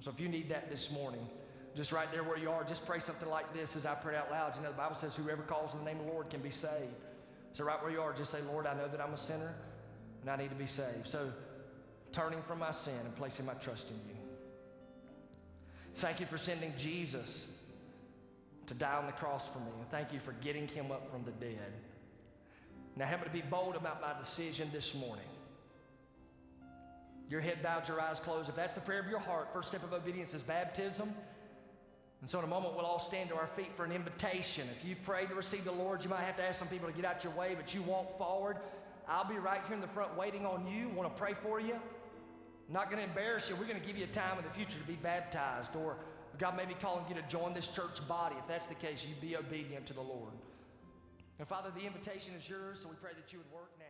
So 0.00 0.10
if 0.10 0.20
you 0.20 0.28
need 0.28 0.48
that 0.50 0.70
this 0.70 0.90
morning, 0.90 1.26
just 1.74 1.92
right 1.92 2.10
there 2.10 2.22
where 2.22 2.38
you 2.38 2.50
are, 2.50 2.64
just 2.64 2.86
pray 2.86 2.98
something 2.98 3.28
like 3.28 3.52
this 3.52 3.76
as 3.76 3.86
I 3.86 3.94
pray 3.94 4.16
out 4.16 4.30
loud. 4.30 4.56
You 4.56 4.62
know, 4.62 4.70
the 4.70 4.76
Bible 4.76 4.96
says, 4.96 5.14
whoever 5.14 5.42
calls 5.42 5.74
on 5.74 5.80
the 5.80 5.84
name 5.84 6.00
of 6.00 6.06
the 6.06 6.12
Lord 6.12 6.30
can 6.30 6.40
be 6.40 6.50
saved. 6.50 6.94
So 7.52 7.64
right 7.64 7.80
where 7.82 7.90
you 7.90 8.00
are, 8.00 8.12
just 8.12 8.30
say, 8.30 8.38
Lord, 8.50 8.66
I 8.66 8.74
know 8.74 8.88
that 8.88 9.00
I'm 9.00 9.12
a 9.12 9.16
sinner 9.16 9.54
and 10.22 10.30
I 10.30 10.36
need 10.36 10.50
to 10.50 10.56
be 10.56 10.66
saved. 10.66 11.06
So 11.06 11.32
turning 12.12 12.42
from 12.42 12.58
my 12.58 12.72
sin 12.72 12.94
and 13.04 13.14
placing 13.14 13.46
my 13.46 13.54
trust 13.54 13.90
in 13.90 13.96
you. 14.08 14.16
Thank 15.96 16.20
you 16.20 16.26
for 16.26 16.38
sending 16.38 16.72
Jesus 16.76 17.46
to 18.66 18.74
die 18.74 18.96
on 18.96 19.06
the 19.06 19.12
cross 19.12 19.48
for 19.48 19.58
me. 19.60 19.70
And 19.80 19.90
thank 19.90 20.12
you 20.12 20.20
for 20.20 20.32
getting 20.32 20.68
him 20.68 20.90
up 20.90 21.10
from 21.10 21.24
the 21.24 21.30
dead. 21.32 21.72
Now, 22.96 23.06
help 23.06 23.20
me 23.20 23.26
to 23.26 23.32
be 23.32 23.42
bold 23.42 23.76
about 23.76 24.00
my 24.00 24.18
decision 24.18 24.70
this 24.72 24.94
morning. 24.94 25.24
Your 27.28 27.40
head 27.40 27.62
bowed, 27.62 27.88
your 27.88 28.00
eyes 28.00 28.20
closed. 28.20 28.48
If 28.48 28.56
that's 28.56 28.74
the 28.74 28.80
prayer 28.80 29.00
of 29.00 29.08
your 29.08 29.18
heart, 29.18 29.52
first 29.52 29.68
step 29.68 29.82
of 29.82 29.92
obedience 29.92 30.34
is 30.34 30.42
baptism. 30.42 31.12
And 32.20 32.30
so, 32.30 32.38
in 32.38 32.44
a 32.44 32.48
moment, 32.48 32.74
we'll 32.74 32.86
all 32.86 32.98
stand 32.98 33.28
to 33.30 33.36
our 33.36 33.46
feet 33.48 33.70
for 33.76 33.84
an 33.84 33.92
invitation. 33.92 34.66
If 34.78 34.88
you've 34.88 35.02
prayed 35.02 35.28
to 35.28 35.34
receive 35.34 35.64
the 35.64 35.72
Lord, 35.72 36.02
you 36.02 36.10
might 36.10 36.22
have 36.22 36.36
to 36.36 36.42
ask 36.42 36.58
some 36.58 36.68
people 36.68 36.88
to 36.88 36.94
get 36.94 37.04
out 37.04 37.22
your 37.22 37.32
way, 37.34 37.54
but 37.54 37.74
you 37.74 37.82
walk 37.82 38.16
forward. 38.16 38.56
I'll 39.08 39.28
be 39.28 39.38
right 39.38 39.60
here 39.66 39.74
in 39.74 39.80
the 39.80 39.88
front 39.88 40.16
waiting 40.16 40.46
on 40.46 40.66
you. 40.66 40.88
Want 40.88 41.14
to 41.14 41.20
pray 41.20 41.34
for 41.34 41.60
you? 41.60 41.76
Not 42.68 42.90
going 42.90 43.02
to 43.02 43.08
embarrass 43.08 43.48
you. 43.48 43.56
We're 43.56 43.66
going 43.66 43.80
to 43.80 43.86
give 43.86 43.96
you 43.96 44.04
a 44.04 44.08
time 44.08 44.38
in 44.38 44.44
the 44.44 44.50
future 44.50 44.78
to 44.78 44.86
be 44.86 44.94
baptized, 44.94 45.76
or 45.76 45.96
God 46.38 46.56
may 46.56 46.64
be 46.64 46.74
calling 46.74 47.04
you 47.08 47.14
to 47.14 47.22
join 47.28 47.54
this 47.54 47.68
church 47.68 48.06
body. 48.08 48.34
If 48.38 48.48
that's 48.48 48.66
the 48.66 48.74
case, 48.74 49.06
you 49.08 49.14
be 49.20 49.36
obedient 49.36 49.86
to 49.86 49.92
the 49.92 50.00
Lord. 50.00 50.32
And 51.38 51.46
Father, 51.46 51.70
the 51.76 51.86
invitation 51.86 52.32
is 52.36 52.48
yours, 52.48 52.80
so 52.80 52.88
we 52.88 52.96
pray 53.00 53.12
that 53.14 53.32
you 53.32 53.38
would 53.38 53.52
work 53.52 53.70
now. 53.78 53.85